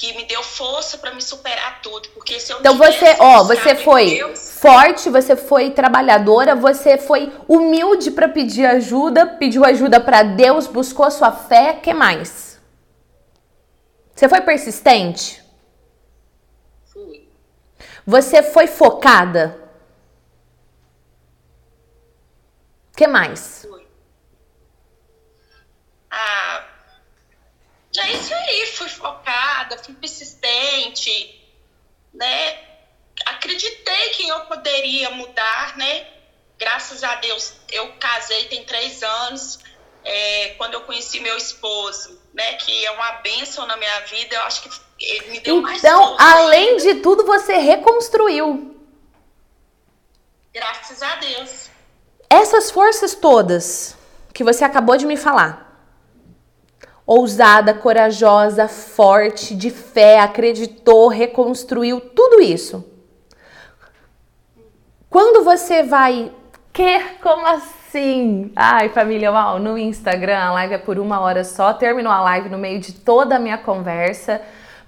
que 0.00 0.14
me 0.14 0.24
deu 0.24 0.42
força 0.42 0.96
para 0.96 1.12
me 1.12 1.20
superar 1.20 1.82
tudo, 1.82 2.08
porque 2.14 2.40
se 2.40 2.50
eu 2.50 2.58
Então 2.60 2.78
você, 2.78 3.16
ó, 3.18 3.44
você 3.44 3.74
foi 3.76 4.14
Deus, 4.14 4.58
forte, 4.58 5.10
você 5.10 5.36
foi 5.36 5.72
trabalhadora, 5.72 6.56
você 6.56 6.96
foi 6.96 7.30
humilde 7.46 8.10
para 8.10 8.26
pedir 8.26 8.64
ajuda, 8.64 9.26
pediu 9.26 9.62
ajuda 9.62 10.00
para 10.00 10.22
Deus, 10.22 10.66
buscou 10.66 11.04
a 11.04 11.10
sua 11.10 11.30
fé, 11.30 11.74
que 11.74 11.92
mais? 11.92 12.58
Você 14.14 14.26
foi 14.26 14.40
persistente? 14.40 15.44
Fui. 16.90 17.28
Você 18.06 18.42
foi 18.42 18.66
focada? 18.66 19.58
Que 22.96 23.06
mais? 23.06 23.66
Fui. 23.68 23.86
Ah, 26.10 26.49
é 28.00 28.12
isso 28.12 28.34
aí, 28.34 28.66
fui 28.66 28.88
focada, 28.88 29.78
fui 29.78 29.94
persistente, 29.94 31.50
né? 32.12 32.58
Acreditei 33.26 34.10
que 34.10 34.28
eu 34.28 34.40
poderia 34.40 35.10
mudar, 35.10 35.76
né? 35.76 36.06
Graças 36.58 37.02
a 37.02 37.14
Deus, 37.16 37.54
eu 37.70 37.92
casei 37.98 38.44
tem 38.44 38.64
três 38.64 39.02
anos. 39.02 39.58
É, 40.04 40.54
quando 40.56 40.74
eu 40.74 40.80
conheci 40.82 41.20
meu 41.20 41.36
esposo, 41.36 42.18
né, 42.32 42.54
que 42.54 42.86
é 42.86 42.90
uma 42.90 43.12
bênção 43.20 43.66
na 43.66 43.76
minha 43.76 44.00
vida, 44.00 44.34
eu 44.34 44.42
acho 44.42 44.62
que 44.62 44.70
ele 44.98 45.30
me 45.30 45.40
deu 45.40 45.58
então, 45.58 45.62
mais 45.62 45.78
Então, 45.78 46.16
além 46.18 46.78
de 46.78 46.94
tudo, 46.96 47.24
você 47.24 47.58
reconstruiu. 47.58 48.80
Graças 50.52 51.02
a 51.02 51.16
Deus. 51.16 51.70
Essas 52.28 52.70
forças 52.70 53.14
todas 53.14 53.96
que 54.32 54.42
você 54.42 54.64
acabou 54.64 54.96
de 54.96 55.04
me 55.04 55.16
falar, 55.16 55.69
ousada, 57.10 57.74
corajosa, 57.74 58.68
forte, 58.68 59.52
de 59.52 59.68
fé, 59.68 60.20
acreditou, 60.20 61.08
reconstruiu 61.08 62.00
tudo 62.00 62.40
isso. 62.40 62.88
Quando 65.08 65.42
você 65.42 65.82
vai. 65.82 66.30
Que? 66.72 67.00
Como 67.20 67.44
assim? 67.48 68.52
Ai, 68.54 68.90
família, 68.90 69.32
uau, 69.32 69.58
no 69.58 69.76
Instagram 69.76 70.38
a 70.38 70.52
live 70.52 70.74
é 70.74 70.78
por 70.78 71.00
uma 71.00 71.18
hora 71.18 71.42
só. 71.42 71.72
Terminou 71.72 72.12
a 72.12 72.20
live 72.20 72.48
no 72.48 72.56
meio 72.56 72.78
de 72.78 72.92
toda 72.92 73.34
a 73.34 73.40
minha 73.40 73.58
conversa. 73.58 74.40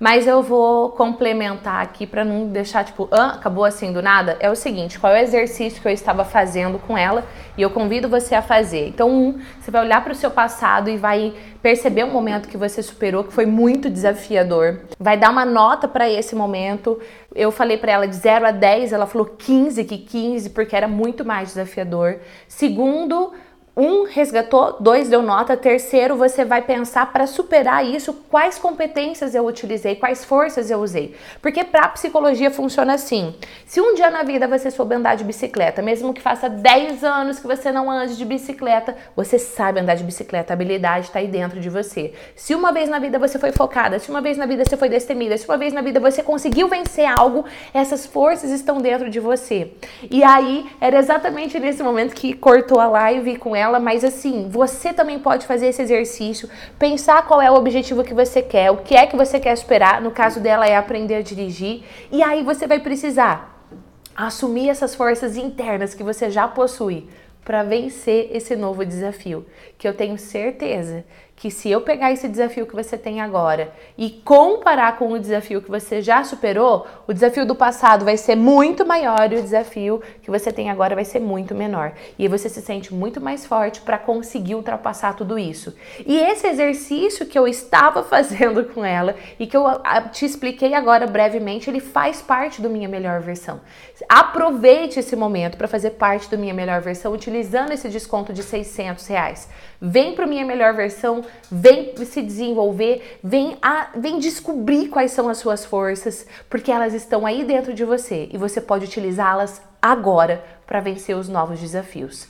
Mas 0.02 0.26
eu 0.26 0.42
vou 0.42 0.88
complementar 0.88 1.80
aqui 1.80 2.08
para 2.08 2.24
não 2.24 2.48
deixar 2.48 2.84
tipo, 2.84 3.08
ah, 3.12 3.34
acabou 3.34 3.64
assim 3.64 3.92
do 3.92 4.02
nada. 4.02 4.36
É 4.40 4.50
o 4.50 4.56
seguinte, 4.56 4.98
qual 4.98 5.14
é 5.14 5.20
o 5.20 5.22
exercício 5.22 5.80
que 5.80 5.86
eu 5.86 5.92
estava 5.92 6.24
fazendo 6.24 6.76
com 6.76 6.98
ela 6.98 7.24
e 7.56 7.62
eu 7.62 7.70
convido 7.70 8.08
você 8.08 8.34
a 8.34 8.42
fazer. 8.42 8.88
Então, 8.88 9.08
um, 9.08 9.40
você 9.60 9.70
vai 9.70 9.84
olhar 9.84 10.02
para 10.02 10.12
o 10.12 10.16
seu 10.16 10.28
passado 10.28 10.90
e 10.90 10.96
vai 10.96 11.32
perceber 11.62 12.02
um 12.02 12.10
momento 12.10 12.48
que 12.48 12.56
você 12.56 12.82
superou 12.82 13.22
que 13.22 13.32
foi 13.32 13.46
muito 13.46 13.88
desafiador. 13.88 14.80
Vai 14.98 15.16
dar 15.16 15.30
uma 15.30 15.44
nota 15.44 15.86
para 15.86 16.10
esse 16.10 16.34
momento. 16.34 16.98
Eu 17.32 17.52
falei 17.52 17.76
para 17.76 17.92
ela 17.92 18.08
de 18.08 18.16
0 18.16 18.44
a 18.44 18.50
10, 18.50 18.92
ela 18.92 19.06
falou 19.06 19.28
15, 19.28 19.84
que 19.84 19.98
15 19.98 20.50
porque 20.50 20.74
era 20.74 20.88
muito 20.88 21.24
mais 21.24 21.50
desafiador. 21.50 22.16
Segundo, 22.48 23.32
um 23.74 24.04
resgatou, 24.04 24.76
dois 24.80 25.08
deu 25.08 25.22
nota, 25.22 25.56
terceiro 25.56 26.14
você 26.14 26.44
vai 26.44 26.60
pensar 26.60 27.10
para 27.10 27.26
superar 27.26 27.84
isso, 27.84 28.12
quais 28.30 28.58
competências 28.58 29.34
eu 29.34 29.46
utilizei, 29.46 29.96
quais 29.96 30.24
forças 30.24 30.70
eu 30.70 30.78
usei. 30.78 31.14
Porque 31.40 31.64
para 31.64 31.88
psicologia 31.88 32.50
funciona 32.50 32.94
assim: 32.94 33.34
se 33.64 33.80
um 33.80 33.94
dia 33.94 34.10
na 34.10 34.22
vida 34.24 34.46
você 34.46 34.70
souber 34.70 34.98
andar 34.98 35.14
de 35.14 35.24
bicicleta, 35.24 35.80
mesmo 35.80 36.12
que 36.12 36.20
faça 36.20 36.50
10 36.50 37.02
anos 37.02 37.38
que 37.38 37.46
você 37.46 37.72
não 37.72 37.90
ande 37.90 38.16
de 38.16 38.24
bicicleta, 38.26 38.94
você 39.16 39.38
sabe 39.38 39.80
andar 39.80 39.94
de 39.94 40.04
bicicleta, 40.04 40.52
a 40.52 40.54
habilidade 40.54 41.06
está 41.06 41.20
aí 41.20 41.28
dentro 41.28 41.58
de 41.58 41.70
você. 41.70 42.12
Se 42.36 42.54
uma 42.54 42.72
vez 42.72 42.90
na 42.90 42.98
vida 42.98 43.18
você 43.18 43.38
foi 43.38 43.52
focada, 43.52 43.98
se 43.98 44.10
uma 44.10 44.20
vez 44.20 44.36
na 44.36 44.44
vida 44.44 44.66
você 44.66 44.76
foi 44.76 44.90
destemida, 44.90 45.38
se 45.38 45.48
uma 45.48 45.56
vez 45.56 45.72
na 45.72 45.80
vida 45.80 45.98
você 45.98 46.22
conseguiu 46.22 46.68
vencer 46.68 47.06
algo, 47.06 47.46
essas 47.72 48.04
forças 48.04 48.50
estão 48.50 48.82
dentro 48.82 49.08
de 49.08 49.18
você. 49.18 49.72
E 50.10 50.22
aí 50.22 50.66
era 50.78 50.98
exatamente 50.98 51.58
nesse 51.58 51.82
momento 51.82 52.14
que 52.14 52.34
cortou 52.34 52.78
a 52.78 52.86
live 52.86 53.38
com 53.38 53.56
ela 53.56 53.61
ela, 53.62 53.80
mas 53.80 54.04
assim, 54.04 54.48
você 54.50 54.92
também 54.92 55.18
pode 55.18 55.46
fazer 55.46 55.68
esse 55.68 55.80
exercício, 55.80 56.48
pensar 56.78 57.26
qual 57.26 57.40
é 57.40 57.50
o 57.50 57.54
objetivo 57.54 58.04
que 58.04 58.12
você 58.12 58.42
quer, 58.42 58.70
o 58.70 58.78
que 58.78 58.94
é 58.94 59.06
que 59.06 59.16
você 59.16 59.40
quer 59.40 59.54
esperar. 59.54 60.02
No 60.02 60.10
caso 60.10 60.40
dela 60.40 60.66
é 60.66 60.76
aprender 60.76 61.14
a 61.14 61.22
dirigir, 61.22 61.84
e 62.10 62.22
aí 62.22 62.42
você 62.42 62.66
vai 62.66 62.80
precisar 62.80 63.66
assumir 64.14 64.68
essas 64.68 64.94
forças 64.94 65.36
internas 65.36 65.94
que 65.94 66.02
você 66.02 66.30
já 66.30 66.46
possui 66.46 67.08
para 67.44 67.62
vencer 67.62 68.30
esse 68.32 68.54
novo 68.54 68.84
desafio, 68.84 69.46
que 69.78 69.88
eu 69.88 69.94
tenho 69.94 70.16
certeza 70.18 71.04
que 71.42 71.50
se 71.50 71.68
eu 71.68 71.80
pegar 71.80 72.12
esse 72.12 72.28
desafio 72.28 72.68
que 72.68 72.72
você 72.72 72.96
tem 72.96 73.20
agora 73.20 73.72
e 73.98 74.10
comparar 74.10 74.96
com 74.96 75.10
o 75.10 75.18
desafio 75.18 75.60
que 75.60 75.68
você 75.68 76.00
já 76.00 76.22
superou, 76.22 76.86
o 77.04 77.12
desafio 77.12 77.44
do 77.44 77.56
passado 77.56 78.04
vai 78.04 78.16
ser 78.16 78.36
muito 78.36 78.86
maior 78.86 79.32
e 79.32 79.34
o 79.34 79.42
desafio 79.42 80.00
que 80.22 80.30
você 80.30 80.52
tem 80.52 80.70
agora 80.70 80.94
vai 80.94 81.04
ser 81.04 81.18
muito 81.18 81.52
menor. 81.52 81.94
E 82.16 82.28
você 82.28 82.48
se 82.48 82.62
sente 82.62 82.94
muito 82.94 83.20
mais 83.20 83.44
forte 83.44 83.80
para 83.80 83.98
conseguir 83.98 84.54
ultrapassar 84.54 85.16
tudo 85.16 85.36
isso. 85.36 85.74
E 86.06 86.16
esse 86.16 86.46
exercício 86.46 87.26
que 87.26 87.36
eu 87.36 87.48
estava 87.48 88.04
fazendo 88.14 88.66
com 88.66 88.84
ela 88.84 89.16
e 89.36 89.44
que 89.44 89.56
eu 89.56 89.64
te 90.12 90.24
expliquei 90.24 90.74
agora 90.74 91.08
brevemente, 91.08 91.68
ele 91.68 91.80
faz 91.80 92.22
parte 92.22 92.62
do 92.62 92.70
minha 92.70 92.88
melhor 92.88 93.20
versão. 93.20 93.60
Aproveite 94.08 95.00
esse 95.00 95.16
momento 95.16 95.56
para 95.56 95.66
fazer 95.66 95.90
parte 95.90 96.30
do 96.30 96.38
minha 96.38 96.54
melhor 96.54 96.80
versão 96.80 97.12
utilizando 97.12 97.72
esse 97.72 97.88
desconto 97.88 98.32
de 98.32 98.44
600 98.44 99.04
reais. 99.08 99.48
Vem 99.84 100.14
para 100.14 100.28
minha 100.28 100.44
melhor 100.44 100.74
versão, 100.74 101.24
vem 101.50 101.92
se 102.04 102.22
desenvolver, 102.22 103.18
vem, 103.20 103.56
a, 103.60 103.88
vem 103.96 104.20
descobrir 104.20 104.86
quais 104.86 105.10
são 105.10 105.28
as 105.28 105.38
suas 105.38 105.64
forças, 105.64 106.24
porque 106.48 106.70
elas 106.70 106.94
estão 106.94 107.26
aí 107.26 107.44
dentro 107.44 107.74
de 107.74 107.84
você 107.84 108.28
e 108.32 108.38
você 108.38 108.60
pode 108.60 108.84
utilizá-las 108.84 109.60
agora 109.82 110.44
para 110.68 110.78
vencer 110.78 111.16
os 111.16 111.28
novos 111.28 111.58
desafios. 111.58 112.28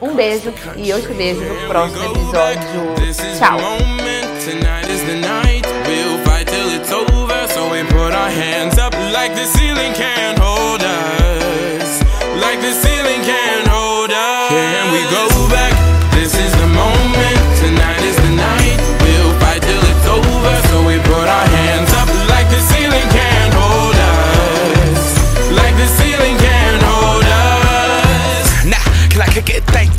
Um 0.00 0.14
beijo 0.14 0.52
e 0.76 0.88
eu 0.88 1.02
te 1.02 1.12
vejo 1.12 1.40
no 1.42 1.66
próximo 1.66 2.04
episódio. 2.04 2.94
Tchau! 3.36 3.58